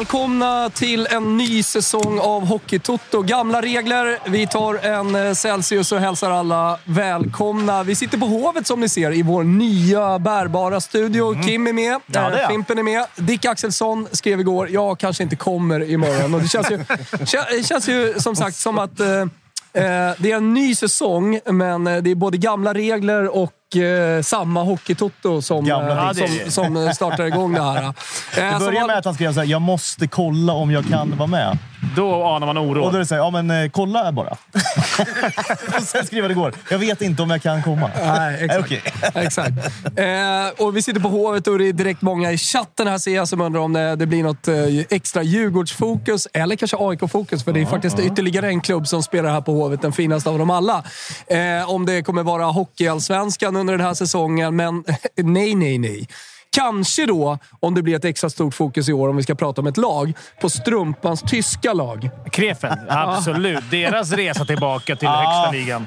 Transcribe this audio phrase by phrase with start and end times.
[0.00, 3.22] Välkomna till en ny säsong av Hockeytoto.
[3.22, 4.18] Gamla regler.
[4.30, 7.82] Vi tar en eh, Celsius och hälsar alla välkomna.
[7.82, 11.42] Vi sitter på Hovet som ni ser i vår nya bärbara studio.
[11.42, 12.48] Kim är med, Ja, är eh.
[12.48, 13.06] Fimpen är med.
[13.16, 16.34] Dick Axelsson skrev igår jag kanske inte kommer imorgon.
[16.34, 16.76] Och det känns ju,
[17.50, 21.84] det känns ju som sagt som att eh, eh, det är en ny säsong, men
[21.84, 27.24] det är både gamla regler och eh, samma Hockeytoto som, eh, som, som eh, startar
[27.24, 27.82] igång det här.
[27.84, 27.90] Eh,
[28.34, 31.16] Det som börjar var- med att han skrev såhär, jag måste kolla om jag kan
[31.16, 31.58] vara med.
[31.96, 32.98] Då anar man Och då är oro.
[32.98, 34.30] det såhär, ja men eh, kolla bara.
[35.76, 37.90] och sen skrev han igår, jag vet inte om jag kan komma.
[38.04, 38.72] Nej, exakt.
[39.16, 39.52] Exakt.
[39.96, 43.14] Eh, och vi sitter på Hovet och det är direkt många i chatten här ser
[43.14, 44.56] jag som undrar om det, det blir något eh,
[44.90, 47.44] extra Djurgårdsfokus eller kanske AIK-fokus.
[47.44, 50.38] För det är faktiskt ytterligare en klubb som spelar här på Hovet, den finaste av
[50.38, 50.82] dem alla.
[51.26, 54.84] Eh, om det kommer vara Hockeyallsvenskan under den här säsongen, men
[55.16, 56.08] nej, nej, nej.
[56.52, 59.60] Kanske då, om det blir ett extra stort fokus i år, om vi ska prata
[59.60, 62.10] om ett lag, på Strumpans tyska lag.
[62.32, 63.70] Krefen, absolut.
[63.70, 65.86] Deras resa tillbaka till högsta ligan.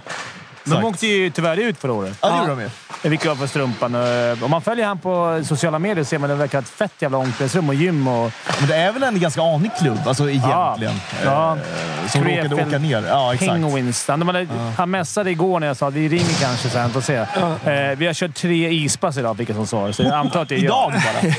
[0.63, 2.17] De åkte ju tyvärr ut förra året.
[2.21, 2.69] Ja, det gjorde de ju.
[3.01, 3.95] Det fick jag för strumpan.
[3.95, 6.91] Eh, Om man följer han på sociala medier ser man att det verkar ett fett
[6.99, 8.07] jävla omklädningsrum och gym.
[8.07, 10.93] Och, Men det är väl en ganska anig klubb, alltså egentligen.
[11.25, 11.57] Ja.
[11.57, 13.03] Eh, som råkade åka ner.
[13.07, 13.51] Ja, exakt.
[13.51, 14.07] Penguins.
[14.07, 14.47] Han, hade,
[14.77, 16.89] han messade igår när jag sa att vi ringer kanske sen.
[16.89, 17.15] Får se.
[17.15, 19.91] Eh, vi har kört tre ispass idag, fick jag som svar.
[19.91, 20.65] Så jag antar att det är jag.
[20.65, 21.33] Idag bara.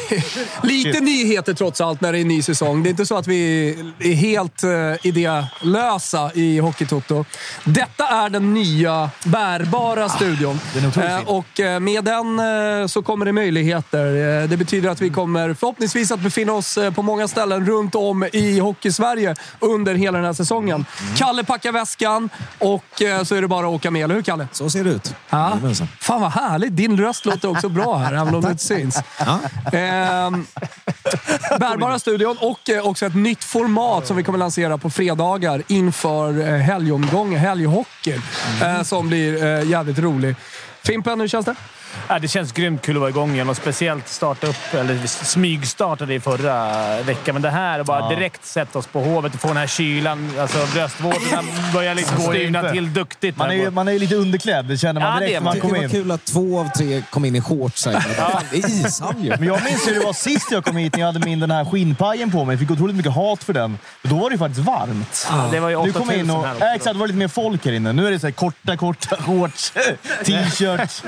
[0.63, 1.03] Lite Shit.
[1.03, 2.83] nyheter trots allt när det är en ny säsong.
[2.83, 4.71] Det är inte så att vi är helt uh,
[5.07, 7.25] idélösa i Hockeytoto.
[7.65, 10.61] Detta är den nya bärbara studion.
[10.97, 14.07] Eh, och eh, med den eh, så kommer det möjligheter.
[14.43, 17.95] Eh, det betyder att vi kommer förhoppningsvis att befinna oss eh, på många ställen runt
[17.95, 20.87] om i Hockeysverige under hela den här säsongen.
[21.17, 24.05] Kalle packar väskan och eh, så är det bara att åka med.
[24.05, 24.49] Eller hur, Kalle?
[24.53, 25.15] Så ser det ut.
[25.31, 25.59] Ja.
[26.01, 26.77] Fan vad härligt.
[26.77, 28.99] Din röst låter också bra här, även om det inte syns.
[29.19, 29.41] Ja.
[29.79, 30.47] Ehm,
[31.59, 37.41] bärbara studion och också ett nytt format som vi kommer lansera på fredagar inför helgomgången,
[37.41, 38.21] helghockey,
[38.63, 40.37] eh, som blir eh, jävligt rolig.
[40.83, 41.55] Fimpen, hur känns det?
[42.09, 46.15] Ja, det känns grymt kul att vara igång igen och speciellt starta upp, eller smygstartade
[46.15, 47.35] i förra veckan.
[47.35, 50.31] Men det här, är bara direkt sätta oss på Hovet och få den här kylan.
[50.41, 51.43] Alltså bröstvårtorna
[51.75, 53.37] börjar liksom styvna till duktigt.
[53.37, 55.41] Man är, ju, man är ju lite underklädd, det känner man Ja, det direkt är
[55.41, 55.45] när man.
[55.45, 55.91] man Det kommer var in.
[55.91, 57.85] kul att två av tre kom in i shorts.
[57.85, 59.31] Fan, Det är ishall ju.
[59.31, 61.51] Men jag minns hur det var sist jag kom hit när jag hade min den
[61.51, 62.53] här skinnpajen på mig.
[62.55, 63.79] Jag fick otroligt mycket hat för den.
[64.03, 65.29] Då var det ju faktiskt varmt.
[65.53, 66.45] Det var ju Nu 8000 kom jag in och...
[66.45, 66.65] här också.
[66.65, 67.93] Ja, exakt, det var lite mer folk här inne.
[67.93, 69.73] Nu är det så här korta, korta shorts,
[70.25, 71.03] t-shirt,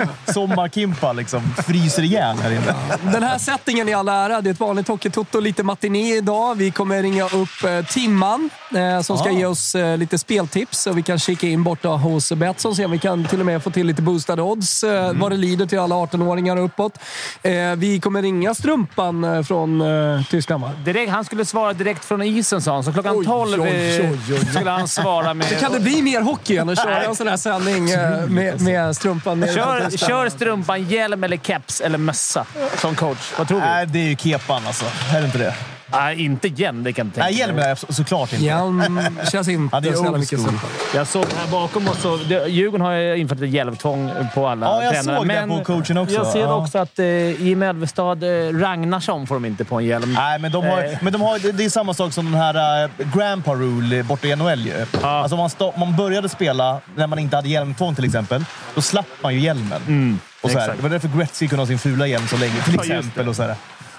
[0.77, 1.43] sommarkimpa liksom.
[1.67, 2.75] Fryser ihjäl här inne.
[3.13, 4.41] Den här settingen i all ära.
[4.41, 6.55] Det är ett vanligt Hockeytoto, lite matiné idag.
[6.55, 9.33] Vi kommer ringa upp eh, Timman eh, som ska Ah.
[9.33, 10.87] ge oss eh, lite speltips.
[10.87, 13.47] Och vi kan kika in borta hos Betsson och se om vi kan till och
[13.47, 15.19] med få till lite boostade odds eh, Mm.
[15.21, 16.99] vad det lider till alla 18-åringar och uppåt.
[17.43, 20.71] Eh, vi kommer ringa Strumpan eh, från eh, Tyskland, va?
[20.85, 24.11] Direkt, han skulle svara direkt från isen sa han, så klockan Oj, 12 oj, eh,
[24.11, 24.47] oj, oj.
[24.55, 25.61] skulle han svara med...
[25.61, 28.97] Kan det bli mer hockey än att köra en sån här sändning eh, med, med
[28.97, 29.47] Strumpan?
[29.55, 32.47] Kör, kör strumpan, hjälm eller keps eller mössa
[32.79, 33.33] som coach.
[33.39, 33.67] Vad tror vi?
[33.67, 34.85] Nej, det är ju kepan alltså.
[35.15, 35.55] Är det inte det?
[35.93, 36.83] Nej, inte igen.
[36.83, 37.71] Det kan jag inte tänka Nej, hjälmen mig.
[37.71, 38.45] är så, såklart inte.
[38.45, 39.01] Hjälm
[39.33, 40.41] känns inte Ja, det är så jävla mycket.
[40.41, 40.71] Strumpan.
[40.95, 44.67] Jag såg här bakom oss, så, det, Djurgården har ju infört ett hjälmtvång på alla
[44.67, 45.17] Ja, jag tränare.
[45.17, 46.15] såg det men på coachen också.
[46.15, 46.55] Jag ser Ja.
[46.55, 50.13] också att eh, Jimmy Elvestad, eh, Ragnarsson får de inte på en hjälm.
[50.15, 50.91] Nej, men, de har, Eh.
[51.01, 54.27] men de har, det- det är samma sak som den här uh, Grandpa Rule borta
[54.27, 54.67] i NHL.
[54.67, 54.87] Ju.
[55.03, 58.45] Alltså om man, om man började spela när man inte hade hjälmtvång till exempel,
[58.75, 60.21] då slapp man ju hjälmen.
[60.47, 60.75] Och så här.
[60.77, 63.25] Det var därför Gretzky kunde ha sin fula hjälm så länge till exempel.
[63.25, 63.31] det.
[63.31, 63.55] och så, här.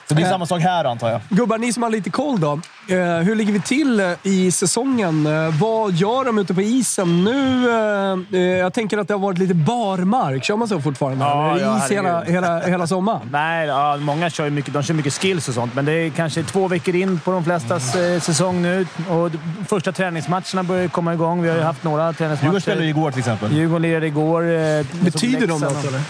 [0.07, 1.21] så det är samma sak här antar jag.
[1.29, 2.59] Gubbar, ni som har lite koll då.
[2.89, 5.25] Eh, hur ligger vi till eh, i säsongen?
[5.25, 7.69] Eh, vad gör de ute på isen nu?
[7.69, 10.43] Eh, eh, jag tänker att det har varit lite barmark.
[10.43, 11.25] Kör man så fortfarande?
[11.25, 13.21] Ja, ja, is hela, hela, hela sommaren?
[13.31, 16.43] Nej, ja, många kör mycket, de kör mycket skills och sånt, men det är kanske
[16.43, 18.87] två veckor in på de flestas eh, säsong nu.
[19.09, 19.31] Och
[19.67, 21.41] första träningsmatcherna börjar komma igång.
[21.41, 22.81] Vi har ju haft några Djurgården spelade träningsmatcher.
[22.89, 23.53] igår till exempel.
[23.53, 24.41] Djurgården lirade igår.
[24.51, 26.01] eh, Betyder de något eller?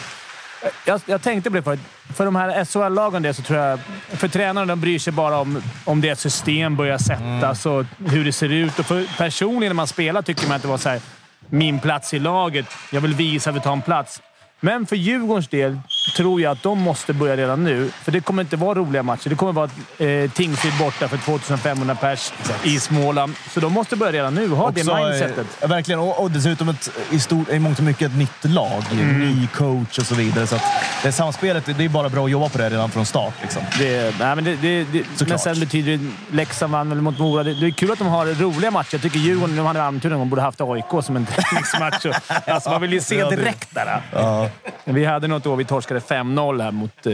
[0.85, 1.79] Jag, jag tänkte på det förut.
[2.15, 3.79] För de här SHL-lagen det så tror jag...
[4.09, 8.31] För tränarna de bryr sig bara om, om deras system börjar sättas och hur det
[8.33, 8.79] ser ut.
[8.79, 11.01] Och för personligen när man spelar tycker man att det var så här,
[11.49, 12.65] min plats i laget.
[12.91, 14.21] Jag vill visa att vi tar en plats.
[14.59, 15.79] Men för Djurgårdens del
[16.15, 17.89] tror jag att de måste börja redan nu.
[18.03, 19.29] För det kommer inte vara roliga matcher.
[19.29, 22.33] Det kommer vara eh, Tingsryd borta för 2500 pers
[22.63, 23.33] i Småland.
[23.53, 24.49] Så de måste börja redan nu.
[24.49, 25.47] Ha det Också, eh, mindsetet.
[25.69, 25.99] verkligen.
[25.99, 28.83] Och, och dessutom ett, i, stort, i mångt och mycket ett nytt lag.
[28.91, 29.19] Mm.
[29.19, 30.47] Ny coach och så vidare.
[30.47, 30.63] Så att
[31.03, 33.33] det samspelet, det är bara bra att jobba på det redan från start.
[33.41, 33.61] Liksom.
[33.79, 36.35] Det, nej, men det, det, det, men sen betyder det...
[36.35, 37.43] Leksand vann väl mot Mora.
[37.43, 38.89] Det, det är kul att de har roliga matcher.
[38.91, 42.05] Jag tycker Djurgården, de hade armturen, de borde haft AIK som en träningsmatch.
[42.45, 44.01] Alltså, man vill ju se direkt där.
[44.13, 44.49] Ja.
[44.83, 47.05] Vi hade något år vi torskade torskade 5-0 här mot...
[47.05, 47.11] Eh,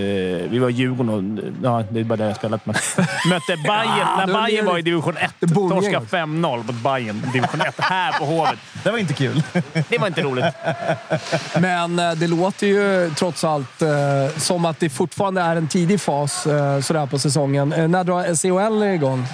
[0.52, 1.44] vi var Djurgården och...
[1.64, 2.66] Ja, det är bara det jag spelat.
[2.66, 2.76] Men,
[3.30, 5.34] mötte Bayern när Bayern var i division 1.
[5.40, 5.94] det bondgäng.
[5.94, 8.60] Torskade 5-0 mot Bayern division 1 här på Hovet.
[8.84, 9.44] Det var inte kul.
[9.90, 10.46] Det var inte roligt.
[11.60, 13.90] Men eh, det låter ju trots allt eh,
[14.38, 17.70] som att det fortfarande är en tidig fas eh, sådär på säsongen.
[17.70, 19.26] När drar COL igång?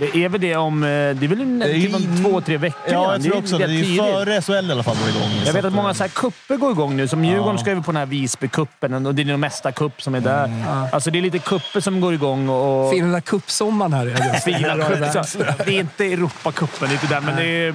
[0.00, 0.82] Det är väl det om...
[0.82, 0.92] eh, Det
[1.24, 3.66] är väl en, är typ om in- två, tre veckor Ja, jag tror också det.
[3.66, 5.30] Det är före SHL i alla fall går igång.
[5.38, 7.08] Jag Så vet att många eh, så här kupper går igång nu.
[7.08, 10.14] Som Djurgården ska ju på den här Visbycupen och det är nog mesta cup som
[10.14, 10.50] är där.
[10.92, 12.90] Alltså det är lite kupper som går igång och...
[12.92, 14.54] Fin den där cupsommaren här i augusti.
[14.54, 17.74] Fina Det är inte Europacupen, det är inte där, men det är...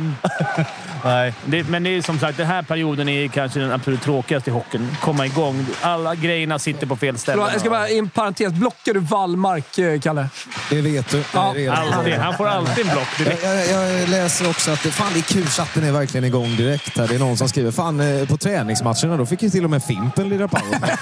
[1.04, 1.34] Nej.
[1.46, 4.54] Det, men det är som sagt, den här perioden är kanske den absolut tråkigaste i
[4.54, 4.88] hockeyn.
[5.02, 5.66] Komma igång.
[5.82, 7.18] Alla grejerna sitter på fel.
[7.18, 8.54] Förlåt, Jag ska bara i en parentes.
[8.54, 10.30] Blockar du Wallmark, eh, Kalle?
[10.70, 11.24] Det vet du.
[11.34, 11.99] Ja, Det är redan.
[12.00, 12.14] Alltid.
[12.14, 13.44] Han får alltid en block Jag, direkt.
[13.72, 15.46] jag, jag läser också att det, fan, det är kul.
[15.48, 16.98] Chatten är verkligen igång direkt.
[16.98, 17.08] Här.
[17.08, 19.84] Det är någon som skriver fan eh, på träningsmatcherna då fick ju till och med
[19.84, 20.80] Fimpen lira power.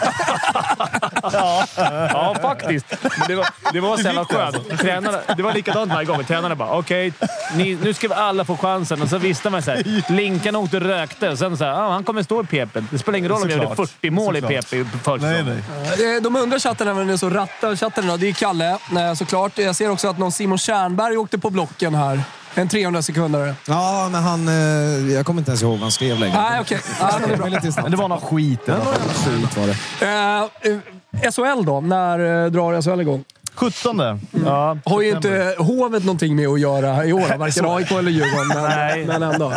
[2.13, 2.85] Ja, faktiskt.
[3.01, 4.79] Men det var, det var så jävla skönt.
[4.79, 6.23] Tränarna, det var likadant varje gång.
[6.23, 7.13] Tränarna bara okej,
[7.55, 9.01] ni- nu ska vi alla få chansen.
[9.01, 11.29] Och så visste man så här, Linkarna åkte och rökte.
[11.29, 12.79] Och sen så här, ah, han kommer stå i PP.
[12.91, 13.89] Det spelar ingen roll om vi gjorde Såklart.
[13.89, 14.51] 40 mål Såklart.
[14.51, 15.61] i PP försäsongen.
[15.99, 16.21] nej.
[16.21, 18.19] De undrar chatten även är så rattar chatten.
[18.19, 19.57] Det är Kalle eh, såklart.
[19.57, 20.57] Jag ser också att någon Simon
[20.87, 22.21] Tjärnberg åkte på blocken här.
[22.55, 23.55] En 300 sekunder.
[23.67, 24.47] Ja, men han...
[24.47, 26.41] Eh, jag kommer inte ens ihåg vad han skrev längre.
[26.41, 26.79] Nej, okej.
[26.99, 27.37] Ja, det.
[27.37, 27.91] Men lite snabbt.
[27.91, 28.93] Det var någon skit alla fall.
[29.09, 29.75] Skit var det.
[30.05, 31.81] Eh, eh, SHL då?
[31.81, 33.23] När eh, drar SHL igång?
[33.55, 34.01] 17.
[34.45, 34.77] Ja.
[34.85, 38.47] Har ju inte Hovet någonting med att göra i år, varken AIK eller Djurgården.
[38.47, 39.05] Men, Nej.
[39.05, 39.53] men ändå.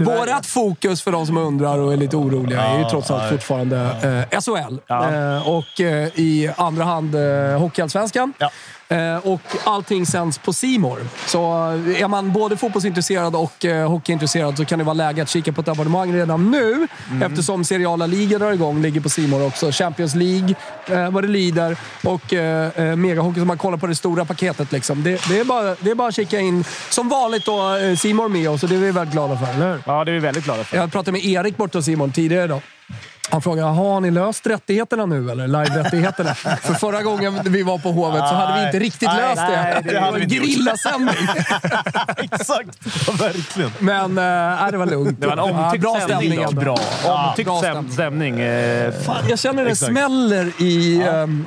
[0.00, 3.76] Vårat fokus för de som undrar och är lite oroliga är ju trots allt fortfarande
[4.32, 4.76] eh, SHL.
[4.86, 5.12] Ja.
[5.12, 8.32] Eh, och eh, i andra hand eh, Hockeyallsvenskan.
[8.92, 11.00] Eh, och allting sänds på Simor.
[11.26, 15.28] Så eh, är man både fotbollsintresserad och eh, hockeyintresserad så kan det vara läge att
[15.28, 16.88] kika på ett abonnemang redan nu.
[17.24, 19.70] Eftersom seriala ligor drar igång, ligger på Simor också.
[19.72, 20.54] Champions League,
[20.86, 23.40] eh, vad det lider och eh, megahockey.
[23.40, 24.72] Så man kollar på det stora paketet.
[24.72, 25.02] Liksom.
[25.02, 26.64] Det, det, är bara, det är bara att kika in.
[26.90, 29.82] Som vanligt då, Simor med oss och det är vi väldigt glada för, eller hur?
[29.86, 30.76] ja, det är vi väldigt glada för.
[30.76, 32.60] Jag pratade med Erik borta hos Simon tidigare idag.
[33.30, 35.46] Han frågade, har ni löst rättigheterna nu eller?
[35.48, 36.34] Live-rättigheterna?
[36.62, 39.42] För förra gången vi var på Hovet så hade vi inte riktigt Nej, löst det.
[39.62, 41.14] nej, det det var hade en gerillasändning.
[42.16, 42.78] Exakt.
[43.06, 43.70] Ja, verkligen.
[43.78, 45.20] Men äh, det var lugnt.
[45.20, 46.32] Det var en Ja, omtyckt bra sändning.
[46.32, 46.60] stämning då.
[46.60, 46.78] Bra.
[47.04, 47.92] Omtyckt bra stäm- stämning.
[47.92, 48.40] stämning.
[48.40, 49.92] Eh, Fan, jag känner det Exakt.
[49.92, 51.02] smäller i,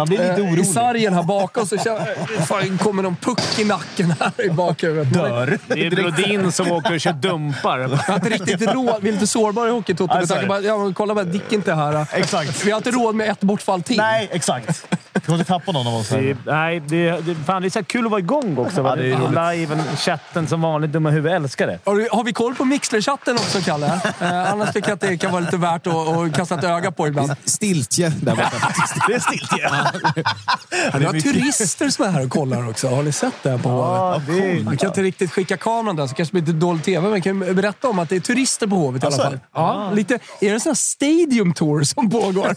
[0.09, 1.65] lite eh, i sargen här bakom.
[1.65, 5.15] Så känner, fan, kommer någon puck i nacken här i bakhuvudet.
[5.15, 5.57] Är- Dör.
[5.67, 7.79] det är Brodin som åker och kör dumpar.
[7.79, 8.95] Jag har inte riktigt råd.
[9.01, 10.13] Vi är lite sårbara i Hockeytoto.
[10.13, 12.07] Alltså, Ja, kolla Dick är inte här.
[12.13, 12.65] Exakt.
[12.65, 13.97] Vi har inte råd med ett bortfall till.
[13.97, 14.85] Nej, exakt.
[15.25, 16.09] Vi kommer inte tappa någon av oss.
[16.09, 18.81] Det, nej, det, det, fan, det är så här kul att vara igång också.
[18.81, 19.59] Ja, det är roligt.
[19.59, 20.91] Liven, chatten som vanligt.
[20.91, 21.79] Dumma huvud älskar det.
[21.83, 23.85] Har, du, har vi koll på Mixler-chatten också, Kalle?
[24.21, 26.91] Eh, annars tycker jag att det kan vara lite värt att, att kasta ett öga
[26.91, 27.35] på ibland.
[27.45, 28.95] Stiltje där borta faktiskt.
[29.07, 29.69] Det är stiltje.
[30.99, 32.87] Vi har turister som är här och kollar också.
[32.87, 34.27] Har ni sett det här på Hovet?
[34.27, 34.63] det är...
[34.63, 37.01] Man kan inte riktigt skicka kameran där, så kanske det blir lite dålig tv.
[37.01, 39.29] Men jag kan ju berätta om att det är turister på Hovet i alla Alltså?
[39.29, 39.39] fall.
[39.53, 42.47] Ja, lite, är det en sån här stadium tour som pågår?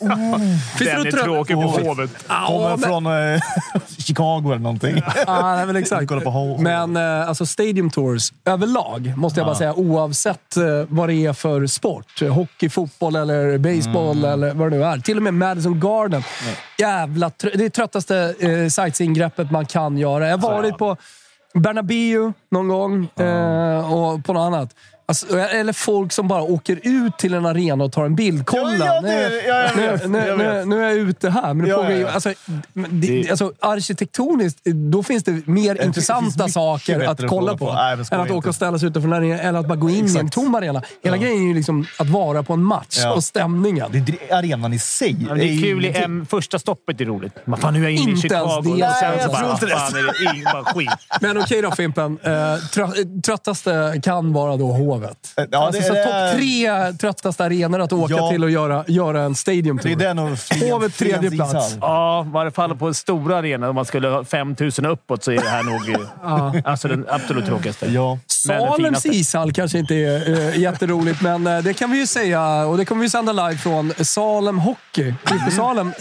[0.79, 1.89] Finns det Den är tråkig på Åh.
[1.89, 2.11] Hovet.
[2.29, 3.41] Ja, Kommer men- från eh,
[3.99, 5.03] Chicago eller någonting.
[5.27, 6.11] Nej, men exakt.
[6.59, 11.33] Men eh, alltså Stadium Tours överlag, måste jag bara säga, oavsett eh, vad det är
[11.33, 12.21] för sport.
[12.31, 14.99] Hockey, fotboll eller baseball eller vad det nu är.
[14.99, 16.23] Till och med Madison Garden.
[16.79, 20.29] Jävla trö- det är tröttaste eh, sightseeing-greppet man kan göra.
[20.29, 20.97] Jag har varit på
[21.55, 24.75] Bernabéu någon gång eh, och på något annat.
[25.11, 28.47] Alltså, eller folk som bara åker ut till en arena och tar en bild.
[28.47, 28.87] Kolla!
[28.87, 31.55] Ja, nu, det- ja, är jag ute här.
[31.55, 32.15] Men det Ja, pågår ju, ja, ja.
[32.15, 32.33] alltså,
[32.91, 37.59] det, alltså, arkitektoniskt, då finns det mer intressanta mycket saker att kolla på.
[37.67, 37.73] på.
[37.73, 38.33] Nej, än att inte.
[38.33, 40.33] åka och ställa sig utanför en arena, eller att bara gå in i en Exakt.
[40.33, 40.83] tom arena.
[41.05, 41.23] Hela Ja.
[41.23, 43.13] grejen är ju liksom att vara på en match Ja.
[43.15, 43.87] och stämningen.
[43.93, 43.99] Det
[44.31, 45.13] är arenan i sig.
[45.13, 45.93] Det är kul i.
[45.97, 46.27] M.
[46.31, 47.33] Första stoppet är roligt.
[47.45, 48.61] Men fan, nu är jag inne i Inte ens Chicago.
[48.65, 48.71] det.
[48.71, 49.73] Och Nej, sen så bara, tror inte det.
[49.73, 50.91] fan, är det ing- bara skit.
[51.21, 52.19] Men okej då Fimpen.
[52.23, 55.35] Eh, trö- tröttaste kan vara då Hovet.
[55.51, 58.31] Ja, alltså, det- så det topp tre tröttaste arenor att åka Ja.
[58.31, 59.93] till och göra, göra en stadium Det tour.
[59.93, 60.39] är den och
[60.71, 61.77] Hovet tredje plats.
[61.81, 63.69] Ja, i varje fall på en stor arena.
[63.69, 65.89] Om man skulle ha 5000 uppåt så är det här nog
[66.55, 67.87] eh, alltså den absolut tråkigaste.
[67.87, 68.19] Ja.
[68.27, 72.67] Salems ishall kanske inte är uh, jätteroligt, men eh, det kan vi ju säga.
[72.67, 75.09] Och det kommer vi sända live från Salem Hockey.
[75.09, 75.87] IFK Salem.
[75.87, 75.95] Uh,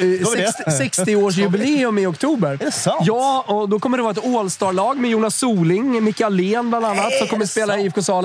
[0.00, 0.52] vi det?
[0.66, 2.48] 60-årsjubileum i oktober.
[2.52, 3.02] Är det sant?
[3.06, 7.12] Ja, och då kommer det vara ett All-star-lag med Jonas Soling, Micke Allén bland annat,
[7.18, 8.23] som kommer spela i IFK Salem.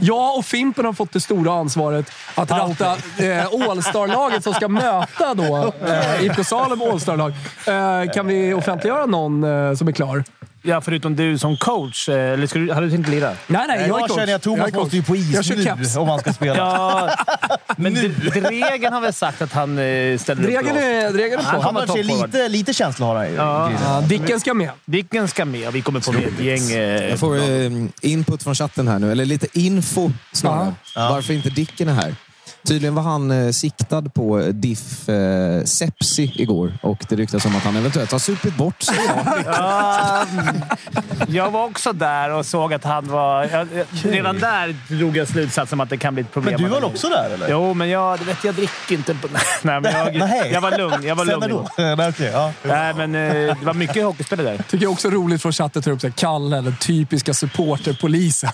[0.00, 5.34] Jag och Fimpen har fått det stora ansvaret att ratta eh, All-star-laget som ska möta
[5.34, 7.32] då eh, IFK Salem All-star-lag.
[7.66, 10.24] Eh, kan vi offentliggöra någon eh, som är klar?
[10.62, 12.08] Ja, förutom du som coach.
[12.08, 13.26] eh, Eller ska du, hade du tänkt lira?
[13.46, 14.18] Nej, nej, jag är Jag coach.
[14.18, 15.96] känner att Thomas är måste ju på is nu keps.
[15.96, 16.56] om han ska spela.
[16.56, 17.10] Ja,
[17.76, 20.76] men Dregen har väl sagt att han eh, ställer Dregen upp.
[20.76, 21.60] är, Dregen är Han på.
[21.62, 23.34] Han var har sig lite, lite känsla har han.
[23.34, 23.70] Ja.
[23.84, 24.70] Ja, Dicken ska med.
[24.84, 25.72] Dicken ska med.
[25.72, 26.70] Vi kommer få med ett gäng...
[26.72, 30.74] Eh, Jag får eh, input från chatten här nu, eller lite info snarare.
[30.96, 32.14] Varför inte Dicken är här.
[32.66, 37.62] Tydligen var han eh, siktad på Diff eh, Sepsi igår och det ryktas om att
[37.62, 38.96] han eventuellt har supit bort sig.
[39.46, 40.26] Ja,
[41.28, 43.44] jag var också där och såg att han var...
[43.44, 46.54] Jag, jag, redan där drog jag slutsatsen om att det kan bli ett problem.
[46.62, 47.50] Men du var också där eller?
[47.50, 49.14] Jo, men jag, du vet, jag dricker inte.
[49.14, 49.28] På,
[49.62, 50.50] nej, men jag, Nej.
[50.52, 51.06] jag var lugn.
[51.06, 51.66] Jag var Sen lugn.
[51.78, 52.52] Nej, okej, ja.
[52.62, 54.58] Nej, men eh, det var mycket hockeyspelare där.
[54.68, 58.50] Tycker jag också är roligt från chatten tar upp här, Kalle, den typiska supporterpolisen.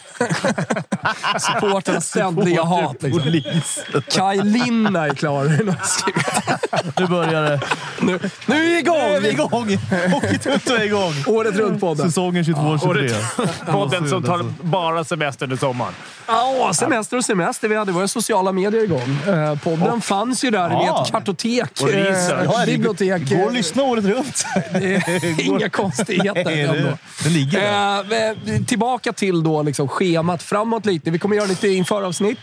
[1.38, 3.02] Supporternas ständiga hat.
[3.02, 3.95] Liksom.
[4.10, 5.46] Kaj Linna är klar.
[7.00, 7.60] Nu börjar det.
[8.00, 9.70] nu, nu är vi Nu är vi igång!
[9.70, 9.78] igång!
[10.12, 11.12] Hockeytutto är igång!
[11.26, 12.06] Året runt-podden.
[12.06, 13.72] Säsongen 22-23.
[13.72, 15.92] Podden som tar bara semester under sommaren.
[16.26, 17.68] Ja, semester och semester.
[17.68, 19.18] Vi hade våra sociala medier igång.
[19.34, 20.70] Eh, podden fanns ju där.
[20.70, 20.82] Ja.
[20.82, 23.30] i ett kartotek, Och eh, Ja, bibliotek.
[23.30, 24.44] Gå och lyssna året runt.
[25.38, 26.74] Inga konstigheter Nej, ändå.
[26.74, 28.30] det, det ligger där.
[28.54, 31.10] Eh, tillbaka till då liksom schemat framåt lite.
[31.10, 32.38] Vi kommer göra lite införavsnitt.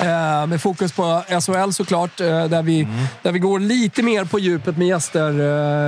[0.00, 2.88] Eh, med fokus på SHL såklart, eh, där, vi,
[3.22, 5.30] där vi går lite mer på djupet med gäster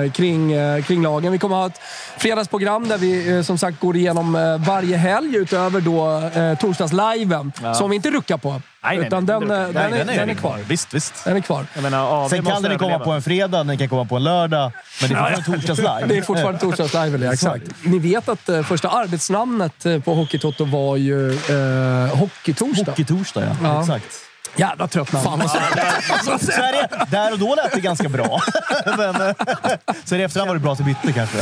[0.05, 1.33] eh, kring, kring lagen.
[1.33, 1.81] Vi kommer ha ett
[2.19, 4.33] fredagsprogram där vi som sagt går igenom
[4.67, 7.53] varje helg utöver då torsdagsliven.
[7.75, 8.61] Som vi inte ruckar på.
[8.87, 10.59] Nej, nej, utan nej, den, det eh, ruckar den, är, den är kvar.
[10.69, 11.25] Visst, visst.
[11.25, 11.66] Den är kvar.
[11.75, 14.25] Jag menar, AV Sen kan den komma på en fredag, den kan komma på en
[14.25, 14.73] lördag.
[15.00, 16.07] Men det är fortfarande torsdagslive.
[16.09, 17.64] Det är fortfarande torsdagslive, ja, exakt.
[17.83, 22.90] Ni vet att eh, första arbetsnamnet eh, på Hockeytoto var ju eh, Hockeytorsdag.
[22.90, 23.57] Hockeytorsdag, ja.
[23.62, 23.81] Ja.
[23.81, 24.25] Exakt.
[24.57, 25.49] Jävla trött namn.
[25.49, 25.59] Så
[26.61, 28.41] det, där och då lät det ganska bra.
[28.97, 29.35] Men, eh,
[30.05, 31.37] sen i efterhand var det bra att du bytte kanske.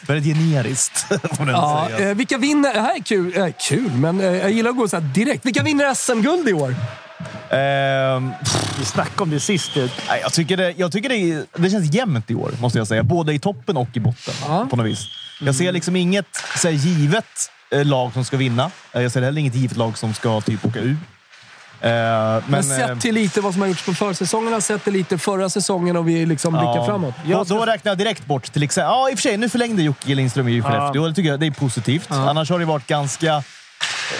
[0.06, 0.98] Väldigt generiskt,
[1.36, 2.10] får man Ja, säga.
[2.10, 2.74] eh, vilka vinner...
[2.74, 5.46] Det här är kul, eh, kul men eh, jag gillar att gå så direkt.
[5.46, 6.74] Vilka vinner SM-guld i år?
[7.50, 8.30] Ehm,
[8.78, 9.70] Vi snackade om det sist.
[10.08, 13.02] nej, jag tycker, det, jag tycker det, det känns jämnt i år, måste jag säga.
[13.02, 14.34] Både i toppen och i botten.
[14.48, 14.66] Ja.
[14.70, 15.04] På något vis.
[15.40, 16.26] Jag ser liksom inget
[16.56, 17.24] så här, givet
[17.70, 18.70] lag som ska vinna.
[18.92, 20.96] Jag ser heller inget givet lag som ska typ åka ur.
[21.82, 24.92] Eh, men, Men eh, sett till lite vad som har gjorts på försäsongerna, sett till
[24.92, 26.86] lite förra säsongen och vi liksom blickar Ja.
[26.86, 27.14] framåt.
[27.24, 28.90] Då, då räknar jag direkt bort till exempel...
[28.90, 29.36] Ja, i och för sig.
[29.36, 31.06] Nu förlängde Jocke Lindström i Skellefteå.
[31.08, 32.10] Det tycker jag det är positivt.
[32.10, 33.42] Annars har det varit ganska eh,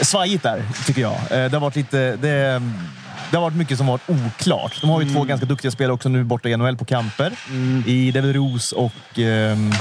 [0.02, 1.12] svajigt där, tycker jag.
[1.12, 2.16] Eh, Det har varit lite...
[2.16, 2.62] Det,
[3.30, 4.80] det har varit mycket som varit oklart.
[4.80, 5.14] De har ju Mm.
[5.16, 7.32] två ganska duktiga spelare också nu borta i NHL på kamper.
[7.86, 8.92] I David Roos och...
[9.18, 9.72] ehm,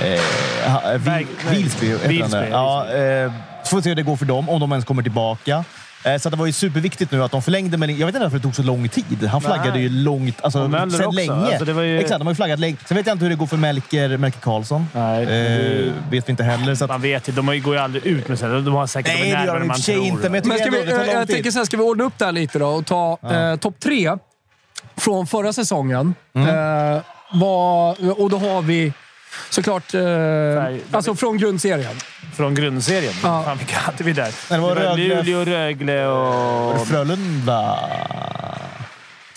[0.00, 1.96] Eh, eh, Vilsby.
[2.50, 3.32] Ja, eh,
[3.64, 5.64] får se hur det går för dem, om de ens kommer tillbaka.
[6.04, 8.36] Eh, Så det var ju superviktigt nu att de förlängde, men jag vet inte varför
[8.36, 9.24] det tog så lång tid.
[9.26, 9.82] Han flaggade Nej.
[9.82, 11.10] ju långt, alltså sedan också.
[11.10, 11.32] länge.
[11.32, 12.76] Alltså, det var ju- Exakt, de har ju flaggat länge.
[12.86, 14.86] Sen vet jag inte hur det går för Melker, Melker Karlsson.
[14.94, 16.74] Nej, eh, vet vi inte heller.
[16.74, 18.48] Så att, Man vet ju, de går ju aldrig ut med sig.
[18.48, 19.96] De har säkert nej, de det är gör närmare än man tror.
[20.04, 20.22] inte.
[20.30, 22.24] Men jag Men ska vi, jag, jag tänker så här, ska vi ordna upp det
[22.24, 24.16] här lite då och ta eh, topp tre
[24.96, 26.14] från förra säsungen.
[26.34, 26.48] Mm.
[26.96, 27.02] Eh,
[27.32, 28.92] vad, och då har vi
[29.50, 30.02] såklart eh,
[30.90, 31.96] alltså från grundserien.
[32.36, 33.12] Från grundserien.
[33.22, 33.42] Ja.
[33.44, 34.34] Fan, vilka hade vi där?
[34.48, 36.86] det var Rögle- Luleå, Rögle och...
[36.88, 37.78] Frölunda...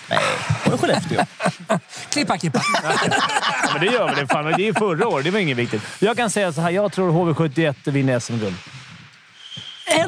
[0.10, 0.20] Nej,
[0.66, 1.26] var det Skellefteå?
[2.10, 2.62] Klippa, klippa.
[3.64, 4.22] Ja, men det gör vi.
[4.22, 5.26] Det, fan, det är förra året.
[5.26, 5.82] Det var inget viktigt.
[6.00, 6.70] Jag kan säga så här.
[6.70, 8.56] Jag tror HV71 vinner SM-guld.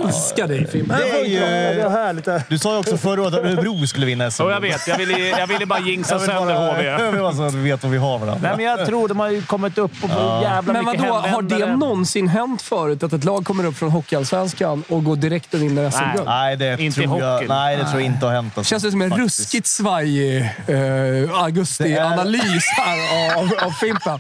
[0.08, 0.98] Älskar dig Fimpen.
[0.98, 1.38] Det är Det ju...
[1.82, 2.28] är härligt.
[2.50, 4.44] Du sa ju också förra året att Örebro skulle vinna SM.
[4.44, 4.88] Och jag vet.
[4.88, 6.84] Jag ville, jag ville bara jinxa Jag sönder HV.
[6.84, 8.40] jag vill bara så att vi vet vad vi har varandra.
[8.48, 11.14] Nej, men jag tror de har ju kommit upp och får jävla Men mycket vadå,
[11.14, 15.54] har det någonsin hänt förut att ett lag kommer upp från Hockeyallsvenskan och går direkt
[15.54, 16.26] och vinner SM-guld?
[16.26, 18.58] Nej, det Inte tror jag, nej, det tror jag inte har hänt.
[18.58, 18.70] Alltså.
[18.70, 19.40] Känns det som en Faktiskt.
[19.40, 24.20] ruskigt svajig eh, augusti-analys här av, av Fimpen.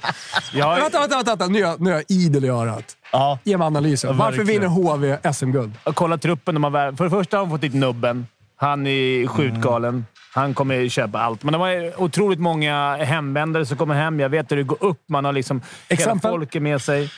[0.53, 1.47] Ja, Vänta, vänta, vänta, vänta.
[1.47, 2.83] Nu är jag, nu är jag idel i örat.
[3.13, 3.39] Ja.
[3.43, 4.17] Ge mig analysen.
[4.17, 5.71] Varför vinner HV SM-guld?
[5.83, 6.55] Kolla truppen.
[6.55, 8.27] De har, för det första har de fått dit nubben.
[8.55, 10.05] Han är skjutgalen.
[10.33, 11.43] Han kommer köpa allt.
[11.43, 14.19] Men de har otroligt många hemvändare som kommer hem.
[14.19, 15.01] Jag vet hur det går upp.
[15.09, 16.29] Man har liksom Exempel?
[16.29, 17.09] hela folket med sig.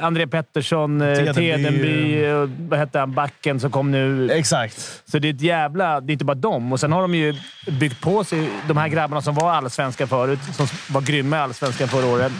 [0.00, 2.26] André Pettersson, eh, Tedenby.
[2.26, 3.12] Och vad hette han?
[3.12, 4.30] Backen som kom nu.
[4.30, 5.02] Exakt.
[5.06, 6.00] Så det är ett jävla...
[6.00, 6.72] Det är inte bara dem.
[6.72, 7.34] Och sen har de ju
[7.80, 11.88] byggt på sig de här grabbarna som var allsvenska förut, som var grymma i allsvenskan
[11.88, 12.32] förra året.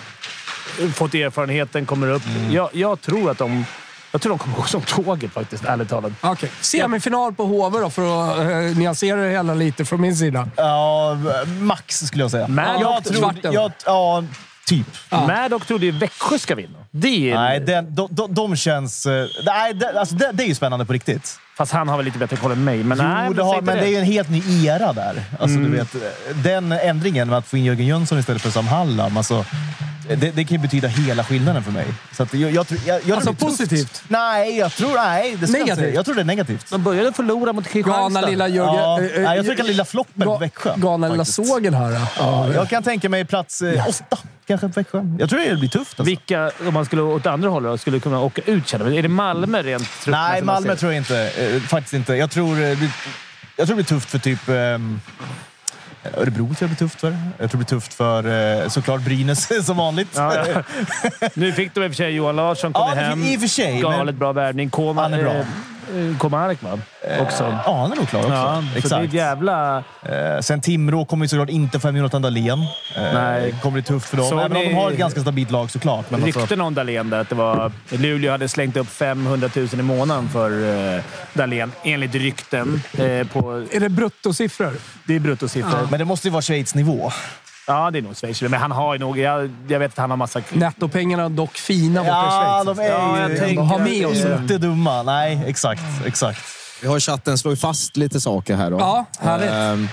[0.95, 2.23] Fått erfarenheten, kommer upp.
[2.51, 3.65] Jag, jag tror att de...
[4.13, 6.13] Jag tror de kommer gå som tåget faktiskt, ärligt talat.
[6.21, 6.51] Okej.
[6.61, 10.49] Semifinal på HV då, för att uh, nyansera det hela lite från min sida.
[10.57, 11.19] Ja,
[11.61, 12.49] max skulle jag säga.
[12.49, 13.17] Men- jag tror...
[13.17, 13.53] Svarten.
[13.53, 14.25] Jag, ja,
[14.67, 14.87] typ.
[15.11, 15.27] Ja.
[15.27, 16.79] Maddock trodde ju Växjö ska vinna.
[16.91, 17.35] Det är...
[17.35, 19.07] Nej, den, de, de, de känns...
[19.07, 21.39] eh, Nej, det, alltså det, det är ju spännande på riktigt.
[21.57, 22.85] Fast han har väl lite bättre koll än mig.
[22.85, 25.25] Men nej, jo, det säg har, men det är ju en helt ny era där.
[25.41, 25.97] Alltså, du vet,
[26.35, 29.17] den ändringen med att få in Jörgen Jönsson istället för Sam Hallam.
[29.17, 29.45] Alltså,
[30.09, 31.87] det, det kan ju betyda hela skillnaden för mig.
[32.13, 33.71] Så att jag, jag, tror- jag, jag Alltså tror det är tufft.
[33.71, 34.03] positivt?
[34.09, 35.79] Nej, jag tror, nej, det ska jag inte Negativt?
[35.85, 35.95] säga.
[35.95, 36.71] Jag tror det är negativt.
[36.71, 38.01] De började förlora mot Kristianstad.
[38.01, 38.75] Galna lilla Jörgen.
[38.75, 40.75] Ja, eh, eh, nej, jag tror det kan lilla floppen på Ga- Växjö.
[40.77, 41.49] Galna lilla faktiskt.
[41.49, 41.91] sågen här.
[41.93, 42.09] Ja.
[42.19, 45.03] Ja, jag kan tänka mig plats eh, åtta, kanske på Växjö.
[45.19, 45.91] Jag tror det blir tufft.
[46.01, 46.03] Alltså.
[46.03, 48.93] Vilka, om man skulle åt andra hållet, då, skulle kunna åka ut känner?
[48.99, 50.07] Är det Malmö rent truppmässigt?
[50.31, 51.31] Nej, Malmö tror jag inte.
[51.31, 52.15] Eh, faktiskt inte.
[52.15, 52.91] Jag tror, eh, det
[53.57, 54.49] jag tror det blir tufft för typ...
[54.49, 55.01] ehm,
[56.17, 57.11] Örebro tror jag blir tufft för.
[57.11, 60.09] Jag tror det blir tufft för eh, såklart Brynäs som vanligt.
[60.17, 60.63] Ja, ja.
[61.35, 63.23] Nu fick de i och för sig Johan Larsson, kom Ja, hem.
[63.23, 63.81] i och för sig.
[63.81, 64.71] Galet Men, bra värvning.
[64.71, 65.45] Koma, Han är bra.
[65.97, 66.79] Eh, eh, Komarek, va?
[67.21, 67.45] Också.
[67.67, 68.33] ja, han är nog klar också.
[68.33, 69.05] Ja, så det är Exakt.
[69.05, 69.77] ett jävla...
[70.03, 72.61] Eh, sen Timrå kommer ju såklart inte få hem Jonathan Dahlén.
[72.97, 73.55] Eh, Nej.
[73.63, 74.27] kommer bli tufft för dem.
[74.29, 76.11] Såg Även om ni- de har ett ganska stabilt lag såklart.
[76.11, 77.73] Men alltså, Rykten om Dahlén där, att det var...
[77.91, 80.51] Luleå hade slängt upp 500 000 i månaden för
[80.97, 82.83] eh, Dahlén, enligt rykten.
[82.99, 84.73] Eh, på, Är det bruttosiffror?
[85.07, 85.89] det är bruttosiffror.
[85.91, 87.13] men det måste ju vara Schweiz nivå.
[87.67, 88.43] Ja, det är nog Schweiz.
[88.43, 89.19] Men han har ju nog...
[89.19, 90.41] Jag, jag vet att han har massa...
[90.53, 92.79] Nettopengarna dock fina borta Ja, i Schweiz.
[92.79, 95.03] de är Ja, jag ju tänker ha med oss inte dumma.
[95.03, 95.83] Nej, exakt.
[96.07, 96.41] exakt.
[96.83, 98.71] Vi har i chatten slår fast lite saker här.
[98.71, 98.79] Då.
[98.79, 99.51] Ja, härligt.
[99.51, 99.89] Ehm,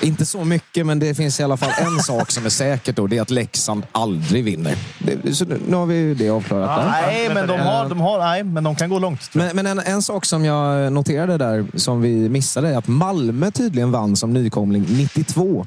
[0.00, 2.96] inte så mycket, men det finns i alla fall en sak som är säkert.
[2.96, 4.76] Då, det är att Leksand aldrig vinner.
[4.98, 6.90] Det, så nu har vi det avklarat där.
[6.90, 9.30] Nej, men de, har, de, har, nej, men de kan gå långt.
[9.32, 9.42] jag.
[9.42, 13.50] Men, men en, en sak som jag noterade där, som vi missade, är att Malmö
[13.50, 15.66] tydligen vann som nykomling 92.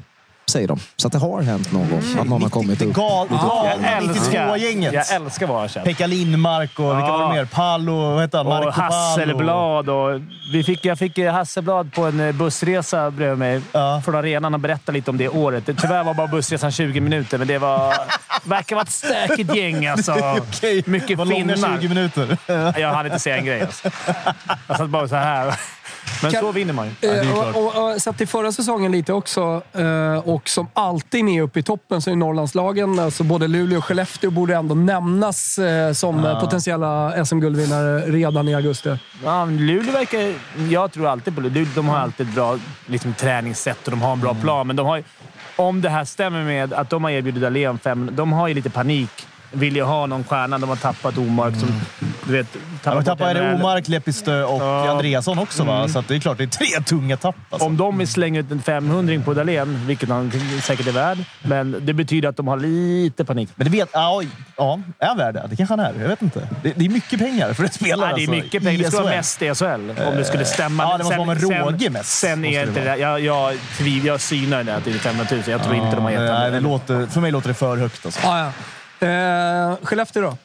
[0.49, 0.79] Säger de.
[0.97, 2.93] Så att det har hänt någon gång att någon har kommit Det upp.
[2.93, 4.93] gal, Jag galna älskar, 92-gänget.
[4.93, 5.81] jag älskar Varkärr.
[5.85, 7.17] Pekka Lindmark och vilka Ja.
[7.17, 7.45] var det mer?
[7.45, 8.45] Pallo, vad hette han?
[8.45, 8.73] Marco Och.
[8.73, 9.89] Hasselblad.
[9.89, 10.21] Och
[10.53, 14.01] vi fick, jag fick eh, Hasselblad på en eh, bussresa bredvid mig Ja.
[14.05, 15.63] från arenan och berättade lite om det året.
[15.65, 17.93] Tyvärr var bara bussresan 20 minuter, men det var,
[18.43, 19.85] verkar vara ett stökigt gäng.
[19.87, 20.11] Alltså.
[20.37, 21.77] Okej, Mycket var finnar.
[21.79, 22.37] 20 minuter.
[22.79, 23.61] Jag hann inte säga en grej.
[23.61, 23.89] Alltså.
[24.67, 25.53] Jag satt bara så här.
[26.21, 27.09] Men Kan- så vinner man ju.
[27.09, 27.55] Eh, klart.
[27.55, 31.59] och, och, och satt i förra säsongen lite också eh, och som alltid med uppe
[31.59, 36.25] i toppen så är Norrlandslagen, alltså både Luleå och Skellefteå, borde ändå nämnas eh, som
[36.25, 38.97] eh, potentiella SM-guldvinnare redan i augusti.
[39.23, 40.33] Ja, Luleå verkar...
[40.69, 41.65] Jag tror alltid på Luleå.
[41.75, 44.67] De har alltid ett bra liksom, träningssätt och de har en bra plan.
[44.67, 45.03] Men de har,
[45.55, 48.09] om det här stämmer med att de har erbjudit Dahlén fem...
[48.13, 49.27] De har ju lite panik.
[49.51, 50.57] Vill ju ha någon stjärna.
[50.57, 51.81] De har tappat Omark som...
[52.27, 53.55] Du vet, Ja, tappat de bort tappade NHL.
[53.61, 54.89] Omark, Lepistö och Ja.
[54.91, 55.63] Andreasson också.
[55.63, 55.87] Va?
[55.87, 57.35] Så att det är klart, det är tre tunga tapp.
[57.49, 57.65] Alltså.
[57.67, 60.31] Om de vill slänga ut en 500 på Dahlén, vilket han
[60.63, 63.49] säkert är värd, men det betyder att de har lite panik.
[63.55, 63.89] Men det vet...
[63.93, 64.21] Ja,
[64.57, 65.45] ja, är han värd det?
[65.49, 65.93] Det kanske han är.
[66.01, 66.47] Jag vet inte.
[66.63, 68.09] Det, det är mycket pengar för en spelare.
[68.09, 68.83] Ja, det är alltså, mycket pengar.
[68.83, 69.65] Det ska vara mest i SHL,
[70.07, 70.83] om det skulle stämma.
[70.83, 72.97] ja, det måste Sen- vara med sen- råge mest, Sen är det inte det...
[72.97, 75.41] Jag, jag, tviv, jag synar det att det är 500 000.
[75.47, 76.59] Jag tror inte de har gett Nej, det det.
[76.59, 78.05] låter, för mig låter det för högt.
[78.05, 78.27] Alltså.
[78.27, 78.51] Ah, ja.
[79.03, 80.37] Eh, Skellefteå då?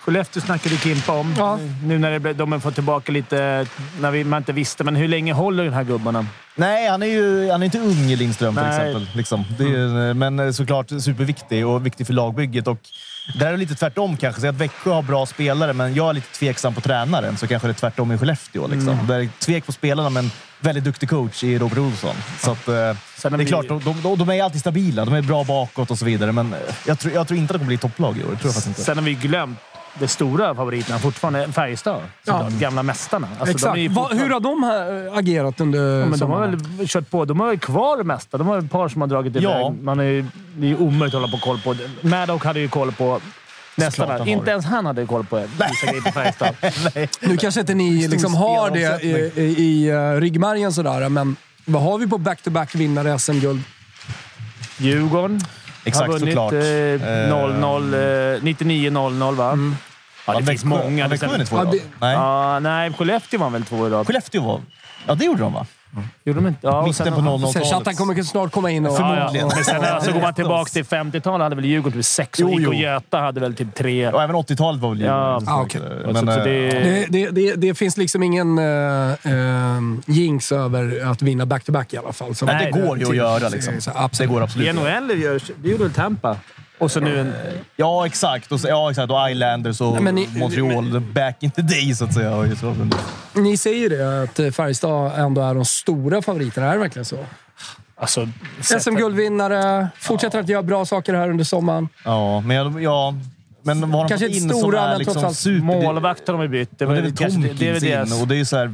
[0.00, 1.34] Skellefteå snackade Kimpa om.
[1.38, 1.58] Ja.
[1.84, 3.66] Nu när det, de har fått tillbaka lite...
[4.00, 6.26] När vi, man inte visste, men hur länge håller den här gubbarna?
[6.54, 8.70] Nej, han är ju han är inte ung Lindström till Nej.
[8.70, 9.16] exempel.
[9.16, 9.44] Liksom.
[9.58, 12.66] Det är, Men såklart superviktig och viktig för lagbygget.
[12.66, 12.78] Och
[13.34, 14.40] där är det lite tvärtom kanske.
[14.40, 17.36] Så att Växjö har bra spelare, men jag är lite tveksam på tränaren.
[17.36, 18.66] Så kanske det är tvärtom i Skellefteå.
[18.66, 18.88] Liksom.
[18.88, 19.06] Mm.
[19.06, 22.14] Där är tvek på spelarna, men väldigt duktig coach i Robert Olsson.
[22.38, 25.04] Så att, eh, det är vi- klart, de, de, de är alltid stabila.
[25.04, 26.32] De är bra bakåt och så vidare.
[26.32, 28.30] Men eh, jag tror, jag tror inte att de kommer bli topplag i år.
[28.30, 28.82] Det tror jag inte.
[28.82, 29.58] Sen har vi glömt
[29.98, 31.52] det stora favoriterna fortfarande.
[31.52, 32.02] Färjestad.
[32.24, 32.50] såklart.
[32.52, 33.28] Gamla mästarna.
[33.38, 33.74] Alltså, Exakt.
[33.74, 36.88] De Va, fortfarande- hur har de här, eh, agerat under Ja, men de har väl
[36.88, 37.24] kört på.
[37.24, 38.38] De har ju kvar det mesta.
[38.38, 39.42] De har ett par som har dragit iväg.
[39.44, 39.74] Ja.
[39.82, 40.24] Man är, ju-
[40.56, 41.76] det är ju omöjligt att hålla på koll på.
[42.08, 43.20] Maddock hade ju koll på
[43.76, 44.50] nästan Inte det.
[44.50, 45.36] ens han hade koll på
[45.70, 46.54] vissa grejer på Färjestad.
[47.20, 51.82] Nu kanske inte ni liksom har det i, i, i eh, ryggmärgen sådär, men vad
[51.82, 53.62] har vi på back-to-back vinnare SM-guld?
[54.78, 55.40] Djurgården
[55.84, 56.52] Exakt, har vunnit såklart.
[56.52, 59.50] eh, Eh, 0-0, eh, 99-0-0 va?
[60.26, 61.04] Ja, det Har finns många.
[61.04, 61.74] Har Det Växjö vunnit två Ja, i rad?
[62.00, 62.12] det-.
[62.12, 64.06] Ja, nej, Skellefteå vann väl två i rad?
[64.06, 64.60] Skellefteå var...
[65.06, 65.66] Ja, det gjorde de va?
[66.24, 66.58] Gjorde de inte?
[66.62, 67.52] Ja, och Mitten sen- på 00-talet.
[67.52, 68.92] Sen Chattan kommer snart komma in och...
[68.92, 69.16] Ja, ja.
[69.16, 69.48] Förmodligen.
[69.54, 72.72] Men sen alltså, går man tillbaka till 50-talet hade väl Djurgården typ sex och IK.
[72.74, 74.08] Göta hade väl typ tre.
[74.12, 75.06] Och även 80-talet var väl Ja,
[75.40, 75.48] Djurgården.
[75.48, 75.80] ah, okej.
[76.04, 79.14] Men, Så- så eh, det- Det, det, det, det finns liksom ingen uh,
[80.06, 82.34] jinx över att vinna back-to-back i alla fall.
[82.34, 83.48] Som Nej, det går ju att göra.
[83.48, 83.80] Liksom.
[83.80, 84.30] Så, Det absolut.
[84.32, 84.74] går I absolut.
[84.74, 86.36] NHL gör, det gjorde väl Tampa?
[86.80, 87.32] Och så nu en...
[87.76, 88.52] Ja, exakt.
[88.52, 89.12] Och, så- ja, exakt.
[89.12, 92.56] och Islanders och Nej, men ni- Montreal back in the day, så att säga.
[92.56, 92.76] Så.
[93.40, 96.66] Ni säger ju det, att Färjestad ändå är de stora favoriterna.
[96.66, 97.16] Är det verkligen så?
[97.96, 98.28] Alltså,
[98.62, 101.88] SM-guldvinnare, fortsätter att göra bra saker här under sommaren.
[102.04, 103.14] Ja, men jag, ja,
[103.62, 105.64] men vad har de Kanske fått inte in stora, som är men liksom super...
[105.64, 106.70] målvakt har de bytt.
[106.70, 108.28] Det, Det, var, det är väl kanske- det, det är väl Tompkins deras, in och
[108.28, 108.72] det är så här,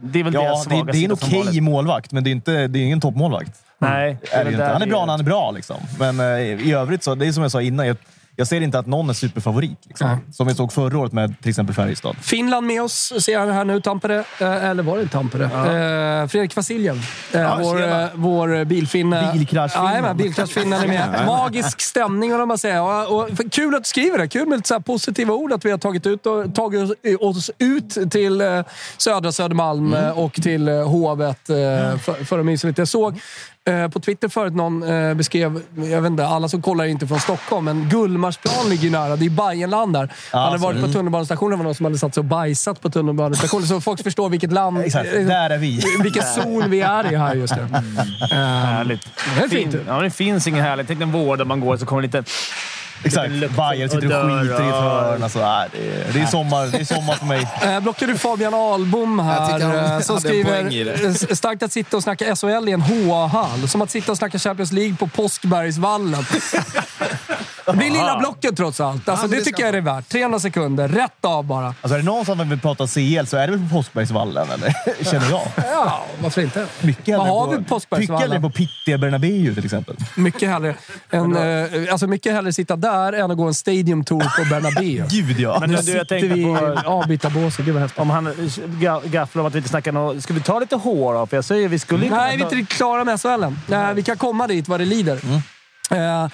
[0.00, 1.62] det är väl Ja, deras det, det är en okej vanligt.
[1.62, 3.52] målvakt, men det är, inte, det är ingen toppmålvakt.
[3.80, 5.76] Nej, det Är det där Han är det bra när han är bra, liksom.
[5.98, 7.86] men eh, i övrigt så, det är som jag sa innan.
[7.86, 7.96] Jag,
[8.36, 9.78] jag ser inte att någon är superfavorit.
[9.88, 10.08] Liksom.
[10.08, 10.18] Nej.
[10.32, 12.16] Som vi såg förra året med till exempel Färjestad.
[12.22, 13.80] Finland med oss, ser jag här nu.
[13.80, 14.24] Tampere.
[14.40, 15.44] Eh, eller var det Tampere?
[15.44, 16.96] Eh, Fredrik Vasiljev.
[17.32, 19.30] Eh, vår, vår bilfinne.
[19.32, 19.90] Bilkraschfinnen.
[19.90, 21.22] Jajamän, bilkraschfinnen är med.
[21.26, 22.82] Magisk stämning, vad man säga.
[22.82, 24.28] Och, och, kul att du skriver det.
[24.28, 25.52] Kul med lite så här positiva ord.
[25.52, 26.90] Att vi har tagit, ut och, tagit
[27.20, 28.42] oss, ut till
[28.96, 30.18] södra Södermalm Mm.
[30.18, 32.80] och till Hovet för, för att mysa lite.
[32.80, 33.20] Jag såg
[33.92, 37.20] på Twitter förut någon eh, beskrev, jag vet inte, alla som kollar är inte från
[37.20, 39.16] Stockholm, men Gullmarsplan ligger ju nära.
[39.16, 40.12] Det är Bajenland där.
[40.32, 41.50] Han hade varit på tunnelbanestationen.
[41.50, 43.66] Det var någon som hade satt sig och bajsat på tunnelbanestationen.
[43.66, 45.82] Så folk förstår vilket land, Exakt, eh, där är vi.
[46.02, 47.62] vilken zon vi är i här just nu.
[47.62, 49.08] Eh, Härligt.
[49.36, 49.72] det är fint.
[49.72, 50.86] Fin- Ja, det finns inget härligt.
[50.86, 52.24] Tänk en vård där man går så kommer lite...
[53.04, 53.56] Exakt.
[53.56, 55.22] Bajen sitter och och skiter i ett hörn.
[55.22, 57.48] Alltså, nej, det, är, det, är sommar, det är sommar för mig.
[57.62, 62.02] Eh, blockar du Fabian Ahlbom här han eh, som skriver eh, “Starkt att sitta och
[62.02, 63.68] snacka SHL i en HA-hall.
[63.68, 66.24] Som att sitta och snacka Champions League på Påskbergsvallen.”
[67.72, 69.08] Det blir lilla blocket trots allt.
[69.08, 70.08] Alltså, men det tycker jag är det värt.
[70.08, 71.66] 300 sekunder, rätt av bara.
[71.66, 75.04] Alltså, är det någon som vill prata CL så är det väl på Påskbergsvallen, eller?
[75.04, 75.42] känner jag.
[75.56, 76.66] Ja, varför inte?
[76.80, 78.22] Mycket Vad har på, vi på Mycket Påskbergsvallen?
[78.30, 79.96] hellre på Pittia Bernabéu till exempel.
[80.16, 80.74] Mycket hellre,
[81.10, 85.04] än, eh, alltså mycket hellre sitta där än att gå en stadium tour på Bernabéu.
[85.10, 85.56] Gud ja.
[85.60, 86.80] Men Nu du, jag tänkte vi i på...
[86.84, 87.64] avbytarbåset.
[87.64, 88.00] Gud vad häftigt.
[88.00, 91.14] Om han ga- gafflar om att vi inte snackar nå- Ska vi ta lite hår
[91.14, 91.26] då?
[91.26, 93.44] För jag säger vi skulle Nej, vi är inte riktigt klara med SHL.
[93.66, 95.18] Nej, Vi kan komma dit vad det lider.
[95.90, 96.28] Eh,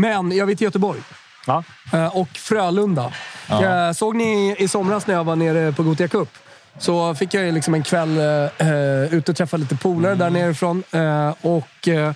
[0.00, 1.00] men jag till Göteborg.
[1.46, 1.64] Ja.
[1.92, 3.12] Eh, och Frölunda.
[3.48, 6.28] Eh, såg ni i somras när jag var nere på Gothia Cup?
[6.78, 8.18] Så fick jag liksom en kväll
[8.58, 10.82] eh, ute och träffa lite polare där nerifrån.
[10.90, 12.12] Eh, och eh,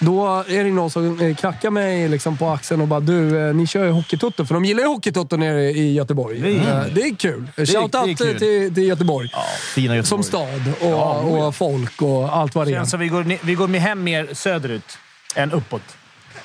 [0.00, 3.84] då är det någon som knackar mig liksom på axeln och bara “Du, ni kör
[3.84, 4.46] ju Hockeytoto”.
[4.46, 6.56] För de gillar ju Hockeytoto nere i Göteborg.
[6.56, 7.46] Eh, det är kul.
[7.56, 9.28] Shoutout till, till Göteborg.
[9.32, 9.42] ja
[9.74, 10.24] fina Som Göteborg.
[10.24, 12.74] stad och, och folk och allt vad det är.
[12.74, 14.98] Känns som vi går, vi går med hem mer söderut
[15.34, 15.96] än uppåt.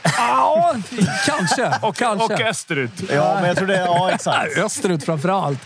[0.04, 0.76] Ja,
[1.26, 1.78] kanske.
[1.82, 2.34] Och, kanske.
[2.34, 2.92] och österut.
[3.10, 3.78] Ja, men jag tror det...
[3.78, 4.58] Ja, exakt.
[4.58, 5.60] Österut framför allt.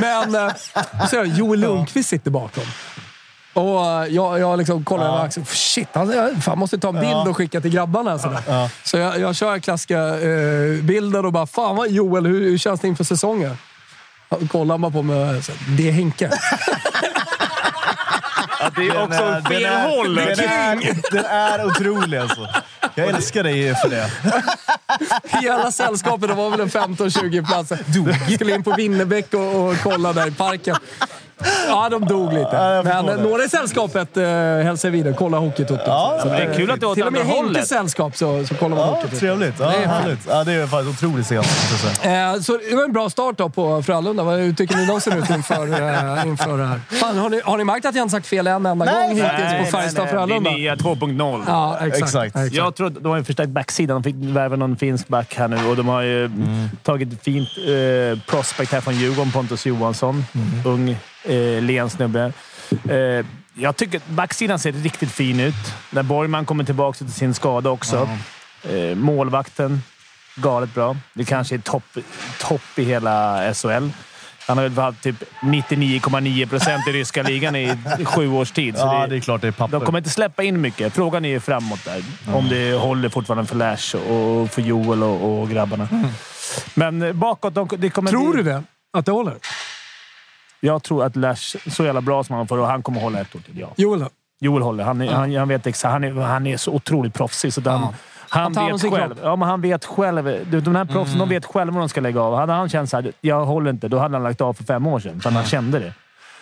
[0.00, 0.52] Men eh,
[1.10, 2.64] så Joel Lundqvist sitter bakom.
[3.52, 5.46] Och eh, jag, jag liksom kollar över axeln.
[5.46, 8.18] Shit, han, jag fan, måste ta en bild och skicka till grabbarna.
[8.18, 8.70] Sådär.
[8.84, 12.80] Så jag, jag kör klassiska eh, bilden och bara “Fan vad Joel, hur, hur känns
[12.80, 13.56] det inför säsongen?”
[14.50, 16.30] Kollar man på mig och säger “Det är Henke”.
[18.76, 20.14] Det är också Den är- fel den är- håll.
[20.14, 22.48] Den är, den är otrolig alltså.
[22.94, 24.10] Jag älskar dig för det.
[25.28, 27.78] Hela sällskapet, det var väl en 15-20 platser.
[28.34, 30.76] Skulle in på Winnerbäck och, och kolla där i parken.
[31.68, 32.56] Ja, de dog lite.
[32.56, 33.22] jag Men eh, det.
[33.22, 34.24] några i sällskapet eh,
[34.64, 35.14] hälsar vidare.
[35.18, 35.82] Kolla Hockeytoto.
[35.86, 37.68] Ja, Så Det är kul att det är åt Till och med andra Henkes hållet.
[37.68, 39.20] sällskap så, så kollar man Ja, Hockeytoto.
[39.20, 39.54] trevligt.
[39.60, 40.18] Ja, Det är härligt.
[40.28, 41.40] Ja, det är faktiskt otroligt säga.
[42.02, 44.22] Eh, så det var en bra start då på Frölunda.
[44.22, 45.62] Hur tycker ni de ser ut inför,
[46.18, 46.80] eh, inför det här?
[46.90, 49.16] Fan, har, ni, har ni märkt att jag inte sagt fel en enda Nej, gång
[49.16, 50.26] hittills Nej, på Färjestad nej, nej.
[50.28, 50.50] Frölunda?
[50.50, 51.42] Det är nya 2.0.
[51.46, 52.02] Ja, exakt.
[52.02, 52.26] Exakt.
[52.36, 52.54] exakt.
[52.54, 54.02] Jag tror att de har ju förstärkt backsidan.
[54.02, 56.30] De fick värva någon finsk back här nu och de har ju
[56.82, 60.24] tagit fint eh, prospect här från Djurgården, Pontus Johansson.
[60.66, 62.32] Ung, eh, len snubbe.
[62.88, 65.54] Eh, jag tycker att backsidan ser riktigt fin ut.
[65.90, 68.08] När Borgman kommer tillbaka till sin skada också.
[68.70, 69.82] Eh, målvakten,
[70.36, 70.96] galet bra.
[71.14, 71.84] Det kanske är topp
[72.40, 73.88] topp i hela SHL.
[74.48, 78.74] Han har väl haft typ 99,9 procent i ryska ligan i sju års tid.
[78.78, 79.72] Så Ja, det- det är klart det är papper.
[79.78, 80.94] de kommer inte släppa in mycket.
[80.94, 82.02] Frågan är ju framåt där.
[82.34, 85.88] Om det håller fortfarande för Lash och för Joel och, och grabbarna.
[86.74, 88.62] Men eh, bakåt, de, det kommer Tror bli, du det?
[88.92, 89.34] Att det håller?
[90.64, 93.36] Jag tror att Lash, så jävla bra som han får, och han kommer hålla ett
[93.36, 93.58] år till.
[93.58, 93.68] Ja.
[93.76, 94.08] Joel då?
[94.40, 94.84] Joel håller.
[94.84, 97.52] Han, är, han, han, vet exakt, han, är, han är så otroligt proffsig.
[97.52, 97.94] Så han, Ja.
[98.28, 99.06] han, Han om vet själv.
[99.14, 99.18] kropp.
[99.22, 100.46] Ja, men han vet själv.
[100.62, 102.36] De här proffsen de vet själva vad de ska lägga av.
[102.36, 105.00] Hade han känt såhär, jag håller inte, då hade han lagt av för fem år
[105.00, 105.20] sedan.
[105.20, 105.92] För han kände det.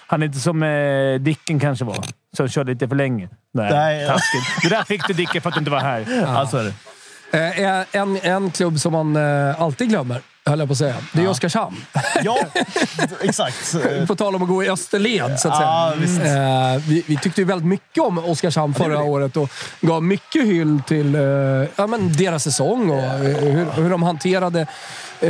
[0.06, 2.04] Han är inte som eh, Dicken kanske var,
[2.36, 3.28] som körde lite för länge.
[3.54, 4.12] Nej, Nej, ja.
[4.12, 4.62] taskigt.
[4.62, 6.04] Det där fick du Dicken för att du inte var här.
[6.26, 6.74] Ja, så är det.
[7.92, 10.96] Eh, en, en klubb som man eh, alltid glömmer, höll jag på att säga.
[11.12, 11.76] Det är Oskarshamn.
[12.22, 12.38] Ja,
[13.20, 13.76] exakt.
[14.06, 15.68] På tal om att gå i österled, så att säga.
[15.68, 16.20] Ja, visst.
[16.20, 20.82] Eh, vi, vi tyckte ju väldigt mycket om Oskarshamn förra året och gav mycket hyll
[20.86, 21.20] till eh,
[21.76, 24.66] ja, men deras säsong och eh, hur, hur de hanterade...
[25.22, 25.28] Eh,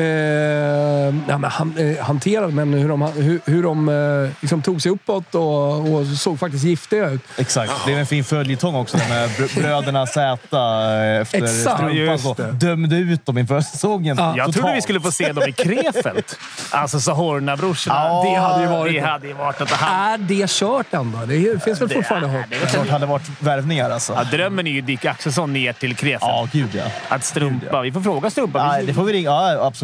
[1.28, 4.92] ja, men han, eh, hanterade, men hur de, hur, hur de eh, liksom tog sig
[4.92, 7.20] uppåt och, och såg faktiskt giftiga ut.
[7.38, 7.72] Exakt.
[7.86, 12.34] Det är en fin följetong också med br- bröderna Z eh, efter Exakt, strumpan.
[12.36, 12.66] det.
[12.66, 14.16] dömde ut dem inför säsongen.
[14.18, 14.34] Ja.
[14.36, 16.24] Jag trodde vi skulle få se dem i Krefeld.
[16.70, 17.94] Alltså Sahorna-brorsorna.
[17.96, 20.12] Ja, det hade ju varit, det det hade varit att ha.
[20.12, 21.18] Är det kört ändå?
[21.26, 22.44] Det finns väl fortfarande hopp?
[22.50, 24.12] Det klart hade varit värvningar alltså.
[24.12, 26.20] Ja, drömmen är ju Dick Axelsson ner till Krefeld.
[26.22, 26.84] Ja, gud ja.
[27.08, 27.80] Att Strumpa.
[27.80, 28.66] Vi får fråga Strumpa.
[28.66, 29.28] Nej, Vi- det får vi ringa.
[29.30, 29.79] Ja, absolut.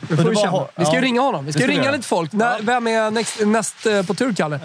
[0.00, 0.66] Vi, får känna.
[0.76, 1.46] vi ska ju ringa honom.
[1.46, 2.32] Vi ska ska vi ringa lite folk.
[2.32, 4.60] När, vem är näst, näst eh, på tur, Kalle?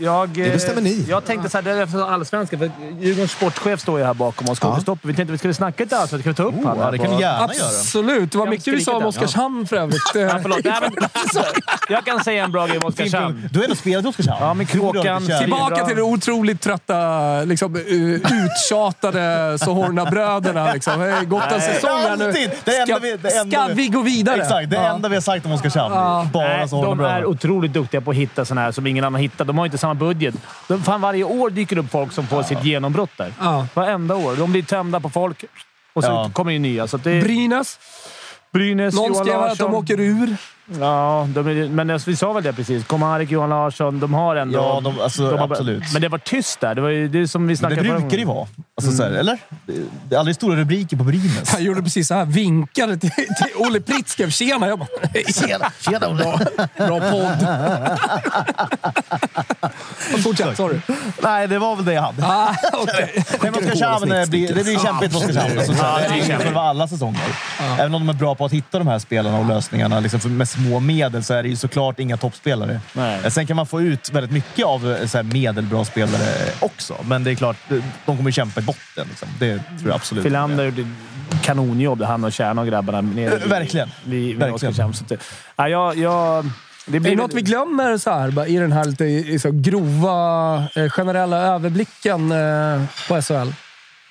[0.00, 1.04] Jag, Det bestämmer ni.
[1.08, 2.58] Jag tänkte så här, det är för allsvenskan.
[2.58, 4.58] För Djurgårdens sportchef står ju här bakom oss.
[4.62, 4.78] Ja.
[4.86, 4.96] Ja.
[5.02, 6.34] Vi tänkte vi skulle snacka lite allsvenskan.
[6.34, 6.78] Ska vi ta upp Oh, han?
[6.78, 7.68] ja, här det kan vi gärna göra.
[7.68, 8.32] Absolut.
[8.32, 10.02] Det var mycket du sa om Oskarshamn för övrigt.
[10.14, 10.64] Ja, förlåt.
[10.64, 11.08] Nej, men,
[11.88, 13.48] jag kan säga en bra grej om Oskarshamn.
[13.52, 14.38] Du har ändå spelat i Oskarshamn.
[14.40, 17.82] Ja, men Kråkan- Tillbaka till de otroligt trötta, liksom, uh,
[18.70, 20.72] uttjatade Sohorna-bröderna.
[20.72, 21.24] Liksom.
[21.28, 22.32] Gått en säsong här nu.
[22.32, 24.42] Ska, vi- ska vi- vi gå vidare?
[24.42, 24.94] Exakt, det Ja.
[24.94, 25.94] enda vi har sagt om Oskarshamn.
[25.94, 26.26] Ja.
[26.32, 29.44] Bara håller de är otroligt duktiga på att hitta sådana här som ingen annan hittar.
[29.44, 30.34] De har inte samma budget.
[30.68, 33.32] De, fan, varje år dyker det upp folk som får sitt genombrott där.
[33.40, 33.66] Ja.
[33.74, 34.36] Varenda år.
[34.36, 35.44] De blir tömda på folk
[35.92, 36.30] och så Ja.
[36.32, 36.86] kommer det nya.
[36.86, 37.78] Så det Brynäs.
[38.52, 40.36] Brynäs, Någon Johan skrev att de åker ur.
[40.78, 42.84] Ja, de men vi sa väl det precis.
[42.84, 44.00] Komarik, Johan Larsson.
[44.00, 44.58] De har ändå...
[44.58, 45.82] Ja, de- alltså, har- absolut.
[45.92, 46.74] Men det var tyst där.
[46.74, 48.46] Det var ju det som vi Men snackade det förra brukar det ju vara.
[48.76, 49.38] Alltså, så här, eller?
[50.08, 51.50] Det är aldrig stora rubriker på Brynäs.
[51.52, 52.24] Han gjorde precis så här.
[52.24, 54.30] Vinkade till, till Olle Pritzkev.
[54.30, 54.68] Tjena!
[54.68, 54.88] Jag bara,
[55.34, 56.38] Tjena, tjena Olle!
[56.76, 57.46] bra podd.
[60.22, 60.78] Fortsätt, sorry.
[61.22, 62.26] Nej, det var väl det jag hade.
[62.26, 63.08] Ah, okay.
[63.42, 65.58] Men Oskarshamn eh, blir, det blir kämpigt för Oskarshamn.
[65.58, 66.48] Alltså, det är det är kämpigt.
[66.52, 67.20] för alla säsonger.
[67.78, 70.28] Även om de är bra på att hitta de här spelarna och lösningarna liksom för
[70.28, 72.80] med små medel så är det ju såklart inga toppspelare.
[72.92, 73.20] Nej.
[73.24, 76.28] Eh, Sen kan man få ut väldigt mycket av eh, så här, medelbra spelare
[76.60, 76.94] också.
[77.04, 79.06] Men det är klart, de de kommer kämpa i botten.
[79.08, 79.28] Liksom.
[79.38, 80.24] Det tror jag absolut.
[80.24, 80.86] Filander gjorde
[81.42, 83.00] kanonjobb, han och Kärna och grabbarna.
[83.00, 83.88] Nere Eh, verkligen.
[84.04, 84.74] Vid, vid Verkligen.
[84.74, 85.16] Så att det,
[85.56, 86.44] ja, jag, jag,
[86.86, 89.38] det Är blir det något vi glömmer så här, i den här lite i- i
[89.38, 93.52] så grova, eh, generella överblicken eh, på SHL?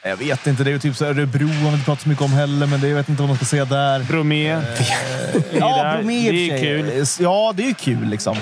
[0.04, 0.64] Jag vet inte.
[0.64, 2.82] Det är ju typ så Örebro har vi inte pratat så mycket om heller, men
[2.82, 4.04] det, jag vet inte vad man ska säga där.
[4.04, 4.50] Bromé.
[5.52, 5.98] Ja, där.
[5.98, 7.24] Bromé Det är sig.
[7.24, 8.38] Ja, det är ju kul liksom.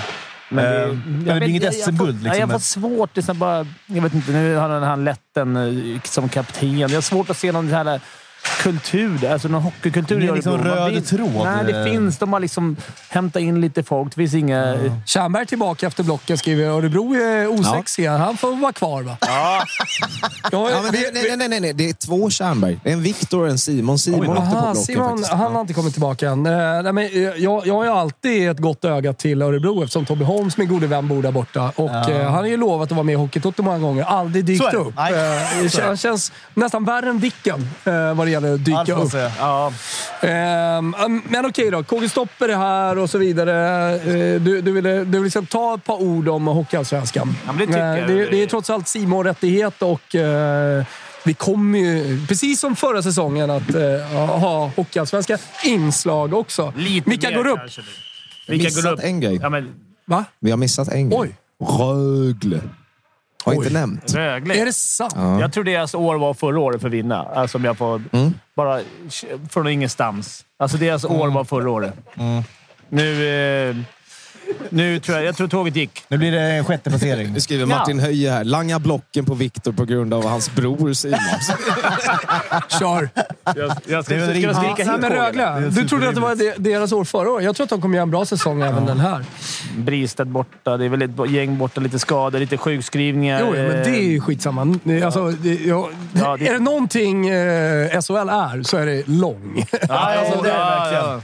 [0.48, 3.18] Men det, Eh, men det blir inget SM-guld, liksom, Jag men- får svårt.
[3.18, 6.78] Är här bara, jag vet inte, nu har han, han letten eh, som kapten.
[6.78, 8.00] Jag har svårt att se någon sån här
[8.62, 12.18] kultur, alltså någon hockeykultur Ingen i liksom röd vill- tråd, Nej, det finns.
[12.18, 12.76] De har liksom
[13.08, 14.08] hämtat in lite folk.
[14.14, 14.74] Det finns inga...
[15.06, 18.16] Tjernberg tillbaka efter blocken skriver Örebro är osexiga.
[18.16, 19.16] Han får vara kvar va?
[19.20, 19.62] Ja,
[20.52, 22.80] Ja, Ja, det, nej, nej, nej, nej, det är två Tjernberg.
[22.82, 23.98] Det är en Viktor och en Simon.
[23.98, 25.30] Simon åkte på blocken Simon, faktiskt.
[25.32, 26.46] han har inte kommit tillbaka än.
[26.46, 30.06] Eh, nej, men, eh, jag, jag har ju alltid ett gott öga till Örebro eftersom
[30.06, 31.72] Tobbe Holms, min gode vän, bor där borta.
[31.76, 34.02] Och, eh, han har ju lovat att vara med i Hockeytoto många gånger.
[34.04, 34.76] Aldrig dykt är det.
[34.76, 34.96] upp.
[34.96, 35.68] Det är det.
[35.68, 37.70] kän- känns nästan värre än Dicken
[38.14, 39.20] vad det att dyka Allt upp.
[39.38, 39.72] ja.
[40.20, 40.94] Ehm,
[41.28, 41.82] men okej då.
[41.82, 43.94] KG Stopper är här och så vidare.
[43.94, 47.36] Eh, du, du ville du vill liksom ta ett par ord om Hockeyallsvenskan.
[47.46, 48.08] Ja, det Eh, jag.
[48.08, 50.84] det, det är trots allt simon rättighet och eh,
[51.24, 56.72] vi kommer ju, precis som förra säsongen, att eh, ha Hockeyallsvenska inslag också.
[56.76, 57.58] Lite Vilka mer går upp?
[57.58, 57.80] kanske.
[58.48, 59.00] Vi Vilka går missat upp?
[59.04, 59.38] en grej.
[59.42, 59.74] Ja, men
[60.04, 60.24] Va?
[60.40, 61.18] Vi har missat en grej.
[61.20, 61.34] Oj.
[61.78, 62.60] Rögle.
[63.48, 63.72] Har inte Oj.
[63.72, 64.14] nämnt.
[64.14, 64.54] Rögle.
[64.54, 65.14] Är det sant?
[65.40, 67.22] Jag tror deras år var förra året för att vinna.
[67.22, 68.02] Alltså om jag får...
[68.12, 68.34] Mm.
[68.56, 68.80] Bara
[69.50, 70.44] från ingenstans.
[70.58, 71.94] Alltså deras år var förra året.
[72.88, 73.28] Nu...
[73.70, 73.76] Eh,
[74.70, 75.26] nu tror jag...
[75.26, 76.04] Jag tror tåget gick.
[76.08, 77.32] Nu blir det en sjätte placering.
[77.32, 78.44] Nu skriver Martin Höje här.
[78.44, 81.18] Langa blocken på Viktor på grund av hans bror Simon.
[82.80, 83.08] Kör!
[83.56, 84.56] Jag, jag ska, jag rimligt.
[84.56, 85.18] skrika men tåget?
[85.18, 85.60] Rögle.
[85.70, 87.44] Du trodde att det var deras år förra året.
[87.44, 89.24] Jag tror att de kommer göra en bra säsong även den här.
[89.76, 90.76] Bristedt borta.
[90.76, 91.80] Det är väl ett gäng borta.
[91.80, 93.40] Lite skador, lite sjukskrivningar.
[93.40, 94.78] Jo, men det är ju skitsamma.
[94.84, 99.08] Det- Alltså, det, ja, Ja, det- Är det någonting eh, SHL är så är det
[99.08, 99.64] lång.
[99.88, 101.22] Ja, alltså, det är det verkligen.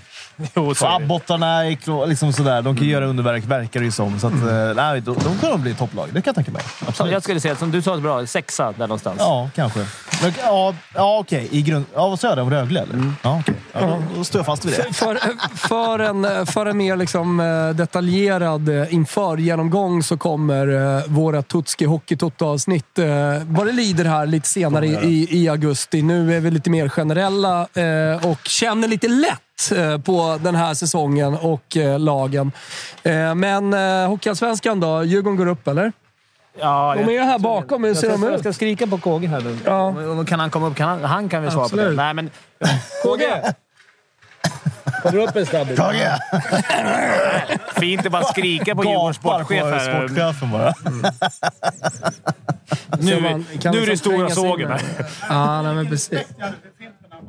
[0.55, 0.75] Jo.
[0.81, 1.63] Abbottarna
[2.07, 2.63] liksom sådär.
[2.63, 4.21] De kan göra underverk, verkar det ju som.
[4.21, 6.09] Så att, eh, nej, de, de att bli topplag.
[6.13, 6.63] Det kan jag tänka mig.
[6.95, 9.17] Så Jag skulle säga, som du sa, bra, sexa där någonstans.
[9.19, 9.79] Ja, kanske.
[10.23, 11.49] Men, ja, ja okej.
[11.51, 11.85] I grund...
[11.95, 12.39] Ja, vad sa jag?
[12.39, 13.13] Om Rögle, eller?
[13.23, 13.55] Ja, okej.
[13.73, 14.93] Ja, då, då står jag fast vid det.
[14.93, 15.19] För,
[15.57, 22.99] för, en, för en mer liksom, eh, detaljerad eh, inför-genomgång så kommer våra Tutski Hockey-Toto-avsnitt
[22.99, 23.07] eh,
[23.47, 26.03] vad det lider här lite senare i, i, augusti.
[26.03, 27.63] Nu är vi lite mer generella
[28.23, 29.41] och känner lite lätt
[30.05, 32.53] på den här säsongen och eh, lagen.
[33.03, 35.05] Eh, men eh, Hockeyallsvenskan då?
[35.05, 35.93] Djurgården går upp, eller?
[36.61, 37.83] Ja, De är här bakom.
[37.85, 38.41] Hur Jag ser de jag ut?
[38.41, 39.59] ska skrika på KG här nu.
[39.65, 39.87] Ja.
[39.87, 40.77] Om- Kan han komma upp?
[40.77, 41.83] Kan han, han kan väl svara på det.
[41.83, 41.97] Absolut.
[41.97, 42.31] Nej, men...
[43.03, 43.25] KG!
[45.03, 45.77] Kommer upp en snabbis.
[45.77, 46.19] Tage!
[47.81, 50.07] Fint att bara skrika på Djurgårdens Gapar sportchef på här.
[50.09, 50.75] sportchefen bara.
[52.99, 54.81] Nu, Så man nu är det liksom stora sågen här.
[55.29, 56.19] Ja, nej, men precis.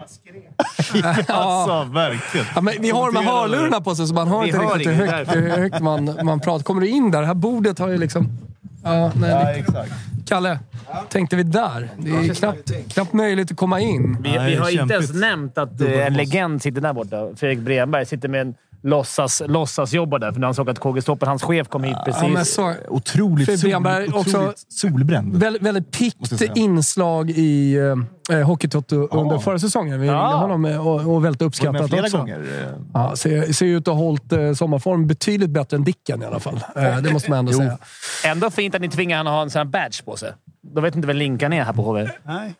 [1.27, 2.45] Alltså, verkligen.
[2.55, 4.77] Ja, men vi har de här hörlurarna på sig så man hör Vi inte hör
[4.77, 6.63] riktigt hur högt, hur högt man, man pratar.
[6.63, 7.21] Kommer du in där?
[7.21, 8.29] Det här bordet har ju liksom...
[8.83, 9.91] Ja, nej, Ja, exakt.
[10.27, 10.59] Kalle,
[11.09, 11.89] tänkte vi där.
[11.97, 14.17] Det är knappt, knappt möjligt att komma in.
[14.21, 17.29] Vi, vi har inte ens nämnt att eh, en legend sitter där borta.
[17.35, 20.31] Fredrik Bremberg sitter med en låtsas, låtsasjobbar där.
[20.31, 22.21] För när han såg att KG Stoppen, hans chef, kom hit precis.
[22.23, 25.35] Ja, men så, Otroligt, sol, Bremberg också- otroligt solbränd.
[25.35, 27.75] väldigt, väldigt pikt inslag i
[28.31, 30.01] eh, Hockeytoto under förra säsongen.
[30.01, 30.35] Vi Ja.
[30.35, 32.17] honom eh, och, och väldigt uppskattat flera också.
[32.17, 32.39] gånger.
[32.39, 36.25] eh, Ja, ser, ser ut att ha hållit eh, sommarform betydligt bättre än Dicken i
[36.25, 36.59] alla fall.
[36.75, 37.77] Eh, det måste man ändå säga.
[38.25, 40.31] Ändå fint att ni tvingar honom att ha en sån här badge på sig.
[40.73, 42.09] De vet inte vad linkan är här på HV.
[42.23, 42.53] Nej.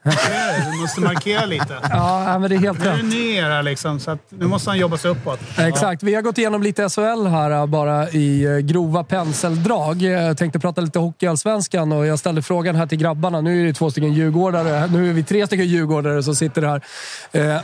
[0.74, 1.78] Du måste markera lite.
[1.90, 3.02] Ja, men det är helt Nu är rätt.
[3.02, 5.40] det ny era liksom, så att nu måste han jobba sig uppåt.
[5.58, 6.04] Exakt.
[6.04, 10.04] Vi har gått igenom lite SHL här eh, bara i eh, grova penseldrag.
[10.04, 13.42] Eh, Jag tänkte prata lite hockeyallsvenskan och jag ställde frågan här till grabbarna.
[13.42, 14.88] Nu är det två stycken djurgårdare.
[14.88, 16.82] Nu är vi tre stycken djurgårdare som sitter här.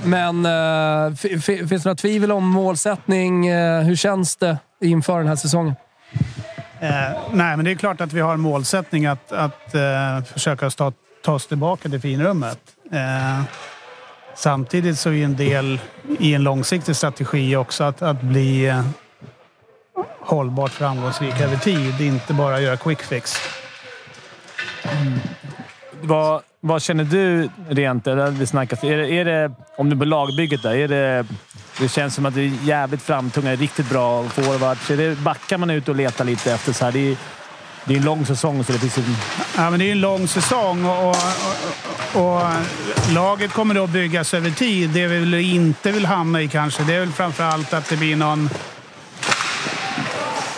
[0.05, 3.51] Men finns det några tvivel om målsättning?
[3.83, 5.75] Hur känns det inför den här säsongen?
[6.81, 10.69] Eh, nej, men det är klart att vi har en målsättning att, att eh, försöka
[10.69, 12.59] ta, ta oss tillbaka till finrummet.
[12.91, 13.41] Eh,
[14.35, 15.79] samtidigt så är en del
[16.19, 18.85] i en långsiktig strategi också att, att bli eh,
[20.19, 22.01] hållbart framgångsrik över tid.
[22.01, 23.35] Inte bara göra quick fix.
[24.83, 25.19] Mm.
[26.01, 28.03] Vad, vad känner du rent...
[28.03, 31.25] Det har vi snackat, är, det, är det, om du på lagbygget där, är det...
[31.77, 34.87] Det känns som att det är jävligt framtunga, riktigt bra forwards.
[34.87, 36.73] Det backar man ut och letar lite efter?
[36.73, 37.17] Så här, det, är,
[37.85, 39.15] det är en lång säsong, så det finns en...
[39.57, 41.15] Ja, men det är en lång säsong och, och,
[42.13, 42.43] och, och
[43.11, 44.89] laget kommer då byggas över tid.
[44.89, 47.97] Det vi väl inte vill hamna i kanske, det är väl framför allt att det
[47.97, 48.49] blir någon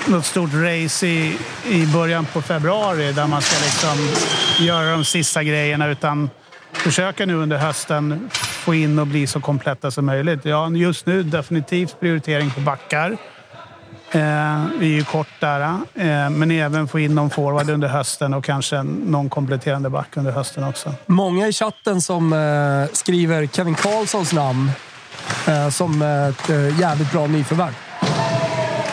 [0.07, 1.37] något stort race i,
[1.69, 4.09] i början på februari där man ska liksom
[4.65, 6.29] göra de sista grejerna utan
[6.73, 8.29] försöka nu under hösten
[8.63, 10.45] få in och bli så kompletta som möjligt.
[10.45, 13.17] Ja, just nu definitivt prioritering på backar.
[14.11, 15.61] Eh, vi är ju kort där,
[15.93, 20.31] eh, men även få in någon forward under hösten och kanske någon kompletterande back under
[20.31, 20.93] hösten också.
[21.05, 24.71] Många i chatten som eh, skriver Kevin Karlssons namn
[25.47, 27.73] eh, som ett eh, jävligt bra nyförvärv.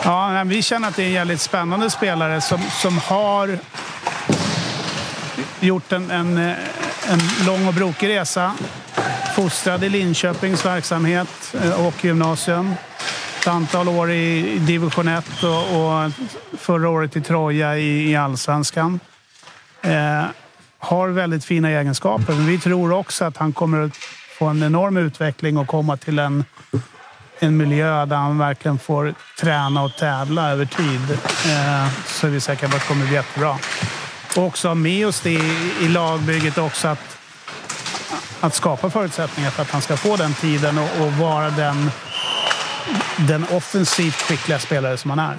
[0.05, 3.59] Ja, vi känner att det är en jävligt spännande spelare som, som har
[5.61, 6.57] gjort en, en, eh,
[7.09, 8.53] en lång och brokig resa.
[9.41, 12.75] Fostrad i Linköpings verksamhet eh, och gymnasium.
[13.41, 16.13] Ett antal år i i division 1 och, och
[16.59, 19.01] förra året i Troja i, i allsvenskan.
[19.83, 20.25] Eh,
[20.79, 23.97] har väldigt fina egenskaper, men vi tror också att han kommer att
[24.39, 26.45] få en enorm utveckling och komma till en
[27.39, 31.11] en miljö där han verkligen får träna och tävla över tid.
[31.53, 33.59] Eh, så är vi säkra på att det kommer bli jättebra.
[34.37, 37.20] Och också ha med oss det i, i lagbygget också att,
[38.41, 41.91] att skapa förutsättningar för att han ska få den tiden och, och vara den,
[43.17, 45.37] den offensivt skickliga spelare som han är.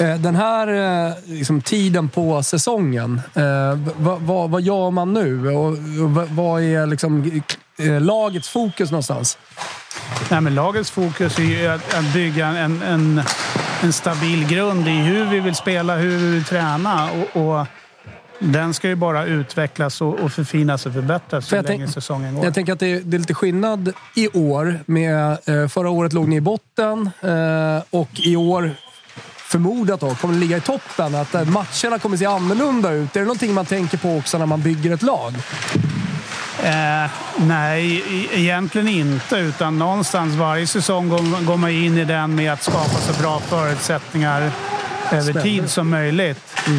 [0.00, 0.68] Eh, Den här
[1.08, 5.48] eh, liksom, tiden på säsongen, eh, vad, vad, vad gör man nu?
[5.50, 5.76] Och,
[6.10, 7.42] vad- vad är liksom,
[8.00, 9.38] lagets fokus någonstans?
[10.28, 13.22] Nej, men lagets fokus är ju att, att bygga en, en,
[13.82, 17.10] en stabil grund i hur vi vill spela, hur vi vill träna.
[17.10, 17.66] Och, och
[18.40, 21.94] den ska ju bara utvecklas och, och förfinas och förbättras För så jag länge tänk-
[21.94, 22.44] säsongen går.
[22.44, 24.80] Jag tänker att det är, det är lite skillnad i år.
[24.86, 28.70] Med, eh, förra året låg ni i botten eh, och i år
[29.36, 31.14] förmodat då, kommer ligga i toppen.
[31.14, 33.16] Att eh, matcherna kommer se annorlunda ut.
[33.16, 35.34] Är det någonting man tänker på också när man bygger ett lag?
[36.62, 39.36] Eh, nej, e- egentligen inte.
[39.36, 43.40] Utan någonstans varje säsong går, går man in i den med att skapa så bra
[43.40, 44.40] förutsättningar
[45.10, 45.42] över Spännande.
[45.42, 46.40] tid som möjligt.
[46.66, 46.72] Eh,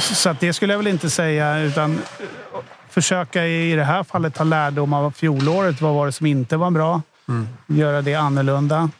[0.00, 1.58] så att det skulle jag väl inte säga.
[1.58, 2.00] Utan
[2.90, 5.80] försöka i det här fallet ta lärdom av fjolåret.
[5.80, 7.02] Vad var det som inte var bra?
[7.66, 8.90] Göra det annorlunda.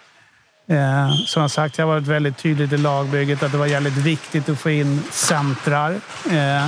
[0.69, 3.97] Eh, som jag sagt, jag har varit väldigt tydligt i lagbygget att det var jävligt
[3.97, 5.91] viktigt att få in centrar.
[6.31, 6.67] Eh,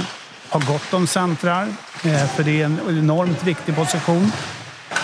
[0.51, 1.67] ha gott om centrar,
[2.05, 4.33] eh, för det är en enormt viktig position.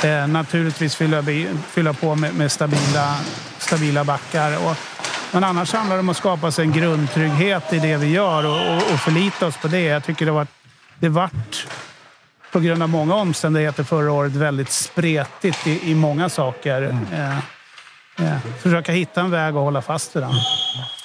[0.05, 1.23] Eh, naturligtvis fylla,
[1.69, 3.17] fylla på med, med stabila,
[3.59, 4.57] stabila backar.
[4.67, 4.77] Och,
[5.35, 8.77] men annars handlar det om att skapa sig en grundtrygghet i det vi gör och,
[8.77, 9.81] och, och förlita oss på det.
[9.81, 10.47] Jag tycker det var
[10.99, 11.67] det vart
[12.53, 16.99] på grund av många omständigheter förra året väldigt spretigt i, i många saker.
[17.13, 17.39] Eh,
[18.27, 20.33] eh, försöka hitta en väg och hålla fast vid den.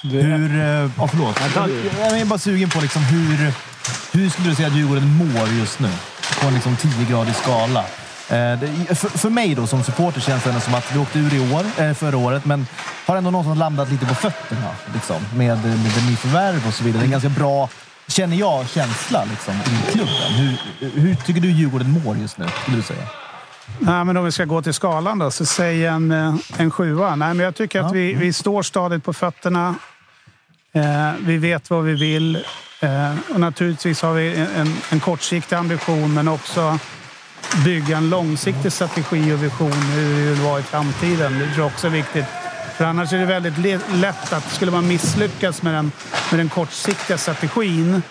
[0.02, 0.60] Hur...
[0.60, 1.40] eh, Ja, förlåt.
[1.98, 3.52] Jag är bara sugen på liksom hur...
[4.12, 5.88] Hur skulle du säga att Djurgården mår just nu?
[6.40, 7.84] På en liksom 10-gradig skala.
[8.30, 11.34] Eh, det, för, för mig då som supporter känns det som att vi åkte ur
[11.34, 12.66] i år, eh, förra året, men
[13.06, 14.70] har ändå någonstans landat lite på fötterna.
[14.94, 17.00] Liksom, med, med nyförvärv och så vidare.
[17.00, 17.68] Det är en ganska bra,
[18.08, 20.32] känner jag, känsla liksom, i klubben.
[20.36, 20.56] Hur,
[21.00, 23.06] hur tycker du Djurgården mår just nu, skulle du säga?
[23.78, 27.16] Nej, men om vi ska gå till skalan då, så säg en, eh, en sjua.
[27.16, 29.74] Nej, men jag tycker att vi, vi står stadigt på fötterna.
[30.72, 32.36] Eh, vi vet vad vi vill.
[32.80, 36.78] Eh, och naturligtvis har vi en, en kortsiktig ambition, men också
[37.64, 41.32] bygga en långsiktig strategi och vision hur vi vill vara i framtiden.
[41.38, 42.24] Det tror jag också är viktigt.
[42.76, 43.58] För annars är det väldigt
[43.94, 45.92] lätt att skulle man misslyckas med den,
[46.30, 48.02] med den kortsiktiga strategin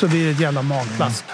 [0.00, 1.24] så blir det ett jävla magplask.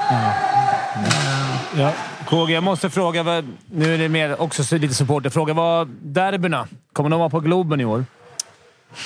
[1.76, 1.92] Ja.
[2.28, 3.22] KG, jag måste fråga.
[3.22, 5.54] vad- Nu är det mer också lite supporterfråga.
[5.54, 6.66] Vad derbyna?
[6.92, 8.04] Kommer de vara på Globen i år?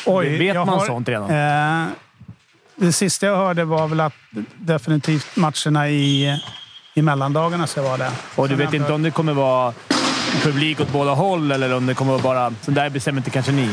[0.07, 1.30] Oj, Vet man har- sånt redan?
[1.30, 1.87] Eh,
[2.76, 4.14] det sista jag hörde var väl att
[4.57, 6.41] definitivt matcherna i,
[6.95, 8.11] i mellandagarna ska vara det.
[8.34, 9.72] Och du Sen vet ändå- inte om det kommer vara
[10.42, 12.53] publik åt båda håll eller om det kommer vara bara...
[12.62, 13.68] Så där bestämmer inte kanske ni.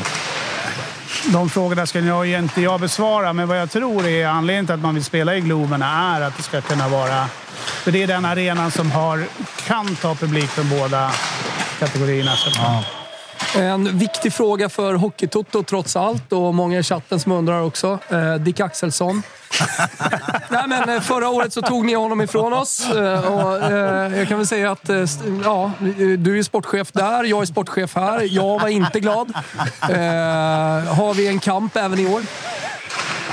[1.28, 4.82] De frågorna ska jag inte jag besvara, men vad jag tror är anledningen till att
[4.82, 7.26] man vill spela i Globen är att det ska kunna vara...
[7.58, 9.26] För det är den arenan som har,
[9.68, 11.12] kan ta publik från båda
[11.80, 12.36] kategorierna.
[12.36, 12.86] Så att
[13.56, 18.00] En viktig fråga för Hockeytoto trots allt och många i chatten som undrar också.
[18.10, 19.24] Eh, Dick Axelsson.
[20.50, 22.90] Nej, men eh, förra året så tog ni honom ifrån oss.
[22.90, 25.04] Eh, och, eh, jag kan väl säga att eh,
[25.44, 25.72] ja,
[26.18, 28.28] du är sportchef där, jag är sportchef här.
[28.36, 29.34] Jag var inte glad.
[29.82, 32.22] Eh, har vi en kamp även i år?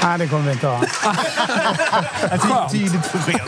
[0.02, 0.80] Nej, det kommer vi inte ha.
[2.38, 2.72] Skönt.
[2.72, 3.40] Tydligt besked.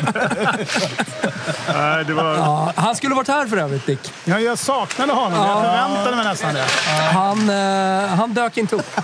[2.09, 4.13] Ja, han skulle varit här för övrigt, Dick.
[4.25, 5.47] Ja, jag saknade honom.
[5.47, 6.65] Jag förväntade mig nästan det.
[7.13, 9.01] Han, eh, han dök inte upp.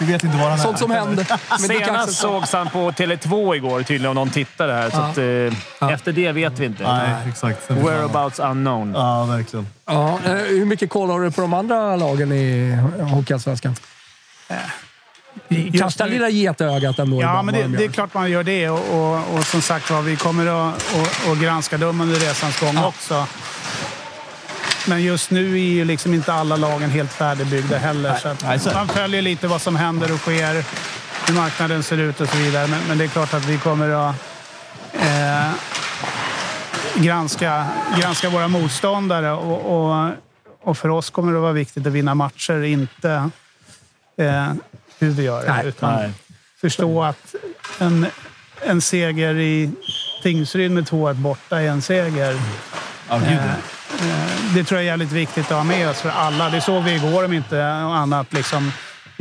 [0.00, 0.62] Vi vet inte var han är.
[0.62, 1.16] Sånt som händer.
[1.24, 2.40] Dick Senast Axelsson.
[2.40, 4.90] sågs han på Tele2 igår tydligen, om någon tittade här.
[4.90, 5.18] Så att,
[5.82, 6.82] eh, Efter det vet vi inte.
[6.82, 7.40] Nej, exakt.
[7.66, 7.86] Sen försvann han.
[7.86, 8.94] Whereabouts unknown.
[8.94, 9.66] Ja, verkligen.
[9.86, 12.76] Ja, eh, hur mycket koll har du på de andra lagen i
[13.12, 13.76] Hockeyallsvenskan?
[15.78, 17.22] Kasta lilla getögat ändå.
[17.22, 18.68] Ja, men det, de det är klart man gör det.
[18.68, 22.60] Och, och, och som sagt var, vi kommer att och, och granska dem under resans
[22.60, 23.26] gång också.
[24.86, 28.14] Men just nu är ju liksom inte alla lagen helt färdigbyggda heller.
[28.14, 30.64] Så att Nej, så man följer lite vad som händer och sker,
[31.26, 32.66] hur marknaden ser ut och så vidare.
[32.66, 34.14] Men, men det är klart att vi kommer att
[34.92, 35.50] eh,
[36.94, 37.66] granska,
[38.00, 39.32] granska våra motståndare.
[39.32, 40.10] Och, och,
[40.62, 43.30] och för oss kommer det att vara viktigt att vinna matcher, inte
[44.16, 44.52] eh,
[45.02, 45.52] hur vi gör det.
[45.52, 45.66] Nej.
[45.66, 46.10] utan Nej.
[46.60, 47.34] förstå att
[47.78, 48.06] en,
[48.60, 49.70] en seger i
[50.22, 52.38] Tingsryd med 2-1 borta är en seger.
[53.10, 53.54] Eh, eh,
[54.54, 56.50] det tror jag är jävligt viktigt att ha med oss för alla.
[56.50, 58.32] Det såg vi igår om inte annat.
[58.32, 58.72] Liksom,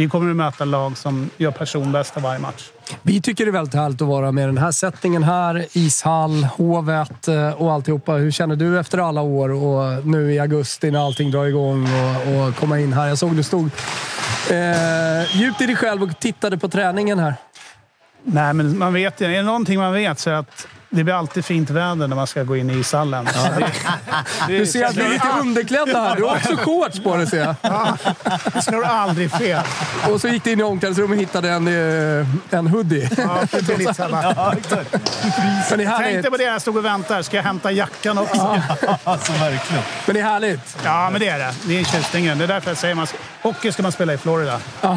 [0.02, 2.70] vi kommer att möta lag som gör personbästa varje match.
[3.02, 5.66] Vi tycker det är väldigt härligt att vara med den här sättningen här.
[5.74, 8.12] Ishall, Hovet eh, och alltihopa.
[8.12, 12.47] Hur känner du efter alla år och nu i augusti när allting drar igång och,
[12.47, 13.08] och komma in här?
[13.08, 13.70] Jag såg du stod
[14.49, 17.36] eh, djupt i dig själv och tittade på träningen här.
[18.24, 19.22] Nej, men man vet.
[19.22, 22.28] Är det någonting man vet så är att det blir alltid fint väder när man
[22.28, 23.28] ska gå in i ishallen.
[24.48, 26.16] Du ser att vi är lite underklädda här.
[26.16, 27.56] Du har också shorts på dig ser jag.
[28.54, 29.64] Det slår aldrig fel.
[30.10, 33.10] Och så gick du in i omklädningsrummet och hittade en, eh, en hoodie.
[33.18, 34.22] Ja, det lite samma.
[34.36, 34.54] Ja.
[35.70, 37.24] Men det är Tänkte på det jag stod och väntade.
[37.24, 38.62] Ska jag hämta jackan också?
[39.04, 39.84] Alltså, verkligen.
[40.06, 40.78] Men det är härligt.
[40.84, 41.54] Ja, men det är det.
[41.64, 42.38] Det är tjusningen.
[42.38, 44.60] Det är därför jag säger att hockey ska man spela i Florida.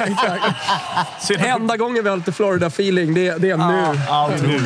[0.00, 1.30] Exakt.
[1.30, 4.00] Enda gången vi har lite Florida-feeling, det, det är nu.
[4.08, 4.62] Ja, otroligt.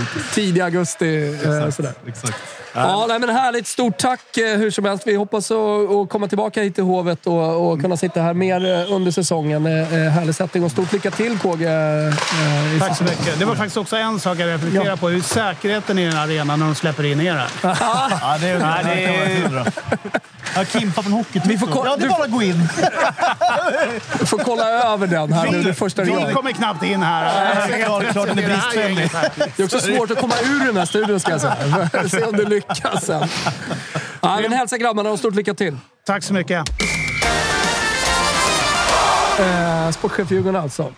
[0.66, 1.32] Augusti.
[1.44, 1.92] Eh, sådär.
[2.08, 2.34] Exakt.
[2.76, 3.66] Ja, nej, men härligt.
[3.66, 5.06] Stort tack eh, hur som helst.
[5.06, 8.92] Vi hoppas att, komma tillbaka hit till Hovet och, och kunna sitta här mer eh,
[8.92, 9.66] under säsongen.
[9.66, 9.72] Eh,
[10.10, 11.64] Härlig sättning och stort lycka till KG.
[12.76, 13.38] i Tack så mycket.
[13.38, 15.08] Det var faktiskt också en sak jag reflekterade på.
[15.08, 17.48] Hur säkerheten i den här arenan när de släpper in er här.
[17.62, 19.72] Ja, det är, Ja, det är-
[20.56, 21.40] Ja, Kimpa från Hockey.
[21.44, 22.68] Vi får ko- Ja, det är bara att gå in.
[24.20, 25.62] Du får kolla över den här nu.
[25.62, 26.34] Det är första Vi gången.
[26.34, 27.54] kommer knappt in här.
[27.68, 29.10] Nej, klart, klart den är Det bristfällig.
[29.56, 31.54] Det är också svårt att komma ur den här studion ska jag säga.
[32.10, 32.65] Se om du lyckas
[33.02, 33.28] sen.
[34.20, 35.76] Ja, men hälsa grabbarna och stort lycka till.
[36.06, 36.64] Tack så mycket.
[39.38, 40.92] Eh, Sportchef Djurgården alltså.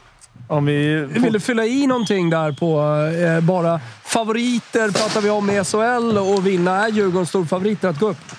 [0.48, 1.06] Om vi...
[1.08, 2.80] Vill du fylla i någonting där på
[3.24, 6.86] eh, bara favoriter pratar vi om i SHL och vinna.
[6.86, 8.32] Är Djurgården storfavoriter att gå upp?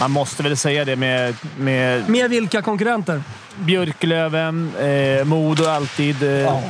[0.00, 3.22] Man måste väl säga det med, med Med vilka konkurrenter?
[3.56, 6.22] Björklöven, eh, Modo alltid.
[6.22, 6.62] Eh, ja.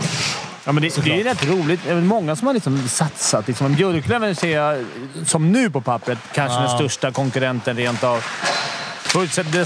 [0.65, 1.81] Men det, det är rätt roligt.
[2.05, 3.49] Många som har liksom satsat.
[3.49, 3.75] Liksom.
[3.75, 4.85] Björklöven ser jag
[5.27, 8.25] som nu på pappret kanske den största konkurrenten rent av.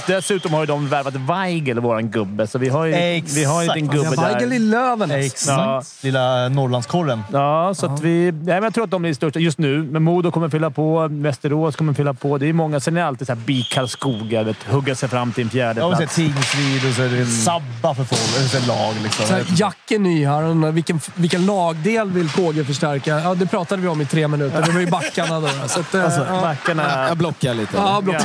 [0.07, 2.47] Dessutom har ju de värvat Weigel, våran gubbe.
[2.47, 3.37] Så vi har ju, Exakt.
[3.37, 4.65] vi har ju en gubbe Ja, Weigel i där.
[4.67, 5.03] Löven.
[5.03, 5.17] alltså.
[5.27, 5.49] Exakt.
[5.59, 5.83] Ja.
[6.01, 7.23] Lilla Norrlandskorren.
[7.33, 8.33] Ja, så att vi...
[8.33, 9.83] Nej, men jag tror att de är största just nu.
[9.83, 11.09] Men Modo kommer fylla på.
[11.11, 12.39] Västerås kommer fylla på.
[12.39, 12.81] Det är många.
[12.81, 14.43] Sen är det alltid så här BIK Karlskoga.
[14.43, 16.15] vet, Hugga sig fram till en fjärde Ja, plats.
[16.15, 18.21] Tingsryd och så är det sabba för folk.
[18.45, 19.27] Och så är det lag liksom.
[19.27, 20.71] Så här, Jack är ny här.
[20.73, 23.21] Vilken, vilken lagdel vill KG förstärka?
[23.21, 24.63] Ja, det pratade vi om i tre minuter.
[24.63, 25.49] Det var ju backarna då.
[25.67, 26.41] Så att, eh, Alltså, ja.
[26.41, 27.09] Backarna...
[27.09, 27.77] Jag blockar lite.
[27.77, 28.21] Ja, blockar.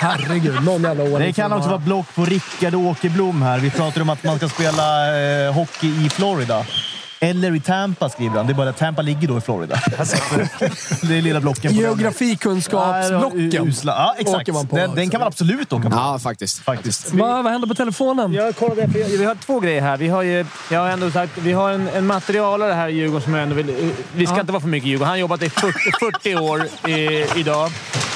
[0.00, 1.18] Herregud, någon jävla ordning.
[1.18, 3.58] Det kan också vara block på Rickard Åkerblom här.
[3.58, 6.66] Vi pratade om att man ska spela eh, hockey i Florida.
[7.20, 8.46] Eller i Tampa, skriver han.
[8.46, 9.74] Det är bara att Tampa ligger då i Florida.
[11.02, 11.74] det är lilla blocken.
[11.74, 13.92] Geografikunskapsblocken Usla.
[13.92, 14.40] Ja, exakt.
[14.40, 14.76] åker man på.
[14.76, 15.96] Den, den kan man absolut åka på.
[15.96, 16.58] Ja, faktiskt.
[16.58, 17.12] Faktiskt.
[17.12, 18.32] Va, vad händer på telefonen?
[18.32, 19.96] Jag kollade, för vi har två grejer här.
[19.96, 23.22] Vi har, ju, jag har ändå sagt, vi har en, en materialare här i Djurgården
[23.22, 23.92] som jag ändå vill...
[24.12, 25.06] Vi ska inte vara för mycket Djurgården.
[25.08, 27.70] Han har jobbat i 40, 40 år i, idag.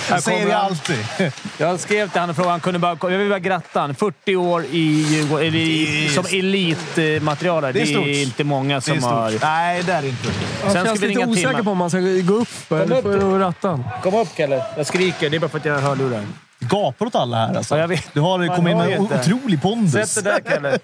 [0.09, 0.65] Här Det säger han.
[0.67, 0.99] alltid.
[1.59, 2.97] Jag skrev till honom och frågade han kunde bara...
[3.03, 3.95] Jag vill bara gratta han.
[3.95, 7.73] 40 år i Djurgården, eller i, som elitmaterialare.
[7.73, 8.07] Det Det är stort.
[8.07, 9.35] är inte många Det som har...
[9.43, 10.29] Nej, det är det inte.
[10.63, 11.65] Jag Sen känns ska vi lite osäker Timman.
[11.65, 13.03] på om man ska gå upp eller upp.
[13.03, 13.85] får du rattan.
[14.03, 14.65] Kom upp Kalle.
[14.77, 15.31] Jag skriker.
[15.31, 16.25] Det är bara för att jag har hörlurar.
[16.59, 17.75] Gapar åt alla här alltså.
[17.75, 18.15] Ja, jag vet.
[18.15, 19.21] Du har kommit in med inte.
[19.21, 20.11] otrolig pondus.
[20.11, 20.79] Sätt det där Kalle.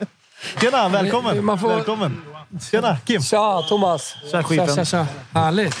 [0.60, 1.44] Tjena, välkommen.
[1.44, 2.22] Man får- Välkommen.
[2.70, 3.22] Tjena, Kim.
[3.22, 4.14] Tja, Thomas.
[4.30, 4.76] Tja, skiten.
[4.76, 5.06] tja, tja.
[5.34, 5.76] Härligt.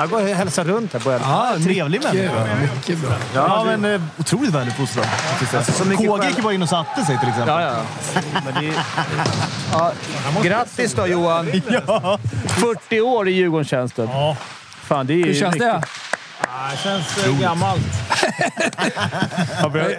[0.00, 1.12] Han går och hälsar runt här på.
[1.12, 2.46] Ja, Trevlig människa.
[2.74, 3.12] Mycket bra.
[3.34, 5.06] Ja, men eh, otroligt väluppfostrad.
[5.54, 7.54] Alltså, så mycket KG själv- gick ju bara in och satte sig till exempel.
[7.62, 7.62] Ja,
[8.14, 8.20] ja.
[8.44, 8.74] Men det...
[9.72, 9.92] ja.
[10.42, 11.46] Grattis då Johan!
[12.46, 14.08] 40 år i Djurgårdstjänsten.
[14.12, 14.36] Ja,
[14.82, 15.82] Fan, det är Hur känns det?
[16.42, 17.82] Det känns eh, gammalt.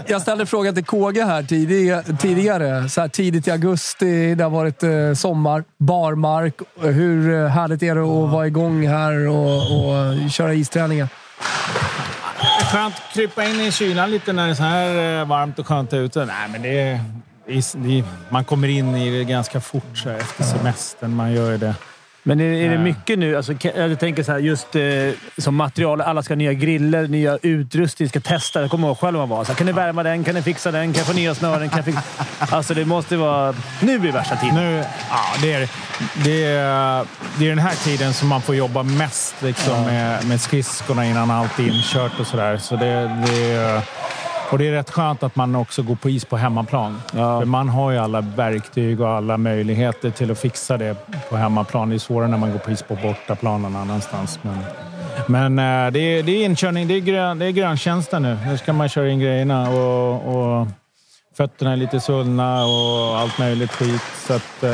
[0.07, 2.89] Jag- ställde frågan till KG här tidiga, tidigare.
[2.89, 6.53] Så här tidigt i augusti, det har varit eh, sommar, barmark.
[6.81, 11.07] Hur eh, härligt är det att vara igång här och, och köra isträningar?
[12.41, 15.27] Det är skönt att krypa in i kylan lite när det är så här eh,
[15.27, 16.25] varmt och skönt ute.
[16.25, 16.99] Nej, men det är,
[17.75, 21.15] det man kommer in i det ganska fort så här, efter semestern.
[21.15, 21.75] Man gör ju det.
[22.24, 22.82] Men är, är det Ja.
[22.82, 23.38] mycket nu?
[23.38, 24.82] Alltså, jag tänker så här, just eh,
[25.38, 26.01] som material.
[26.01, 28.61] Alla ska ha nya griller, nya utrustning, ska testa.
[28.61, 29.43] Jag kommer ihåg själv man var.
[29.43, 30.24] Så här, kan ni värma den?
[30.24, 30.93] Kan ni fixa den?
[30.93, 31.69] Kan jag få nya snören?
[31.69, 32.01] Kan jag fixa...
[32.55, 33.53] Alltså, det måste vara...
[33.82, 34.55] Nu är värsta tiden.
[34.55, 35.69] Nu, ja, det, är,
[36.24, 37.05] det, är,
[37.39, 41.32] det är den här tiden som man får jobba mest liksom, med, med skridskorna innan
[41.32, 42.57] allt är inkört och sådär.
[42.57, 42.86] Så det,
[43.28, 43.82] det, är-
[44.51, 47.01] och det är rätt skönt att man också går på is på hemmaplan.
[47.11, 50.95] För man har ju alla verktyg och alla möjligheter till att fixa det
[51.29, 51.89] på hemmaplan.
[51.89, 54.39] Det är svårare när man går på is på bortaplan någon annanstans.
[54.41, 54.57] Men,
[55.27, 56.87] men eh, det, är, det är inkörning.
[56.87, 58.37] Det är, grön, det är gröntjänster nu.
[58.47, 60.67] Nu ska man köra in grejerna och, och
[61.37, 64.01] fötterna är lite svullna och allt möjligt skit.
[64.27, 64.69] Så att, eh,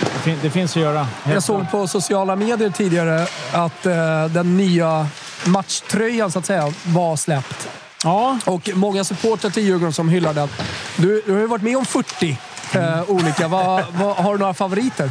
[0.00, 1.06] det, fin- det finns att göra.
[1.28, 5.06] Jag såg på sociala medier tidigare att eh, den nya
[5.46, 7.68] matchtröjan så att säga var släppt.
[8.04, 10.48] Ja, Och många supportrar till Djurgården som hyllar den.
[10.96, 12.38] Du, du har ju varit med om 40
[12.74, 13.48] eh, olika.
[13.48, 15.10] Vad- vad- har du några favoriter?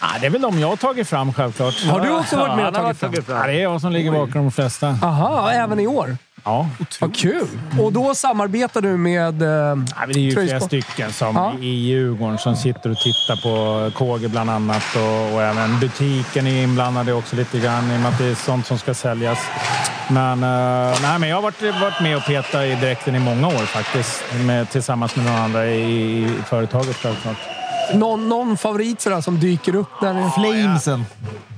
[0.00, 1.84] Ja, det är väl de jag har tagit fram självklart.
[1.84, 3.36] Har du också varit med och tagit fram.
[3.40, 4.98] Ja, det är jag som ligger bakom de flesta.
[5.02, 6.16] Aha, även i år?
[6.44, 6.68] Ja.
[7.00, 7.46] Vad kul!
[7.80, 9.42] Och då samarbetar du med...
[9.42, 11.54] Eh, Ja, det är ju flera stycken som Ja.
[11.60, 16.62] i Djurgården som sitter och tittar på KG bland annat och, och även butiken är
[16.62, 19.38] inblandad också lite grann i och med att det är sånt som ska säljas.
[20.10, 23.46] Men, eh, nej, men jag har varit, varit med och petat i dräkten i många
[23.48, 25.80] år faktiskt med, tillsammans med några andra i,
[26.24, 27.36] i företaget självklart.
[27.94, 30.30] Någon, någon favorit sådär som dyker upp där?
[30.30, 31.06] Flamesen.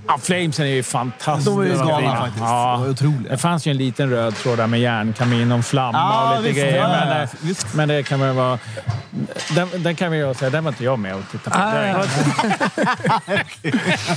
[0.08, 1.46] Ja, Flamesen är ju fantastiskt.
[1.46, 2.40] De är ju galna faktiskt.
[2.40, 2.76] Ja.
[2.80, 3.30] De är otroliga.
[3.32, 6.54] Det fanns ju en liten röd tråd där med järnkamin och flamma Ja, och lite
[6.54, 6.76] visst, grejer.
[6.82, 7.74] ja, men, ja, eh, visst.
[7.74, 8.58] men det kan väl vara...
[9.54, 11.62] Den, den kan vi ju säga, den var inte jag med och tittade på.
[11.62, 12.04] Ah,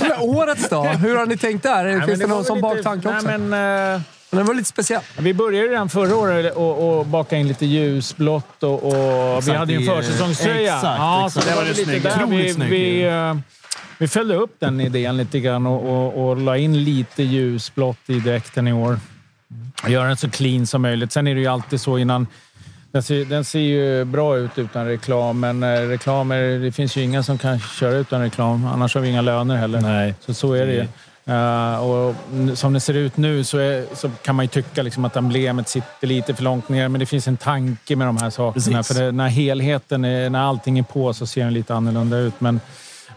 [0.00, 0.82] Men Årets då?
[0.82, 1.84] Hur har ni tänkt där?
[1.84, 3.26] Nej, Finns det var någon lite- baktanke också?
[3.26, 4.02] Nej, men,
[4.32, 5.02] eh, Den var lite speciell.
[5.18, 9.72] vi började redan förra året och, och baka in lite ljusblått och, och vi hade
[9.72, 10.74] ju en försäsongströja.
[10.74, 11.44] exakt, ja, exakt.
[11.46, 12.02] Så det var Det var lite snygg.
[12.02, 12.70] där vi, snygg.
[12.70, 13.34] vi, eh,
[13.98, 15.82] vi följde upp den idén lite grann och,
[16.16, 18.98] och, och la in lite ljusblått i dräkten i år.
[19.88, 21.12] Göra den så clean som möjligt.
[21.12, 22.26] Sen är det ju alltid så innan
[22.92, 27.02] den ser, den ser ju bra ut utan reklam, men eh, reklamer, det finns ju
[27.02, 28.66] inga som kan köra utan reklam.
[28.66, 29.80] Annars har vi inga löner heller.
[29.80, 30.14] Nej.
[30.26, 30.86] Så så är det ju.
[31.24, 32.14] Eh, och
[32.54, 35.68] som det ser ut nu så, är, så kan man ju tycka liksom att emblemet
[35.68, 38.78] sitter lite för långt ner, men det finns en tanke med de här sakerna.
[38.78, 38.96] Precis.
[38.96, 42.40] För det, när helheten, är, när allting är på så ser den lite annorlunda ut.
[42.40, 42.60] Men,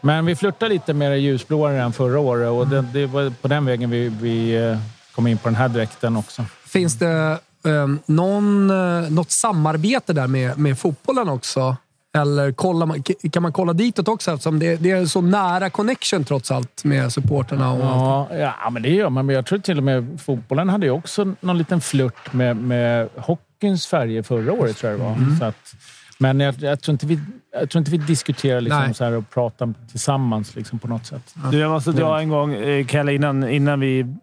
[0.02, 3.48] men vi flörtar lite med det ljusblåare än förra året och det, det var på
[3.48, 4.78] den vägen vi, vi eh,
[5.16, 6.46] kom in på den här dräkten också.
[6.68, 11.76] Finns det um, någon, eh, något samarbete där med, med fotbollen också?
[12.16, 16.24] Eller kollar man, kan man kolla ditåt också eftersom det, det är så nära connection
[16.24, 18.30] trots allt med supporterna och allt.
[18.32, 19.26] Ja, ja, men det gör man.
[19.26, 23.10] Men jag tror till och med fotbollen hade ju också någon liten flört med, med
[23.16, 25.14] hockeyns färger förra året, tror jag det var.
[25.14, 25.38] Mm.
[25.38, 25.76] Så att,
[26.18, 27.20] men jag, jag, tror inte vi,
[27.54, 28.94] jag tror inte vi diskuterar liksom Nej.
[28.94, 31.36] så här och pratar tillsammans liksom på något sätt.
[31.52, 34.16] Du, jag måste dra en gång, eh, Kalle, innan, innan vi...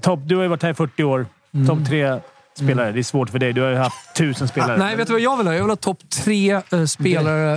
[0.00, 1.26] Topp, du har ju varit här i 40 år.
[1.66, 2.20] Topp tre
[2.58, 2.92] spelare.
[2.92, 3.52] Det är svårt för dig.
[3.52, 4.76] Du har ju haft tusen spelare.
[4.76, 5.54] Nej, vet du vad jag vill ha?
[5.54, 7.52] Jag vill ha topp tre eh, spelare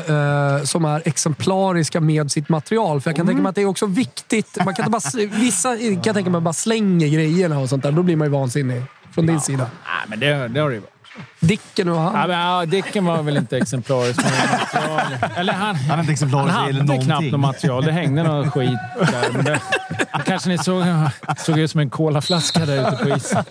[0.58, 3.02] eh, som är exemplariska med sitt material.
[3.02, 4.58] För jag kan tänka mig att det är också viktigt.
[4.66, 7.92] Man kan inte bara, vissa kan jag tänka mig bara slänger grejerna och sånt där.
[7.92, 9.64] Då blir man ju vansinnig från din sida.
[9.64, 10.97] Nej, men det, det har det ju varit.
[11.40, 12.16] Dicken och han.
[12.22, 15.32] Ja, men, ja, Dicken var väl inte exemplarisk med material.
[15.36, 17.32] Eller han, Han är inte exemplarisk han hade knappt någonting.
[17.32, 17.86] något material.
[17.86, 19.32] Det hängde någon skit där.
[19.34, 19.60] Men det,
[20.26, 20.84] kanske ni såg,
[21.38, 23.44] såg ut som en colaflaska där ute på isen.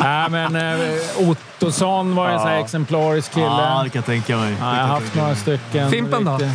[0.00, 0.78] Nej, men eh,
[1.18, 3.46] Ottosson var en sån här exemplarisk kille.
[3.46, 4.56] Ja, det kan jag tänka mig.
[4.60, 5.90] Ja, jag har haft några stycken.
[5.90, 6.32] Fimpen då?
[6.32, 6.48] Riktigt-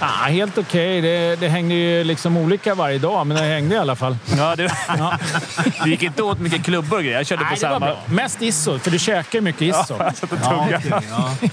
[0.00, 1.00] Ja, helt okej.
[1.00, 4.16] Det, det hängde ju liksom olika varje dag, men det hängde i alla fall.
[4.36, 4.72] Ja, det,
[5.84, 7.16] det gick inte åt mycket klubbor och grejer.
[7.18, 7.96] Jag körde Nej, på samma.
[8.06, 9.96] Mest Isso, för du käkar mycket Isso.
[10.42, 11.30] Ja, okej, ja.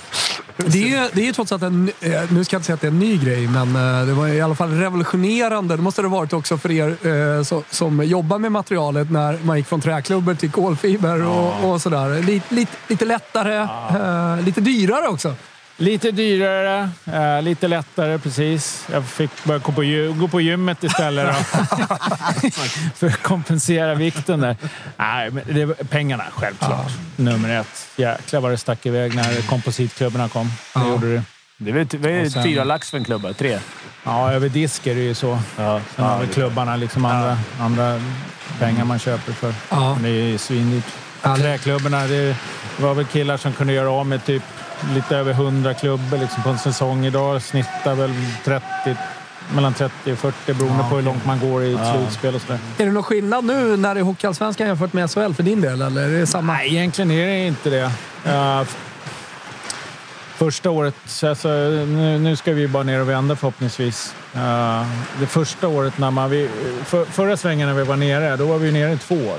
[0.58, 1.92] Det är ju det är ju trots allt en...
[2.02, 4.14] eh, Nu ska jag inte säga att det är en ny grej, men eh, det
[4.14, 5.76] var i alla fall revolutionerande.
[5.76, 6.88] Det måste det ha varit också för er
[7.38, 11.82] eh, så, som jobbar med materialet när man gick från träklubbor till kolfiber och, och
[11.82, 12.22] sådär.
[12.24, 13.68] Lite, lite, lite lättare,
[14.42, 15.36] lite dyrare också.
[15.78, 18.88] Lite dyrare, eh, lite lättare precis.
[18.92, 21.34] Jag fick börja gå på, gy- gå på gymmet istället då.
[22.96, 24.56] för att kompensera vikten där.
[24.98, 26.92] Nej, men det var pengarna självklart.
[27.16, 27.88] Nummer ett.
[27.96, 30.52] Jäklar vad det stack iväg när kompositklubborna kom.
[30.74, 31.14] Det gjorde
[31.58, 31.84] det.
[31.98, 33.34] Det Och sen- fyra lax för en klubba.
[33.34, 33.60] Tre.
[34.04, 35.40] Ja, över disk är det ju så.
[35.58, 35.82] Ja.
[35.96, 38.02] Sen har vi klubbarna liksom andra, andra
[38.60, 39.54] pengar man köper för.
[39.70, 39.94] Ja.
[39.94, 40.84] Men det är ju svindyrt.
[41.22, 42.36] Ja, Träklubborna, det
[42.80, 44.44] var väl killar som kunde göra av med typ
[44.94, 47.06] lite över 100 klubbor liksom på en säsong.
[47.06, 48.14] Idag snittar väl
[48.44, 48.66] 30,
[49.56, 52.60] mellan 30 och 40 beroende på hur långt man går i ett slutspel och sådär.
[52.78, 55.82] Är det någon skillnad nu när det är Hockeyallsvenskan jämfört med SHL för din del?
[55.82, 56.54] Eller är det samma?
[56.54, 57.92] Nej, egentligen är det inte det.
[58.28, 58.64] Uh,
[60.36, 64.16] första året, så alltså, nu, nu ska vi bara ner och vända förhoppningsvis.
[64.36, 64.86] Uh,
[65.20, 66.30] det första året när man...
[66.30, 66.50] Vi,
[66.86, 69.38] för, förra svängen när vi var nere, då var vi nere i två år.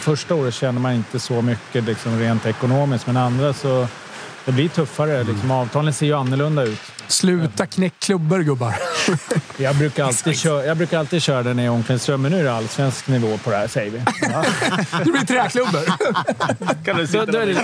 [0.00, 3.88] Första året kände man inte så mycket liksom, rent ekonomiskt, men andra så...
[4.46, 5.24] Det blir tuffare.
[5.24, 6.78] Liksom, avtalen ser ju annorlunda ut.
[7.08, 8.74] Sluta knäck klubbor gubbar.
[9.58, 12.32] Jag brukar alltid, köra, jag brukar alltid köra den i omklädningsrummet.
[12.32, 13.98] Men nu är det allsvensk nivå på det här, säger vi.
[15.04, 15.80] Det blir träklubbor.
[16.84, 17.54] Kan du Så, då är det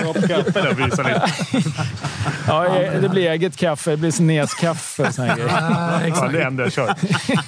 [0.45, 1.31] sitta och visa lite?
[2.47, 2.63] Ja,
[3.01, 3.91] det blir eget kaffe.
[3.91, 5.49] Det blir neskaffe och såna grejer.
[5.49, 6.31] Ja, Ja, exakt.
[6.31, 6.87] det är det enda jag kör.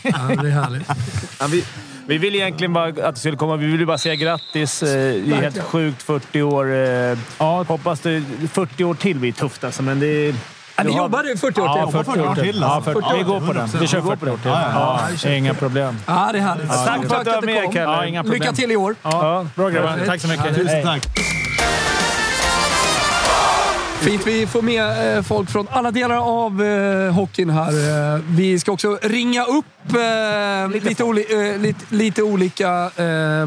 [0.03, 0.87] Ja, det är härligt.
[1.39, 1.63] Ja, vi,
[2.07, 3.55] vi vill egentligen bara att du skulle komma.
[3.55, 4.83] Vi vill ju bara säga grattis.
[4.83, 6.03] Eh, Det är helt sjukt.
[6.03, 6.73] 40 år.
[6.73, 10.35] eh, Ja, Hoppas det 40 år till blir tufft alltså, men det är...
[10.77, 12.03] Ja, ni du jobbade i 40 år Ja, till.
[12.03, 12.57] 40 år till.
[12.61, 13.69] Ja, 40 40 Vi går på den.
[13.79, 14.51] Vi kör 40 år till.
[14.51, 15.97] Ja, är inga problem.
[16.05, 16.69] Ja, det är härligt.
[16.69, 17.73] Tack för att du var med, kom.
[17.73, 17.91] Kalle.
[17.91, 18.41] Ja, inga problem.
[18.41, 18.95] Lycka till i år.
[19.03, 19.99] Ja, bra grabbar.
[20.05, 20.55] Tack så mycket.
[20.55, 20.83] Tusen Hej.
[20.83, 21.01] tack.
[24.05, 24.27] Fint.
[24.27, 28.13] Vi får med eh, folk från alla delar av eh, hockeyn här.
[28.15, 33.45] Eh, vi ska också ringa upp eh, lite, oli- lite, lite olika eh,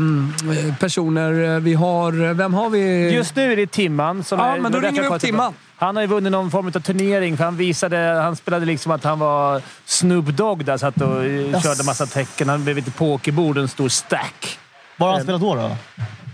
[0.80, 1.60] personer.
[1.60, 2.34] Vi har...
[2.34, 3.10] Vem har vi?
[3.10, 4.60] Just nu är det Timman som Ja, är...
[4.60, 5.54] men då ringer vi upp Timman.
[5.76, 7.96] Han har ju vunnit någon form av turnering, för han visade...
[7.98, 12.48] Han spelade liksom att han var Snoop Dogg där, satt och eh, körde massa tecken.
[12.48, 14.58] Han blev ett pokerbord, en stor stack.
[14.96, 15.54] Var har han spelat då?
[15.54, 15.76] då?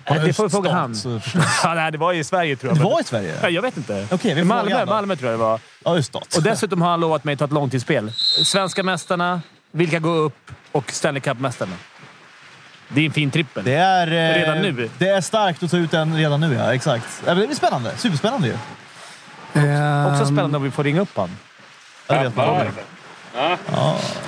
[0.06, 0.94] Det får vi fråga han.
[1.62, 2.78] Ja, nej, det var i Sverige tror jag.
[2.78, 3.34] Det var i Sverige?
[3.42, 4.06] Ja, jag vet inte.
[4.10, 4.84] Okej, vi får Malmö.
[4.86, 5.60] Malmö tror jag det var.
[5.84, 6.36] Ja, Öststat.
[6.36, 8.12] Och dessutom har han lovat mig att ta ett långtidsspel.
[8.44, 11.72] Svenska mästarna, vilka går upp och Stanley Cup-mästarna.
[12.88, 13.64] Det är en fin trippel.
[13.64, 14.90] Det är, eh, Redan nu?
[14.98, 16.74] Det är starkt att ta ut den redan nu, ja.
[16.74, 17.22] Exakt.
[17.24, 17.96] Det blir spännande.
[17.96, 18.54] Superspännande ju.
[19.62, 21.30] Eh, Också spännande om vi får ringa upp han.
[22.06, 22.66] Ja, det vet man.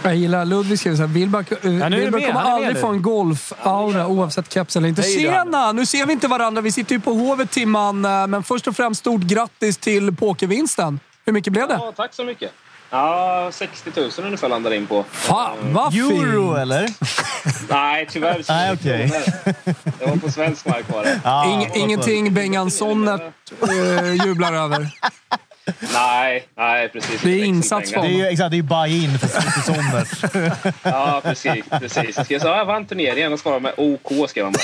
[0.03, 1.09] Jag gillar Ludvig skriver såhär.
[1.09, 2.13] Wilbach, eh, med.
[2.13, 5.03] kommer aldrig få en golf-aura oavsett keps eller inte.
[5.03, 5.73] Tjena!
[5.73, 6.61] Nu ser vi inte varandra.
[6.63, 8.05] Vi sitter ju på Hovet, Timman.
[8.05, 11.01] eh, Men först och främst stort grattis till pokervinsten.
[11.27, 11.75] Hur mycket blev det?
[11.75, 12.53] Ja, tack så mycket.
[12.91, 15.05] Ja, 60 000 ungefär landade in på.
[15.11, 16.59] Fan vad Euro, fint!
[16.59, 16.89] eller?
[17.71, 18.45] Nej, tyvärr.
[18.49, 19.11] Nej, okej.
[19.11, 19.55] kronor.
[19.99, 21.21] Det var på svensk mark var det.
[21.25, 23.21] Ja, Ing, ingenting Bengan Sonnet
[23.63, 24.89] eh, jublar över.
[25.93, 27.23] Nej, nej precis.
[27.23, 30.63] Det är insats för Det är ju exakt, det är ju buy-in för säsongen.
[30.83, 31.65] Ja, precis.
[31.71, 32.31] precis.
[32.31, 34.63] Jag så här, jag vann turneringen och svarade med OK, skrev han bara.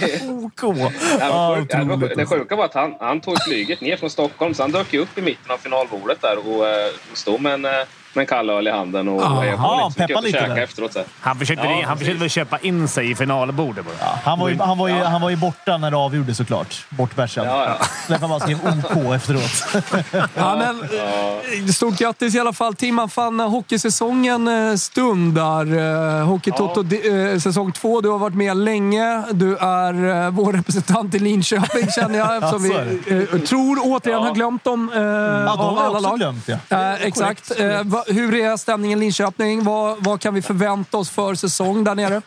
[0.00, 0.62] det, OK.
[0.62, 4.54] ja, det, var, otroligt, det sjuka var att han, han tog flyget ner från Stockholm,
[4.54, 7.64] så han dök ju upp i mitten av finalbordet där och eh, stod med en,
[7.64, 7.70] eh,
[8.16, 10.06] med en kall öl i handen och Aha, hejade på lite.
[10.06, 10.56] Peppa lite där.
[10.58, 10.92] efteråt.
[10.92, 11.02] Så.
[11.20, 14.08] Han försökte, Ja, han försökte väl köpa in sig i finalbordet bara.
[14.24, 16.86] Han var, ju, han, var ju, han var ju borta när det avgjordes såklart.
[16.88, 17.46] Bortbärsad.
[17.46, 17.86] Ja, ja.
[18.08, 18.58] Därför skrev
[19.06, 19.42] OK efteråt.
[20.34, 22.74] Ja, men, eh, stort grattis i alla fall.
[22.74, 25.66] Timman, fan hockeysäsongen eh, stundar.
[26.20, 28.00] Eh, Hockeytoto eh, säsong två.
[28.00, 29.22] Du har varit med länge.
[29.32, 32.36] Du är eh, vår representant i Linköping känner jag.
[32.42, 32.70] Eftersom vi
[33.32, 36.16] eh, tror återigen har glömt dem eh, Ja, de har alla också lag.
[36.18, 36.48] glömt.
[36.48, 36.56] Ja.
[36.94, 37.60] Eh, exakt.
[37.60, 39.64] Eh, va, hur är stämningen i Linköping?
[39.64, 42.22] Vad, vad kan vi förvänta oss för säsong där nere?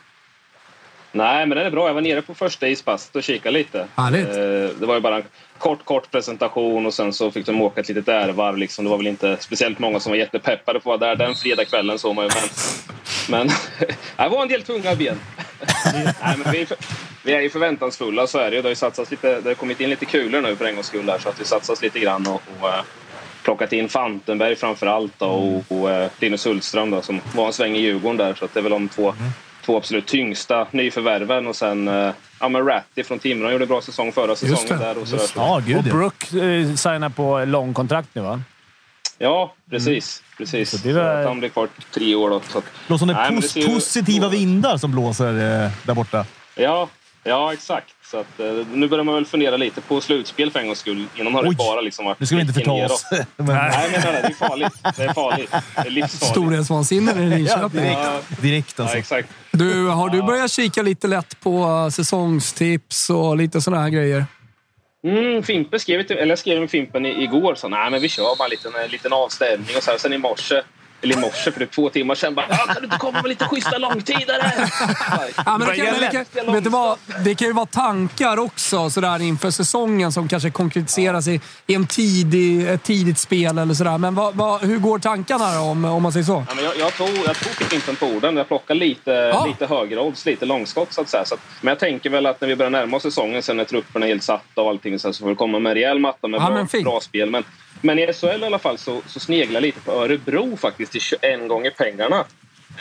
[1.12, 1.86] Nej, men den är bra.
[1.86, 3.86] Jag var nere på första ispasset och kikade lite.
[3.96, 4.28] Härligt.
[4.28, 5.24] Eh, Det var ju bara en
[5.58, 8.56] kort, kort presentation och sen så fick de åka ett litet ärevarv.
[8.56, 8.84] Liksom.
[8.84, 11.98] Det var väl inte speciellt många som var jättepeppade på att vara där den fredagskvällen.
[11.98, 12.48] Så man ju, men
[13.28, 13.48] men
[14.16, 15.20] det var en del tunga ben.
[15.94, 16.66] Nej, men vi,
[17.24, 18.62] vi är ju förväntansfulla, så är det ju.
[18.62, 20.86] Det har, ju satsats lite, det har kommit in lite kulor nu för en gångs
[20.86, 22.82] skull där, så att vi satsas lite grann och, och uh,
[23.42, 27.52] plockat in Fantenberg framför allt då, och, och uh, Linus Hultström då, som var en
[27.52, 28.34] sväng i Djurgården där.
[28.34, 29.30] Så att det är väl de två, mm.
[29.64, 31.46] två absolut tyngsta nyförvärven.
[31.46, 34.78] Och sen uh, ja, men Ratty från Timrå gjorde en bra säsong förra säsongen.
[34.82, 35.26] Där och, så där.
[35.34, 38.42] Ja, gud, och Brook eh, signar på långkontrakt nu, va?
[39.18, 40.22] Ja, precis.
[40.22, 40.36] Mm.
[40.36, 40.70] precis.
[40.70, 41.22] Så det var...
[41.22, 42.30] så han blir kvar tre år.
[42.30, 42.64] Då, så att...
[42.86, 46.26] Låter som det är pos det positiva vindar som blåser eh, där borta.
[46.54, 46.88] Ja,
[47.24, 47.94] ja exakt.
[48.10, 51.06] Så att, eh, nu börjar man väl fundera lite på slutspel för en gångs skull.
[51.16, 52.20] Innan har det bara liksom varit...
[52.20, 53.04] Nu ska vi inte förta oss.
[53.36, 53.46] men...
[53.46, 54.18] Nej, menar det.
[54.18, 54.72] Är farligt.
[54.96, 55.50] Det är farligt.
[55.50, 56.30] Det är livsfarligt.
[56.30, 57.84] Storhetsvansinne i Linköping.
[57.84, 58.96] Ja, direkt, direkt alltså.
[58.96, 59.28] Ja, exakt.
[59.50, 64.24] Du, har du börjat kika lite lätt på eh, säsongstips och lite sådana här grejer?
[65.04, 67.54] Mm, Fimpen skrev, eller jag skrev med Fimpen igår.
[67.54, 69.76] Så, nej, men vi kör bara en liten, en liten avstämning.
[69.76, 70.62] Och så här, sen i morse
[71.02, 72.34] eller i morse, för det två timmar sedan.
[72.34, 74.52] Bara, kan du inte komma med lite schyssta långtidare?
[75.46, 78.90] ja, men det, kan, det, kan, vet du vad, det kan ju vara tankar också
[78.90, 83.98] sådär inför säsongen som kanske konkretiseras i, i en tidig, ett tidigt spel eller sådär.
[83.98, 86.44] Men vad, vad, hur går tankarna då, om, om man säger så?
[86.48, 88.36] Ja, men jag, jag, tog, jag tog Fimpen på orden.
[88.36, 89.46] Jag plockade lite, ja.
[89.46, 91.24] lite högerodds, lite långskott så att säga.
[91.24, 93.64] Så att, men jag tänker väl att när vi börjar närma oss säsongen, sen när
[93.64, 96.28] trupperna är helt satta och allting, så, så får vi komma med en rejäl matta
[96.28, 97.30] med ja, bra, bra spel.
[97.30, 97.44] Men
[97.82, 101.48] men i SHL i alla fall så, så sneglar lite på Örebro faktiskt till 21
[101.48, 102.24] gånger pengarna.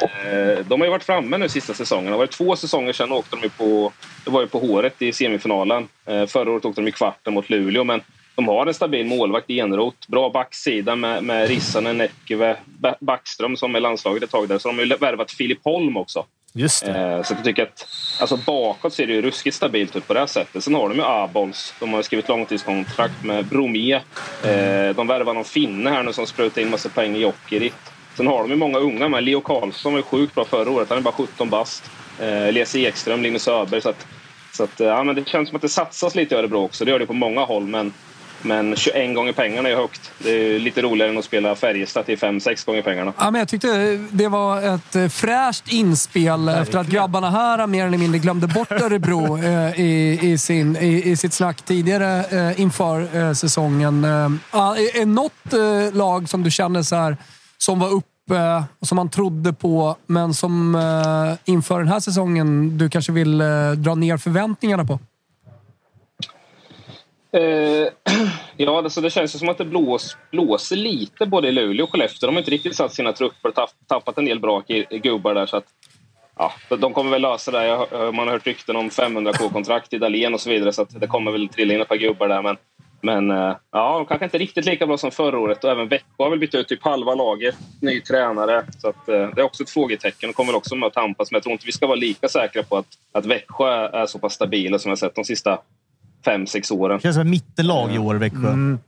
[0.01, 2.11] Eh, de har ju varit framme nu sista säsongen.
[2.11, 3.91] Det var två säsonger sedan åkte de på,
[4.25, 5.87] det var ju på håret i semifinalen.
[6.05, 8.01] Eh, förra året åkte de i kvarten mot Luleå, men
[8.35, 9.97] de har en stabil målvakt i Enroth.
[10.07, 12.57] Bra backsida med, med Rissanen, Näckeve,
[12.99, 14.57] Backström som är landslaget ett tag där.
[14.57, 16.25] Så de har ju värvat Filip Holm också.
[16.53, 17.87] Just eh, så jag tycker att
[18.19, 20.63] alltså bakåt ser det ju ruskigt stabilt ut på det här sättet.
[20.63, 21.73] Sen har de ju Abols.
[21.79, 23.99] De har skrivit långtidskontrakt med Bromé.
[24.95, 27.91] De värvar någon finne här nu som sprutar in massa poäng i Jokerit.
[28.17, 29.23] Sen har de ju många unga med.
[29.23, 30.89] Leo Karlsson var ju sjukt bra förra året.
[30.89, 31.91] Han är bara 17 bast.
[32.19, 33.81] Eh, Elias Ekström, Linus Öberg.
[33.81, 34.07] Så, att,
[34.51, 36.85] så att, ja, men det känns som att det satsas lite i Örebro också.
[36.85, 37.63] Det gör det på många håll.
[37.63, 37.93] Men
[38.41, 40.11] men 21 gånger pengarna är högt.
[40.17, 43.13] Det är lite roligare än att spela Färjestad till 5-6 gånger pengarna.
[43.17, 46.61] Ja, men jag tyckte det var ett eh, fräscht inspel Verkligen.
[46.61, 51.09] efter att grabbarna här mer eller mindre glömde bort Örebro eh, i, i, sin, i,
[51.09, 54.03] i sitt snack tidigare eh, inför eh, säsongen.
[54.03, 54.09] Eh,
[55.01, 57.17] är något eh, lag som du känner så här,
[57.61, 62.77] som var uppe och som man trodde på, men som eh, inför den här säsongen
[62.77, 64.99] du kanske vill eh, dra ner förväntningarna på?
[67.31, 67.87] Eh,
[68.57, 71.91] ja, alltså det känns ju som att det blås, blåser lite både i Luleå och
[71.91, 72.27] Skellefteå.
[72.27, 74.63] De har inte riktigt satt sina trupper och tappat en del bra
[75.03, 75.45] gubbar där.
[75.45, 75.65] Så att,
[76.37, 77.87] ja, de kommer väl lösa det.
[77.91, 80.73] Man har hört rykten om 500k-kontrakt i Dalen och så vidare.
[80.73, 82.41] Så det kommer väl trilla in ett par gubbar där.
[82.41, 82.57] Men,
[83.01, 85.63] men eh, ja, de kanske inte riktigt lika bra som förra året.
[85.63, 87.55] Och även Växjö har väl bytt ut typ halva laget.
[87.81, 88.65] Ny tränare.
[88.77, 90.29] Så att, eh, det är också ett frågetecken.
[90.29, 91.31] De kommer väl också med att tampas.
[91.31, 94.19] Men jag tror inte vi ska vara lika säkra på att, att Växjö är så
[94.19, 95.59] pass stabila som jag sett de sista
[96.25, 96.97] fem, sex åren.
[96.97, 98.47] Det känns som ett mittenlag i år, Växjö.
[98.47, 98.79] Mm.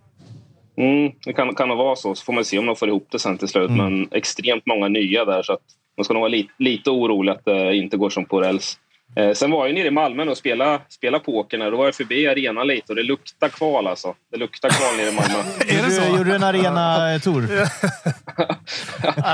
[0.75, 2.15] Mm, det kan, kan nog vara så.
[2.15, 3.69] Så får man se om de får ihop det sen till slut.
[3.69, 3.77] Mm.
[3.77, 5.43] Men extremt många nya där.
[5.43, 5.61] Så att
[5.97, 8.77] man ska nog vara li, lite orolig att det inte går som på räls.
[9.15, 11.71] Eh, sen var jag nere i Malmö och spelade, spelade poker.
[11.71, 14.15] Då var jag förbi arenan lite och det luktar kval alltså.
[14.31, 15.37] Det luktar kval nere i Malmö.
[15.79, 16.17] är det så?
[16.17, 17.41] Gjorde du en arena-tour?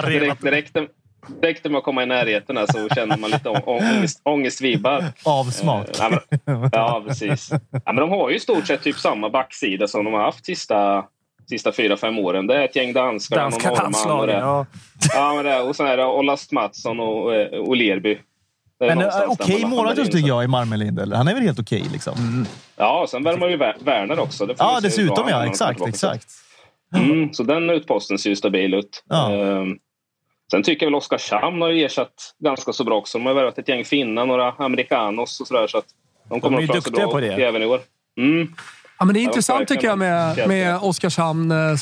[0.09, 0.77] direkt, direkt,
[1.41, 5.03] direkt när man kommer i närheten här så känner man lite ångest, ångestvibbar.
[5.23, 5.87] Avsmak.
[5.99, 7.49] Eh, ja, precis.
[7.71, 10.45] Ja, men de har ju i stort sett typ samma backsida som de har haft
[10.45, 11.05] sista,
[11.49, 12.47] sista fyra, fem åren.
[12.47, 14.33] Det är ett gäng danskar, Danska det.
[14.33, 14.65] Ja.
[15.13, 18.19] Ja, men det, och sen är det Ollast Mattsson och, eh, och Lerby.
[18.79, 20.99] Men eh, okej okay, målvakt tycker jag i Marmelind.
[20.99, 21.15] Eller?
[21.15, 22.17] Han är väl helt okej okay, liksom?
[22.17, 22.45] Mm.
[22.75, 24.47] Ja, och sen värmer ju Werner också.
[24.57, 25.45] ja, dessutom ja.
[25.45, 26.27] Exakt, exakt.
[26.95, 29.03] Mm, så den utposten ser ju stabil ut.
[29.09, 29.33] Ja.
[29.33, 29.77] Um,
[30.51, 33.17] Sen tycker jag väl Oskarshamn har ersatt ganska så bra också.
[33.17, 35.67] De har värvat ett gäng finnar, några amerikanos och sådär.
[35.67, 35.85] Så att
[36.29, 37.33] de kommer de är att duktiga bra på det.
[37.33, 37.79] även i år.
[38.17, 38.53] Mm.
[38.99, 41.75] Ja, men det är intressant tycker jag med, med Oskarshamn, eh,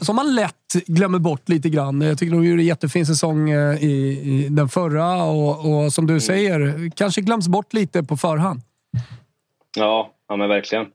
[0.00, 0.54] som man lätt
[0.86, 2.00] glömmer bort lite grann.
[2.00, 6.06] Jag tycker de gjorde en jättefin säsong eh, i, i den förra och, och, som
[6.06, 6.20] du mm.
[6.20, 8.60] säger, kanske glöms bort lite på förhand.
[9.76, 10.86] Ja, ja men verkligen.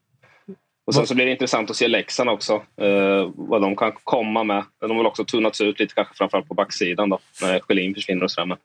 [0.87, 4.43] Och sen så blir det intressant att se Leksand också, eh, vad de kan komma
[4.43, 4.63] med.
[4.81, 8.23] De har väl också tunnats ut lite, kanske framförallt på backsidan då, när Schelin försvinner
[8.23, 8.45] och sådär.
[8.45, 8.57] Men...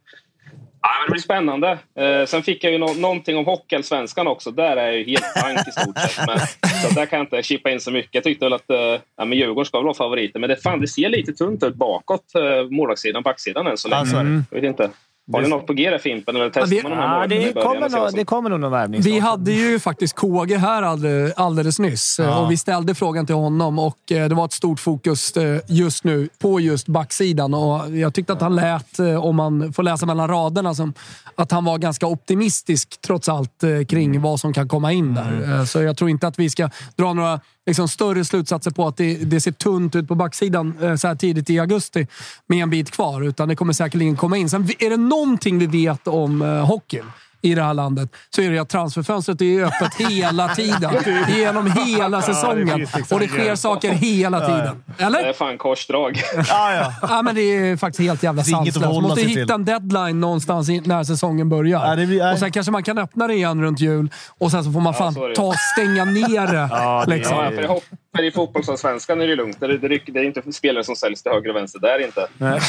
[0.82, 1.78] Ja, men det blir spännande.
[1.98, 4.50] Eh, sen fick jag ju no någonting om Hockeyallsvenskan också.
[4.50, 6.26] Där är jag ju helt blank i stort sett.
[6.26, 6.38] Men,
[6.82, 8.14] så där kan jag inte chippa in så mycket.
[8.14, 10.40] Jag tyckte väl att eh, ja, men Djurgården ska väl vara favoriter.
[10.40, 14.10] Men det, fan, det ser lite tunt ut bakåt, eh, målvaktssidan, backsidan än så länge.
[14.10, 14.44] Mm.
[14.50, 14.90] Jag vet inte.
[15.32, 16.36] Har ni något på G där Fimpen?
[16.36, 18.70] Eller testar ja, det, man de här ja, det, kommer nog, det kommer nog någon
[18.70, 19.00] värvning.
[19.00, 22.38] Vi hade ju faktiskt KG här alldeles, alldeles nyss ja.
[22.38, 26.04] och vi ställde frågan till honom och eh, det var ett stort fokus eh, just
[26.04, 27.54] nu på just backsidan.
[27.54, 30.94] Och jag tyckte att han lät, eh, om man får läsa mellan raderna, som
[31.34, 35.42] att han var ganska optimistisk trots allt kring vad som kan komma in där.
[35.44, 35.66] Mm.
[35.66, 39.14] Så jag tror inte att vi ska dra några liksom större slutsatser på att det,
[39.14, 42.06] det, ser tunt ut på backsidan eh, så här tidigt i augusti
[42.46, 43.22] med en bit kvar.
[43.22, 44.50] Utan det kommer säkerligen komma in.
[44.50, 47.04] Sen är det någonting vi vet om eh, hockeyn
[47.42, 50.94] i det här landet så är det att transferfönstret är öppet hela tiden.
[51.28, 52.86] Genom hela säsongen.
[53.10, 54.82] Och det sker saker hela tiden.
[54.98, 55.22] Eller?
[55.22, 56.22] Det är fan korsdrag.
[56.48, 57.22] ja, ja.
[57.22, 58.80] men det är faktiskt helt jävla sanslöst.
[58.80, 62.32] Man måste hitta en deadline någonstans när säsongen börjar.
[62.32, 64.94] Och sen kanske man kan öppna det igen runt jul och sen så får man
[64.94, 67.14] fan ta och stänga ner det.
[67.16, 67.80] liksom.
[68.20, 69.60] I fotbollsallsvenskan är det lugnt.
[69.60, 72.26] Det, det, det, är inte spelare som säljs till höger och vänster där inte.
[72.38, 72.60] Nej.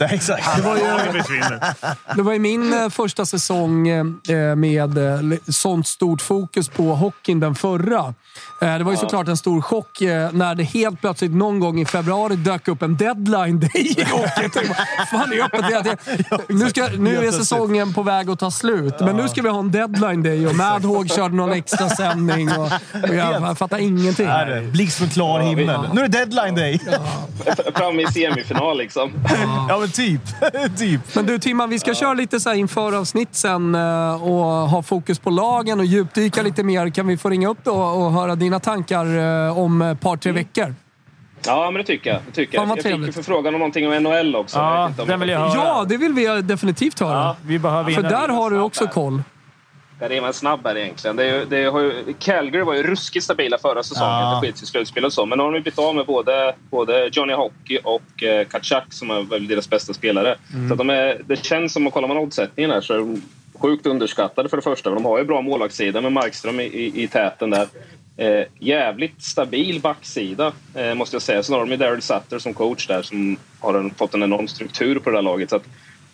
[0.00, 0.56] Nej, exakt.
[0.56, 0.82] Det var ju,
[2.16, 4.04] det var ju min eh, första säsong eh,
[4.56, 8.14] med eh, sånt stort fokus på hockeyn, den förra.
[8.60, 10.00] Det var ju såklart en stor chock
[10.32, 14.74] när det helt plötsligt någon gång i februari dök upp en deadline day i hockeyn.
[15.10, 19.28] Fan, är öppet nu, ska, nu är säsongen på väg att ta slut, men nu
[19.28, 22.48] ska vi ha en deadline day och Madhawk körde någon extra sändning.
[22.52, 22.64] Och,
[23.02, 24.26] och jag, jag fattar ingenting
[24.90, 25.66] blixt från klar himmel.
[25.66, 25.92] Ja.
[25.92, 26.80] Nu är det deadline day!
[27.46, 27.54] Ja.
[27.74, 29.12] Framme i semifinal liksom.
[29.68, 30.20] Ja, men typ.
[30.78, 31.14] typ.
[31.14, 31.94] Men du Timman, vi ska ja.
[31.94, 36.62] köra lite så inför avsnitt sen eh, och ha fokus på lagen och djupdyka lite
[36.62, 36.90] mer.
[36.90, 39.06] Kan vi få ringa upp då och höra dina tankar
[39.46, 40.44] eh, om ett par, tre mm.
[40.44, 40.74] veckor?
[41.46, 42.20] Ja, men det tycker jag.
[42.26, 42.68] Det tycker jag.
[42.68, 44.58] jag fick ju förfrågan om någonting om NHL också.
[44.58, 45.52] Ja, den vill jag höra.
[45.54, 47.18] Ja, det vill vi definitivt höra.
[47.18, 49.22] Ja, vi behöver För där har du också koll.
[50.00, 51.16] Där är man snabbare egentligen.
[51.16, 54.12] Det är, det har ju, Calgary var ju ruskigt stabila förra säsongen.
[54.12, 54.40] Ja.
[54.42, 55.26] Det skits i slutspel och så.
[55.26, 59.10] Men nu har de blivit av med både, både Johnny Hockey och eh, Kachak som
[59.10, 60.36] är väl deras bästa spelare.
[60.54, 60.68] Mm.
[60.68, 63.22] Så de är, det känns som, att kollar man oddsättningen här, så är de
[63.54, 64.90] sjukt underskattade för det första.
[64.90, 67.68] De har ju bra målvaktssida med Markström i, i, i täten där.
[68.16, 71.42] Eh, jävligt stabil backsida, eh, måste jag säga.
[71.42, 74.48] Sen har de ju Daryl Sutter som coach där som har en, fått en enorm
[74.48, 75.50] struktur på det där laget.
[75.50, 75.66] Så att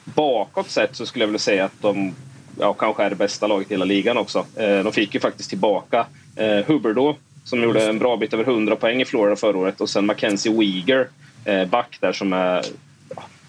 [0.05, 2.15] bakåt sett så skulle jag vilja säga att de
[2.59, 4.47] ja, kanske är det bästa laget i hela ligan också.
[4.57, 8.77] Eh, de fick ju faktiskt tillbaka eh, Hubbard som gjorde en bra bit över 100
[8.77, 11.09] poäng i Florida förra året och sen Mackenzie Weeger,
[11.45, 12.65] eh, back där som är...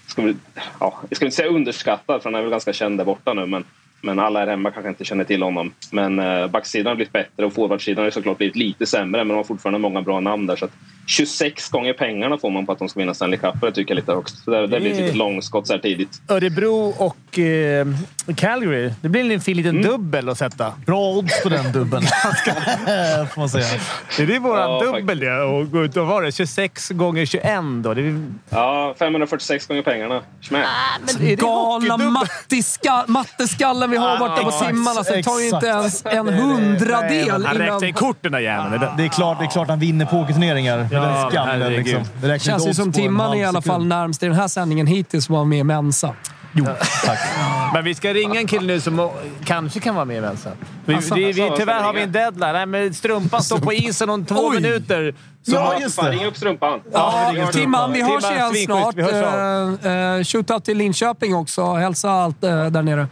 [0.08, 0.36] Ska vi,
[0.80, 3.46] ja, jag ska inte säga underskattad för han är väl ganska känd där borta nu
[3.46, 3.64] men
[4.02, 5.74] men alla här hemma kanske inte känner till honom.
[5.92, 9.38] Men eh, backsidan har blivit bättre och forwardsidan har såklart blivit lite sämre men de
[9.38, 10.56] har fortfarande många bra namn där.
[10.56, 10.68] Så
[11.08, 13.56] 26 gånger pengarna får man på att de ska vinna Stanley Cup.
[13.62, 14.44] Det tycker jag lite högst.
[14.44, 16.22] Så det, det blir ett långskott så här tidigt.
[16.28, 17.88] Örebro och eh,
[18.36, 18.92] Calgary.
[19.02, 19.92] Det blir en fin liten mm.
[19.92, 20.74] dubbel att sätta.
[20.86, 22.04] Bra odds på den dubbeln.
[23.34, 23.66] får man säga.
[24.18, 25.42] Det är våran ja, dubbel det.
[25.42, 27.44] Och gå ut och vara det 26 gånger 21
[27.84, 27.94] då.
[27.94, 28.26] Det är...
[28.50, 30.22] Ja, 546 gånger pengarna.
[30.42, 30.66] Schmack.
[30.66, 31.00] Ah,
[33.58, 35.04] Galna matteskallen vi har borta på simmarna.
[35.04, 37.46] Så det tar ju inte ens en hundradel.
[37.46, 38.86] Han räknar kort den där jäveln.
[38.98, 40.88] Det är klart, det är klart han vinner pokerturneringar.
[40.92, 42.04] Ja, den skallen liksom.
[42.22, 45.26] Det känns ju som Timman är i alla fall närmst i den här sändningen hittills
[45.26, 46.14] som var med i Mensa.
[46.54, 46.66] Jo,
[47.06, 47.20] tack.
[47.74, 49.10] Men vi ska ringa en kille nu som
[49.46, 50.50] kanske kan vara med i Mensa.
[50.86, 52.54] Vi, alltså, vi, vi, tyvärr har vi en deadline.
[52.54, 54.56] Nej, men strumpan står på isen om två Oj.
[54.56, 55.16] minuter.
[55.44, 56.12] Så ja, just det.
[56.12, 56.80] Ring upp strumpan.
[56.94, 58.98] Ja, ja Timman, vi hörs igen snart.
[58.98, 59.06] Uh,
[59.92, 61.74] uh, shootout till Linköping också.
[61.74, 63.08] Hälsa allt uh, där nere.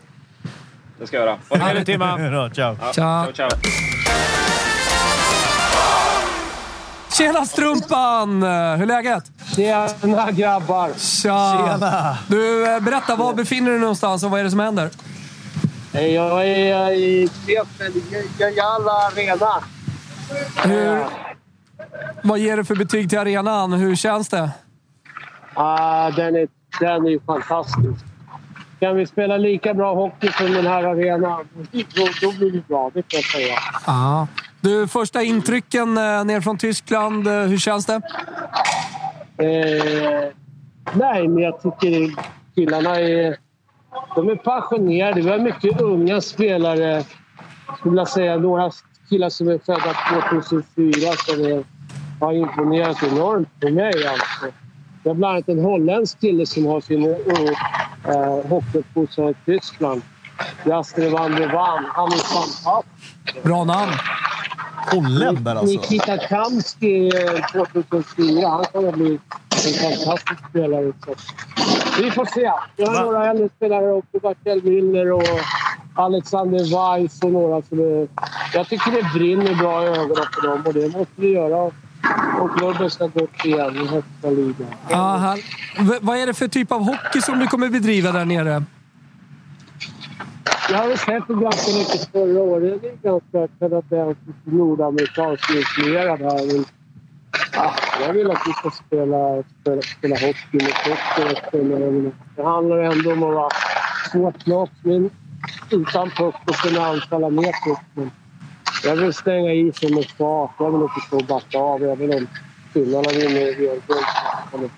[1.00, 1.66] Det ska jag göra.
[1.66, 2.50] Ha det Timman.
[2.54, 2.78] Ciao.
[2.82, 3.34] Ja, ciao.
[3.34, 3.50] ciao.
[7.18, 8.44] Tjena Strumpan!
[8.44, 9.24] Hur är läget?
[9.56, 10.90] Tjena grabbar!
[10.98, 11.68] Tja!
[11.68, 12.18] Tjena!
[12.28, 14.90] Du, eh, berätta, var befinner du dig någonstans och vad är det som händer?
[15.92, 17.30] Jag är i
[18.38, 19.64] Gajala Arena.
[20.64, 21.06] Hur,
[22.24, 23.74] vad ger du för betyg till arenan?
[23.74, 24.42] Hur känns det?
[25.58, 26.48] Uh, den, är,
[26.80, 28.06] den är fantastisk.
[28.80, 32.92] Kan vi spela lika bra hockey som den här arenan, då, då blir det bra.
[32.94, 33.56] Det kan jag säga.
[33.86, 34.28] Ah.
[34.62, 37.28] Du, första intrycken eh, ner från Tyskland.
[37.28, 38.02] Eh, hur känns det?
[39.38, 40.32] Eh,
[40.94, 42.22] nej, men jag tycker
[42.56, 43.38] killarna är,
[44.16, 45.22] de är passionerade.
[45.22, 47.04] Vi har mycket unga spelare.
[47.68, 48.72] Jag skulle vilja säga några
[49.10, 49.94] killar som är födda
[50.40, 51.64] 2004 som är,
[52.20, 54.08] har imponerat enormt på mig.
[54.08, 54.65] Alltså.
[55.06, 60.02] Vi har bland annat en holländsk kille som har sin uh, hockeyuppfostran i Tyskland.
[60.66, 61.86] Jasper van der Van.
[61.94, 63.44] Han är fantastisk.
[63.44, 63.92] Bra namn!
[64.92, 65.76] Holländare alltså?
[65.76, 67.12] Nikita Kamski
[67.52, 68.48] 2004.
[68.48, 70.94] Han kommer bli en fantastisk spelare.
[71.06, 71.16] Så.
[72.02, 72.52] Vi får se.
[72.76, 74.20] Vi har några äldre spelare också.
[74.22, 75.40] Bartel Müller och
[75.96, 78.08] Alexander Weiss och några som är...
[78.54, 81.72] Jag tycker det brinner bra i ögonen på dem och det måste vi göra
[82.40, 84.68] och klubben ska upp igen i högsta ligan.
[84.92, 85.38] Aha.
[86.02, 88.64] Vad är det för typ av hockey som du kommer bedriva där nere?
[90.70, 92.82] jag har sett ganska mycket förra året.
[92.82, 96.48] Det är ganska kanadensiskt nordamerikanskt influerad här.
[96.48, 96.66] Men,
[97.64, 100.74] ah, jag vill att vi ska spela, spela, spela hockey med
[101.52, 102.12] pucken.
[102.36, 103.50] Det handlar ändå om att vara
[104.12, 105.10] svårt lag, men
[105.72, 108.12] utan puck och kunna anfalla med pucken.
[108.86, 110.52] Jag vill stänga isen med fart.
[110.60, 111.84] Jag vill inte stå och backa av.
[111.84, 112.28] Även om
[112.74, 114.70] finnarna vinner VM-guld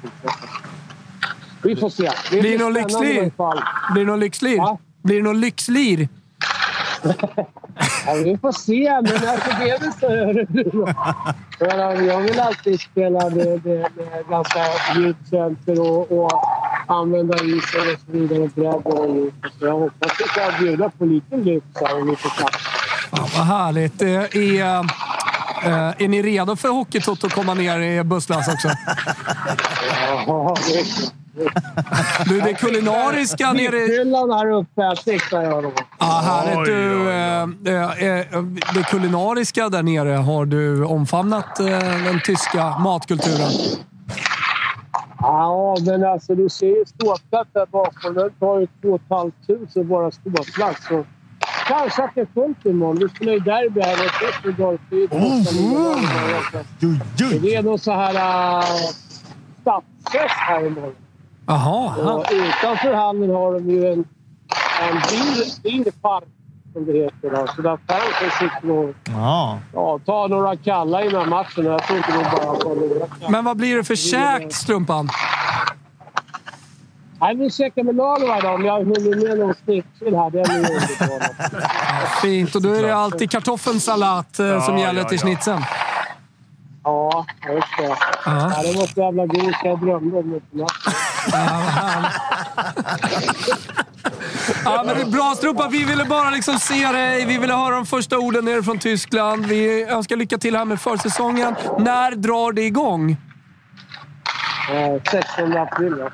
[1.64, 2.12] Vi får se.
[2.32, 3.32] Det blir, det någon lyxlir?
[3.94, 4.58] Blir det någon lyxlir?
[4.58, 4.78] Ja?
[5.02, 6.10] Blir det någon lyxlir?
[8.06, 10.88] ja, vi får se, men alltså det är väl så Örebro.
[12.08, 14.60] Jag vill alltid spela med, med, med ganska
[14.96, 16.32] djupt center och, och
[16.88, 18.50] använda isen och så vidare.
[18.56, 22.77] Bredden Så jag hoppas att vi kan bjuda på lite lyx här och lite plats.
[23.12, 24.02] Ja, vad härligt.
[24.02, 24.86] Är, är,
[26.04, 28.68] är ni redo för Hockeytoto att komma ner i busslast också?
[30.28, 31.14] Ja, det är klart.
[32.26, 33.88] Du, det kulinariska nere...
[33.88, 35.72] Mitthyllan här uppe siktar jag då.
[36.00, 36.66] Ja, härligt.
[36.66, 38.44] Du, äh,
[38.74, 41.56] det kulinariska där nere, har du omfamnat
[42.06, 43.52] den tyska matkulturen?
[45.20, 48.14] Ja, men alltså du ser ju ståplats där bakom.
[48.14, 49.32] Den tar ju 2 500
[49.90, 50.88] bara ståplats.
[51.68, 52.98] Kanske att det är fullt imorgon.
[53.00, 54.06] Vi spelar ju derby här
[54.50, 55.10] i Dorfyd.
[57.42, 58.66] Det är nog så här uh,
[59.62, 60.96] stadsfest här imorgon.
[61.50, 64.06] Aha, och utanför hallen har de ju en,
[64.82, 65.02] en
[65.64, 66.24] bilpark,
[66.74, 67.30] som det heter.
[67.30, 67.48] Då.
[67.56, 69.60] Så där fansen sitter och ja.
[69.74, 71.66] Ja, tar några kalla innan matchen.
[71.66, 75.10] Jag tror inte de bara får några Men vad blir det för käk, Strumpan?
[77.22, 80.30] Nej, vi käkar med idag, men jag hunnit med någon schnitzel här.
[80.30, 82.22] Den är.
[82.22, 82.56] Fint.
[82.56, 85.62] Och då är det alltid kartoffelsalat eh, som gäller till schnitzeln.
[86.84, 87.84] Ja, just det.
[87.84, 87.98] Ja.
[88.26, 90.66] Ja, det var så jävla god så jag drömde om det.
[94.66, 95.68] Ja, men det är bra Strumpa.
[95.68, 97.26] Vi ville bara liksom se dig.
[97.26, 99.46] Vi ville höra de första orden nere från Tyskland.
[99.46, 101.56] Vi önskar lycka till här med försäsongen.
[101.80, 103.18] När drar det igång?
[104.72, 106.10] Eh, 16 april, ja.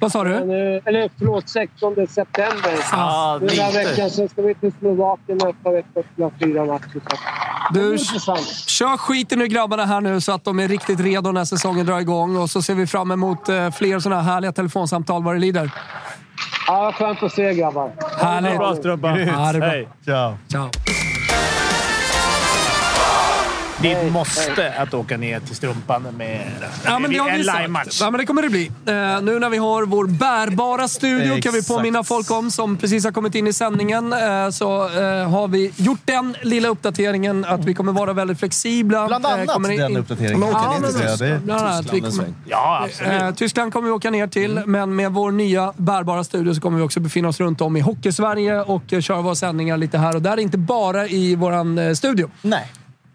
[0.00, 0.30] Vad sa du?
[0.34, 2.72] eller förlåt, 16 september.
[2.92, 4.10] Ah, Den här veckan.
[4.10, 7.00] Sen ska vi till Slovakien nästa vecka och spela fyra matcher.
[7.72, 7.98] Du,
[8.66, 12.00] kör skiten ur grabbarna här nu så att de är riktigt redo när säsongen drar
[12.00, 12.36] igång.
[12.36, 15.70] Och så ser vi fram emot eh, fler sådana här härliga telefonsamtal vad det lider.
[16.66, 17.90] Ja, skönt att se grabbar.
[18.20, 18.58] Härligt.
[18.58, 19.08] Bra Strumpa.
[19.08, 19.88] Hej.
[20.04, 20.34] Ciao.
[20.48, 20.70] Ciao.
[23.82, 26.46] Ditt måste att åka ner till Strumpan med
[26.84, 27.98] ja, men det en live-match.
[28.00, 28.66] Ja, men det kommer det bli.
[28.66, 33.04] Uh, nu när vi har vår bärbara studio kan vi påminna folk om, som precis
[33.04, 37.64] har kommit in i sändningen, uh, så uh, har vi gjort den lilla uppdateringen att
[37.64, 39.06] vi kommer vara väldigt flexibla.
[39.06, 39.76] Bland annat in...
[39.76, 40.40] den uppdateringen.
[40.40, 41.92] Ja, men, bland annat.
[41.92, 43.36] Vi kommer, ja, absolut.
[43.36, 44.72] Tyskland kommer vi åka ner till, mm.
[44.72, 47.80] men med vår nya bärbara studio så kommer vi också befinna oss runt om i
[47.80, 50.38] Hockeysverige och köra våra sändningar lite här och där.
[50.38, 52.30] Inte bara i vår studio.
[52.42, 52.66] Nej.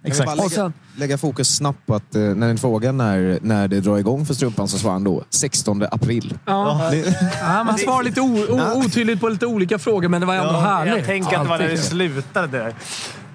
[0.03, 0.31] Exakt.
[0.31, 3.79] Vill bara lägga, lägga, fokus snabbt på att eh, när ni frågar när, när det
[3.79, 6.37] drar igång för Strumpan så svarar han då 16 april.
[6.45, 6.89] Ja.
[6.91, 7.17] Det...
[7.41, 10.53] ja man svarar lite o, o, otydligt på lite olika frågor, men det var ändå
[10.53, 10.95] ja, härligt.
[10.95, 12.47] Jag tänker att det var när det slutade.
[12.47, 12.73] Där.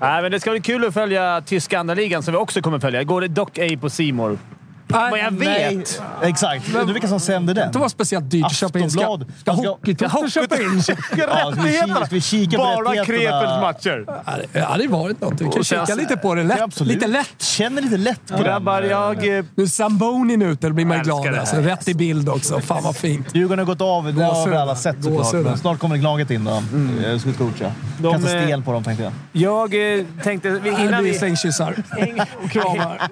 [0.01, 2.79] Nej, men det ska bli kul att följa tyska andra ligan som vi också kommer
[2.79, 3.05] följa.
[3.05, 4.39] Går det dock ej på Simor.
[4.91, 6.03] Nej, Vad jag vet!
[6.20, 6.30] Nej.
[6.30, 6.72] Exakt.
[6.72, 7.72] Men, du vilka som sänder den?
[7.72, 8.91] Det var speciellt dyrt att köpa in.
[8.91, 12.07] Ska, ska Hockeytoto köpa in rättigheterna?
[12.51, 14.05] På Bara Krepels matcher.
[14.26, 15.41] Ja, det hade varit något.
[15.41, 16.45] Vi kan kika lite på det.
[16.45, 16.80] Lätt.
[16.80, 17.43] Lite lätt.
[17.43, 19.22] Känner lite lätt på Grabbar, jag...
[19.55, 20.66] Nu är Sambonin ute.
[20.66, 21.34] Då blir man glad.
[21.34, 22.61] Alltså, rätt i bild också.
[22.61, 23.34] Fan vad fint.
[23.34, 24.14] Djurgården har gått av.
[24.14, 25.59] Det har vi alla sett såklart.
[25.59, 26.62] Snart kommer laget in då.
[26.72, 27.03] Mm.
[27.03, 27.72] Jag skulle coacha.
[27.99, 29.12] De, Kasta sten på dem tänkte jag.
[29.32, 30.49] Jag eh, tänkte...
[30.80, 31.14] Innan vi...
[31.14, 31.74] Slängkyssar.
[32.51, 33.09] Kramar.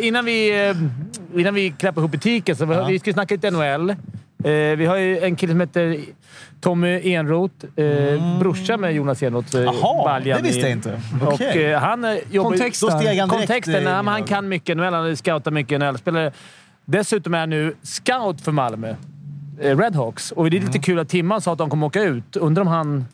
[0.00, 0.73] Innan vi...
[0.74, 2.86] Eh, innan vi klappar ihop butiken, så ja.
[2.86, 3.90] vi ska snacka lite NHL.
[3.90, 3.96] Eh,
[4.76, 6.00] vi har ju en kille som heter
[6.60, 7.66] Tommy Enroth.
[7.76, 8.38] Eh, mm.
[8.38, 9.56] Brorsa med Jonas Enroth.
[9.56, 11.00] Eh, Jaha, det visste jag inte.
[11.22, 11.48] Okay.
[11.48, 12.50] Och, eh, han eh, jobbar...
[12.50, 12.88] Kontexten.
[12.90, 14.94] Då steg han direkt, Kontexten, han, han kan mycket NHL.
[14.94, 16.32] Han scoutar mycket NHL-spelare.
[16.84, 18.94] Dessutom är han nu scout för Malmö.
[19.60, 20.32] Eh, Redhawks.
[20.32, 20.82] Och det är lite mm.
[20.82, 22.36] kul att Timman sa att de kommer åka ut.
[22.36, 23.04] Undrar om han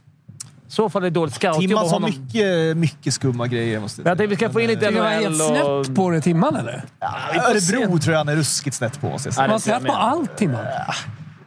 [0.70, 3.80] så fall är det dåligt scoutjobb Timman har mycket, mycket skumma grejer.
[3.80, 5.00] Måste jag tänkte vi ska få in lite NHL.
[5.00, 6.84] Är helt snett på det, Timman, eller?
[7.00, 9.06] Ja, Örebro tror jag han är ruskigt snett på.
[9.36, 10.64] Man har snett på allt, Timman.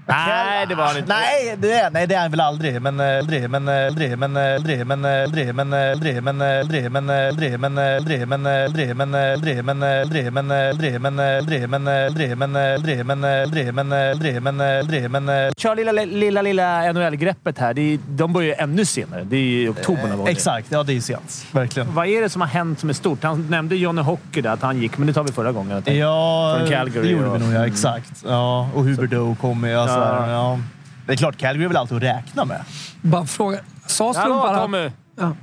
[0.06, 1.14] Nej, det var han inte.
[1.14, 2.82] Nej, det är, nej, det är han väl aldrig.
[2.82, 7.80] Men aldrig, men aldrig, men aldrig, men aldrig, men aldrig, men aldrig, men aldrig, men
[7.80, 13.06] aldrig, men aldrig, men aldrig, men aldrig, men aldrig, men aldrig, men aldrig, men aldrig,
[13.06, 17.99] men aldrig, men aldrig, men aldrig, men Kör lilla, lilla, lilla NHL-greppet här.
[18.16, 19.24] De börjar ju ännu senare.
[19.24, 20.28] Det är i oktober.
[20.28, 21.45] Exakt, ja det är sent.
[21.51, 21.95] Verkligen.
[21.95, 23.24] Vad är det som har hänt som är stort?
[23.24, 25.84] Han nämnde Johnny Hockey där, att han gick, men det tar vi förra gången.
[25.86, 27.66] Ja, det gjorde vi nog ja.
[27.66, 28.24] Exakt.
[28.26, 29.66] Ja, och Huberdeau kom
[30.00, 30.08] med.
[30.08, 30.60] Alltså, ja.
[31.06, 32.64] Det är klart, Calgary är väl alltid att räkna med.
[33.02, 33.60] Bara fråga.
[33.86, 34.48] Sa strumparna...
[34.48, 34.91] Hallå Tommy!
[35.16, 35.36] Ja.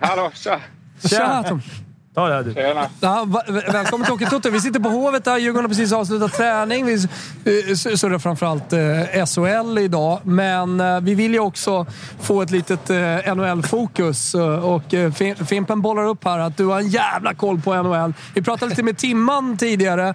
[0.00, 0.60] Hallå, tja!
[1.08, 1.62] Tja Tom!
[2.16, 2.54] Ta det du.
[2.54, 2.88] Tjena.
[3.00, 3.26] Ja,
[3.72, 4.50] välkommen till Hockeytoto.
[4.50, 5.38] Vi sitter på Hovet där.
[5.38, 6.86] Djurgården har precis avslutat träning.
[6.86, 11.86] Vi eh, surrar framförallt eh, SHL idag, men eh, vi vill ju också
[12.20, 12.88] få ett litet
[13.36, 14.34] NHL-fokus.
[14.62, 14.82] Och
[15.48, 18.14] Fimpen bollar upp här att du har en jävla koll på NHL.
[18.34, 20.14] Vi pratade lite med Timman tidigare,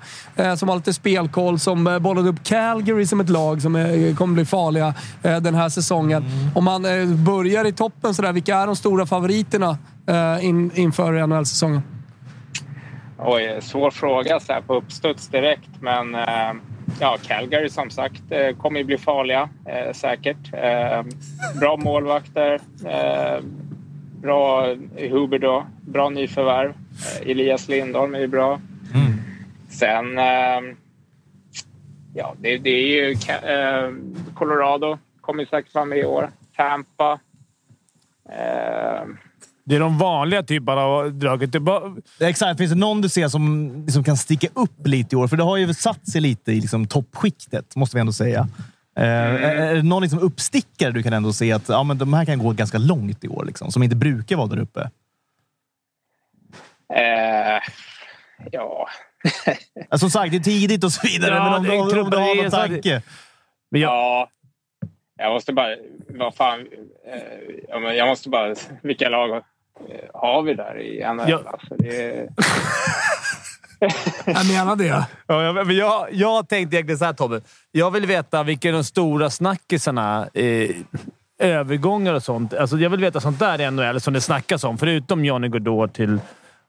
[0.58, 3.74] som har lite spelkoll, som bollade upp Calgary som ett lag som
[4.18, 6.26] kommer bli farliga den här säsongen.
[6.56, 6.84] Om man
[7.26, 9.78] börjar i toppen sådär, vilka är de stora favoriterna
[10.12, 11.82] uh, in, inför NHL-säsongen?
[13.18, 16.62] Oj, svår fråga så här på uppstuds direkt, men uh,
[16.99, 19.49] ja, Calgary som sagt uh, kommer ju bli farliga
[19.91, 20.51] säkert.
[21.59, 22.59] bra målvakter,
[24.22, 26.74] bra Huber då, bra nyförvärv.
[27.22, 28.62] Elias Lindholm är ju bra.
[28.93, 29.14] Mm.
[29.70, 30.18] Sen,
[32.14, 33.16] ja, det, det, är ju
[34.36, 36.30] Colorado kommer säkert vara med i år.
[36.55, 37.20] Tampa.
[39.72, 41.61] Det är de vanliga typerna av draget.
[41.61, 41.82] Bara...
[42.19, 42.57] Exakt.
[42.57, 45.28] Finns det någon du ser som liksom kan sticka upp lite i år?
[45.28, 48.47] För det har ju satt sig lite i liksom toppskiktet, måste vi ändå säga.
[48.97, 49.43] Eh, mm.
[49.43, 52.39] är det någon liksom uppstickare du kan ändå se att ja, men de här kan
[52.39, 54.89] gå ganska långt i år, liksom, som inte brukar vara där uppe?
[56.93, 57.61] Eh,
[58.51, 58.88] ja...
[59.97, 62.36] som sagt, det är tidigt och så vidare, ja, men om, du, om du har
[62.36, 63.01] någon tanke?
[63.69, 64.30] Men ja,
[65.17, 65.76] jag måste bara...
[66.09, 66.67] Vad fan...
[67.07, 68.55] Eh, jag måste bara...
[68.82, 69.43] Vilka lag
[70.14, 71.30] har vi där i NHL?
[71.30, 71.40] Ja.
[71.46, 72.28] Alltså, det
[74.26, 75.06] jag menar det.
[75.28, 77.42] Ja, jag, jag, jag tänkte egentligen så här Tobbe.
[77.72, 80.28] Jag vill veta vilka de stora snackisarna.
[80.34, 80.70] Eh,
[81.40, 82.54] övergångar och sånt.
[82.54, 84.78] Alltså, jag vill veta sånt där i NHL som det snackas om.
[84.78, 86.20] Förutom Johnny Gaudreau till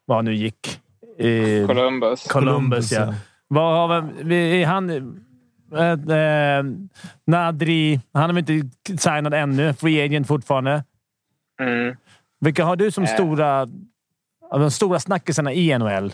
[0.05, 0.81] vad han nu gick.
[1.19, 2.29] Eh, Columbus.
[2.29, 3.15] Columbus, ja.
[3.49, 4.91] Vad har vi, är han...
[5.77, 6.65] Eh, eh,
[7.27, 9.75] Nadri, han är väl inte signad ännu.
[9.75, 10.85] Free agent fortfarande.
[11.61, 11.97] Mm.
[12.43, 13.11] Vilka har du som eh.
[13.11, 13.67] stora,
[14.51, 16.13] de stora snackisarna i NHL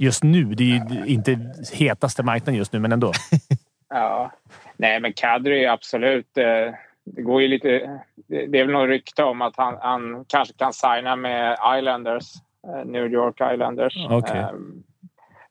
[0.00, 0.44] just nu?
[0.44, 1.38] Det är ju inte
[1.72, 3.12] hetaste marknaden just nu, men ändå.
[3.88, 4.32] ja.
[4.76, 6.38] Nej, men Kadri är absolut...
[6.38, 8.00] Eh, det går ju lite...
[8.26, 12.34] Det är väl något rykte om att han, han kanske kan signa med Islanders.
[12.66, 14.06] Eh, New York Islanders.
[14.10, 14.44] Okay.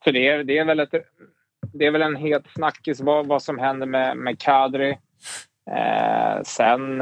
[0.04, 0.94] Så det är, det är väl ett
[1.74, 4.98] det är väl en het snackis vad, vad som händer med, med Kadri.
[6.44, 7.02] Sen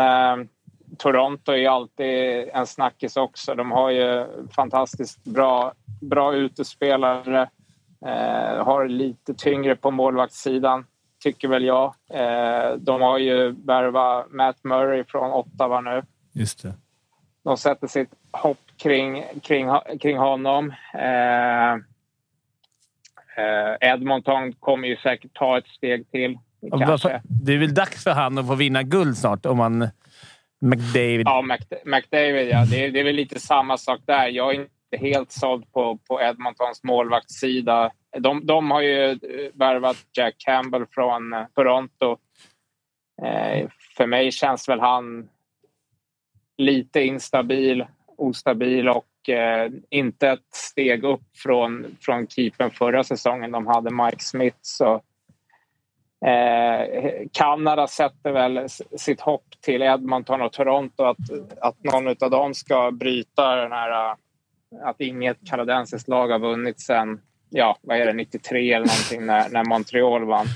[0.95, 3.55] Toronto är ju alltid en snackis också.
[3.55, 7.49] De har ju fantastiskt bra, bra utespelare.
[8.05, 10.85] Eh, har lite tyngre på målvaktssidan,
[11.23, 11.95] tycker väl jag.
[12.09, 16.03] Eh, de har ju värvat Matt Murray från Ottawa nu.
[16.33, 16.73] Just det.
[17.43, 19.69] De sätter sitt hopp kring, kring,
[19.99, 20.73] kring honom.
[20.93, 21.75] Eh,
[23.37, 26.37] Eh, Edmonton kommer ju säkert ta ett steg till.
[26.79, 27.21] Kanske.
[27.23, 29.89] Det är väl dags för han att få vinna guld snart om man...
[30.65, 31.21] McDavid.
[31.25, 31.41] Ja,
[31.85, 32.65] McDavid ja.
[32.71, 34.27] Det är, det är väl lite samma sak där.
[34.27, 37.91] Jag är inte helt såld på, på Edmontons målvaktssida.
[38.19, 39.17] De, de har ju eh,
[39.53, 42.17] värvat Jack Campbell från eh, Toronto.
[43.23, 45.29] Eh, för mig känns väl han
[46.57, 47.85] lite instabil,
[48.17, 53.51] ostabil och eh, inte ett steg upp från, från keepern förra säsongen.
[53.51, 54.57] De hade Mike Smith.
[54.61, 55.01] Så,
[56.25, 61.17] eh, Kanada sätter väl sitt hopp till Edmonton och Toronto att,
[61.61, 64.15] att någon av dem ska bryta den här eh,
[64.83, 69.49] att inget kanadensiskt lag har vunnit sen ja, vad är det, 93 eller någonting när,
[69.49, 70.47] när Montreal vann.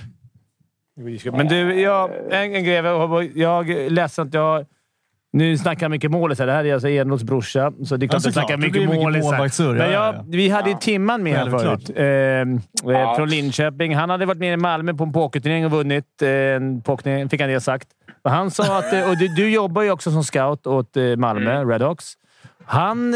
[1.31, 2.75] Men du, jag, en, en grej.
[2.75, 4.65] Jag, jag är ledsen att jag
[5.33, 6.37] nu snackar jag mycket målis.
[6.37, 9.59] Det här är alltså Enroths brorsa, så det är klart att jag snackar mycket målis.
[9.59, 11.91] Men jag, vi hade ju Timman med här förut.
[11.95, 13.15] Eh, ja.
[13.15, 13.95] Från Linköping.
[13.95, 16.21] Han hade varit med i Malmö på en pokerturnering och vunnit.
[16.21, 17.87] Eh, en pokerturnering, fick han det sagt.
[18.23, 18.93] Han sa att...
[18.93, 21.69] Eh, och du, du jobbar ju också som scout åt eh, Malmö, mm.
[21.69, 22.13] Redhawks.
[22.65, 23.15] Han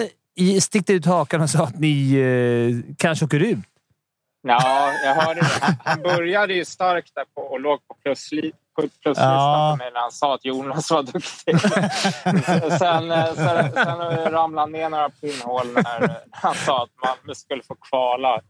[0.61, 3.57] stickte ut hakan och sa att ni eh, kanske åker ut.
[4.47, 5.77] Ja, jag hörde det.
[5.83, 9.71] Han började ju starkt där på och låg på pluslistan pluslistan ja.
[9.71, 11.59] för mig när han sa att Jonas var duktig.
[12.79, 17.75] sen, eh, sen, sen ramlade ner några pinnhål när han sa att Malmö skulle få
[17.75, 18.41] kvala.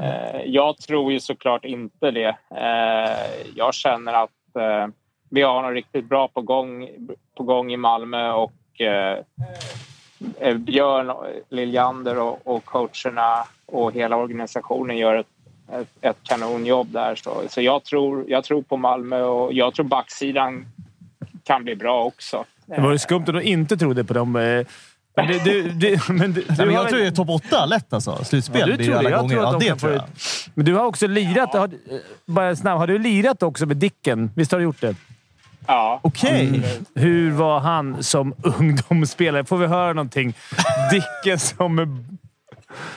[0.00, 2.36] Eh, jag tror ju såklart inte det.
[2.56, 4.30] Eh, jag känner att
[5.30, 6.88] vi har något riktigt bra på gång,
[7.36, 8.52] på gång i Malmö och
[10.56, 11.12] Björn
[11.48, 15.35] Liljander och, och coacherna och hela organisationen gör ett
[15.72, 17.14] ett, ett kanonjobb där.
[17.14, 20.66] Så, så jag, tror, jag tror på Malmö och jag tror backsidan
[21.44, 22.44] kan bli bra också.
[22.66, 24.36] Det var skumt att du inte trodde på dem.
[24.36, 24.66] Eh,
[25.16, 27.92] men, du, du, du, men du, Nej, men jag tror det är topp åtta lätt
[27.92, 28.24] alltså.
[28.24, 29.10] Slutspel ja, du tror det.
[29.10, 29.34] Jag gånger.
[29.34, 30.02] Tror att ja, det tror jag.
[30.54, 31.50] Men du har också lirat.
[31.52, 31.60] Ja.
[31.60, 31.70] Har,
[32.26, 34.30] bara snabb, har du lirat också med Dicken?
[34.34, 34.94] Visst har du gjort det?
[35.66, 36.00] Ja.
[36.02, 36.30] Okej.
[36.30, 36.46] Okay.
[36.46, 36.84] Mm.
[36.94, 39.44] Hur var han som ungdomsspelare?
[39.44, 40.34] Får vi höra någonting?
[40.90, 42.06] Dicken som...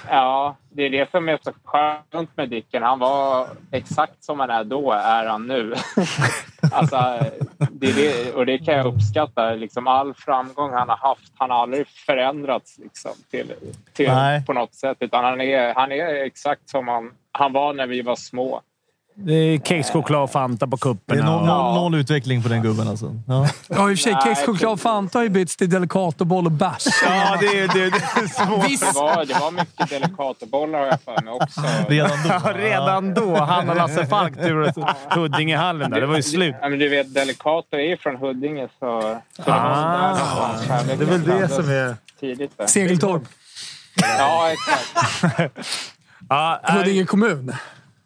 [0.10, 2.84] Ja, det är det som är så skönt med Dicken.
[2.84, 5.74] Han var exakt som han är då, är han nu.
[6.72, 7.20] alltså,
[7.72, 9.52] det, det och det kan jag uppskatta.
[9.52, 13.54] Liksom all framgång han har haft, han har aldrig förändrats liksom, till,
[13.94, 14.12] till
[14.48, 14.98] på något sätt.
[15.00, 18.62] Utan han är, han är exakt som han, han var när vi var små.
[19.64, 21.18] Kexchoklad och Fanta på kuppen.
[21.18, 23.16] Det är noll, noll, noll, utveckling på den gubben alltså.
[23.28, 24.18] Ja, ja i och för sig.
[24.24, 26.86] Kexchoklad och Fanta har ju bytts till Delicatoboll och bärs.
[27.04, 28.80] Ja, det är, det, det är svårt.
[28.80, 31.62] Det var, det var mycket Delicatobollar har jag för mig också.
[31.90, 32.30] Redan då?
[32.44, 33.36] Ja, redan då.
[33.36, 34.74] Han och Lasse Falk tur
[35.16, 36.02] Huddingehallen där.
[36.02, 36.56] Det var ju slut.
[36.62, 39.18] Ja, men du vet, Delicato är ju från Huddinge, så...
[39.36, 40.18] så ah,
[40.88, 41.96] det, det är väl det som är...
[42.20, 42.68] Tidigt där.
[42.68, 43.24] Segeltorp.
[44.02, 45.68] Ja, exakt.
[46.64, 47.54] Huddinge kommun.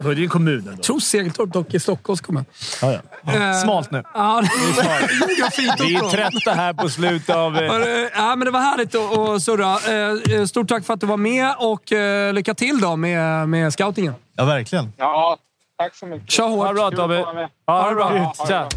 [0.04, 0.72] Huddinge kommun ändå.
[0.72, 2.46] Jag tror Segeltorp dock i Stockholms kommun.
[2.82, 2.94] Ja,
[3.26, 3.34] ja.
[3.34, 4.04] Eh, Smalt nu.
[4.14, 4.84] Ja, det är
[5.52, 5.80] smalt.
[5.82, 7.58] Vi är trötta här på slutet av...
[7.58, 7.64] Eh...
[8.16, 10.40] Ja, men det var härligt att surra.
[10.40, 11.84] Eh, stort tack för att du var med och
[12.34, 14.14] lycka till då med, med scoutingen.
[14.36, 14.94] Ja, verkligen.
[14.98, 15.38] Ja,
[15.78, 16.32] tack så mycket.
[16.32, 16.60] Kör hårt.
[16.60, 17.48] Ha det bra Tobbe.
[17.68, 18.34] Ha det bra.
[18.50, 18.70] Ja,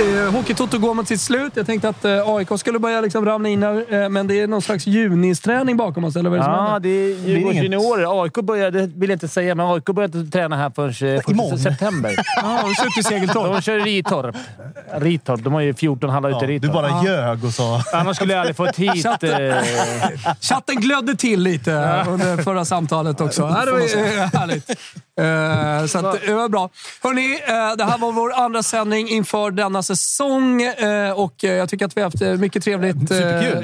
[0.00, 1.52] eh, Hockeytoto går mot sitt slut.
[1.54, 4.46] Jag tänkte att eh, AIK skulle börja liksom ramla in här, eh, men det är
[4.46, 8.22] någon slags junisträning bakom oss, eller vad är det Ja, det är Djurgårdens juniorer.
[8.22, 11.56] AIK började, det vill jag inte säga, men AIK började inte träna här förrän eh,
[11.56, 12.14] september.
[12.42, 13.54] ja, de kör till Segeltorp.
[13.54, 14.36] De kör Ritorp.
[14.94, 15.44] Ritorp.
[15.44, 16.70] De har ju 14 hallar ja, ute i Ritorp.
[16.70, 17.04] Du bara ja.
[17.04, 17.82] ljög och sa...
[17.92, 19.02] Annars skulle jag aldrig fått hit...
[19.02, 19.56] Chatten, eh...
[20.40, 23.42] Chatten glödde till lite under förra samtalet också.
[23.42, 24.70] Ja, det var eh, härligt.
[25.20, 26.70] Uh, så att, det var bra.
[27.02, 30.62] Hörrni, uh, det här var vår andra sändning inför denna säsong.
[30.62, 33.10] Uh, och jag tycker att vi har haft mycket trevligt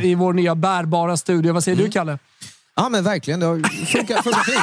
[0.00, 1.52] i vår nya bärbara studio.
[1.52, 1.86] Vad säger mm.
[1.86, 2.18] du, Kalle?
[2.74, 3.40] Ja, men verkligen.
[3.40, 4.58] Det har funkat, funkat fint.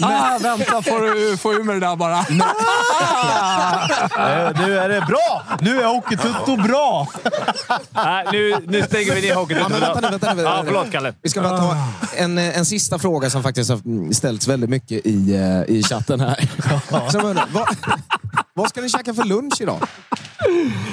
[0.02, 2.24] ah, vänta, får du få ur med det där bara.
[4.66, 5.42] nu är det bra!
[5.60, 7.08] Nu är Hockeytutto bra!
[7.90, 9.74] Nej, nu, nu stänger vi ner Hockeytutto.
[9.80, 11.14] Ja, vänta, vänta, vänta, ja, förlåt, Kalle.
[11.22, 11.76] Vi ska bara ta
[12.16, 16.50] en, en sista fråga som faktiskt har ställts väldigt mycket i, eh, i chatten här.
[17.10, 17.76] Som undrar, vad,
[18.56, 19.88] vad ska ni käka för lunch idag?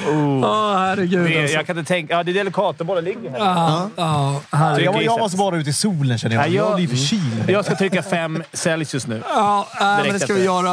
[0.07, 0.45] Oh.
[0.45, 1.31] oh herregud.
[1.31, 1.55] Det, alltså.
[1.55, 2.13] Jag kan inte tänka...
[2.13, 3.37] Ja, det är Delicatobollen ligger här.
[3.39, 6.47] Ja, ja, ja, jag, jag måste bara ut i solen känner jag.
[6.47, 7.49] Jag, jag blir förkyld.
[7.49, 9.23] Jag ska trycka fem Celsius nu.
[9.29, 10.69] Ja, äh, men det ska vi göra.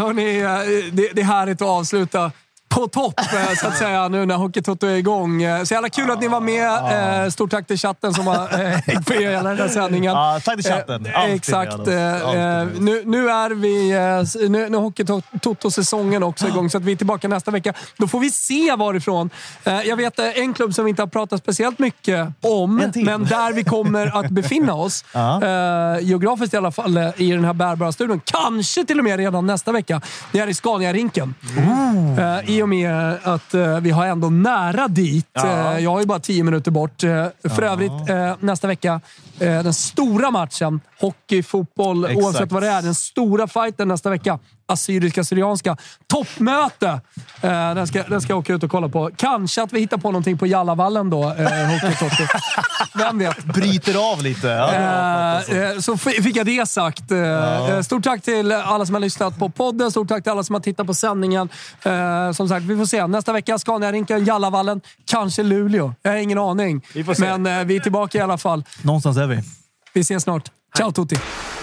[0.00, 2.32] Hörrni, eh, det, det är härligt att avsluta
[2.70, 5.42] på topp, eh, så att säga, nu när Hockeytoto är igång.
[5.42, 7.24] Eh, så jävla kul att ni var med.
[7.24, 8.48] Eh, stort tack till chatten som har
[8.86, 10.12] hängt på er hela den här sändningen.
[10.12, 11.06] Ja, tack till chatten.
[11.14, 11.72] Alltid Exakt.
[11.72, 11.94] Alltid.
[12.82, 13.90] Nu, nu är vi...
[14.48, 17.72] Nu, nu är Hockeytoto-säsongen också igång, så att vi är tillbaka nästa vecka.
[17.96, 19.30] Då får vi se varifrån.
[19.64, 23.64] Jag vet en klubb som vi inte har pratat speciellt mycket om, men där vi
[23.64, 25.04] kommer att befinna oss.
[26.00, 28.20] geografiskt i alla fall, i den här bärbara studion.
[28.24, 30.00] Kanske till och med redan nästa vecka.
[30.32, 31.34] Det är i Scania-rinken.
[31.56, 32.59] Mm.
[32.60, 35.28] I och med att uh, vi har ändå nära dit.
[35.32, 35.72] Ja.
[35.74, 37.04] Uh, jag ju bara tio minuter bort.
[37.04, 37.72] Uh, för ja.
[37.72, 39.00] övrigt, nästa vecka,
[39.38, 40.80] den stora matchen.
[41.00, 42.24] Hockey, fotboll, Exakt.
[42.24, 42.82] oavsett vad det är.
[42.82, 44.38] Den stora fighten nästa vecka
[44.70, 47.00] assyriska-syrianska toppmöte.
[47.40, 49.10] Eh, den, ska, den ska jag åka ut och kolla på.
[49.16, 51.48] Kanske att vi hittar på någonting på Jallavallen då, eh,
[52.94, 53.44] Vem vet?
[53.44, 54.46] Bryter av lite.
[54.46, 54.72] Ja,
[55.48, 57.10] eh, eh så fick jag det sagt.
[57.10, 57.68] Eh, ja.
[57.68, 59.90] Eh, stort tack till alla som har lyssnat på podden.
[59.90, 61.48] Stort tack till alla som har tittat på sändningen.
[61.82, 63.06] Eh, som sagt, vi får se.
[63.06, 65.94] Nästa vecka Scania-rinken, Jallavallen, kanske Luleå.
[66.02, 66.82] Jag har ingen aning.
[67.18, 68.64] Men vi är tillbaka i alla fall.
[68.82, 69.42] Någonstans är vi.
[69.92, 70.50] Vi ses snart.
[70.72, 71.59] Ciao tutti!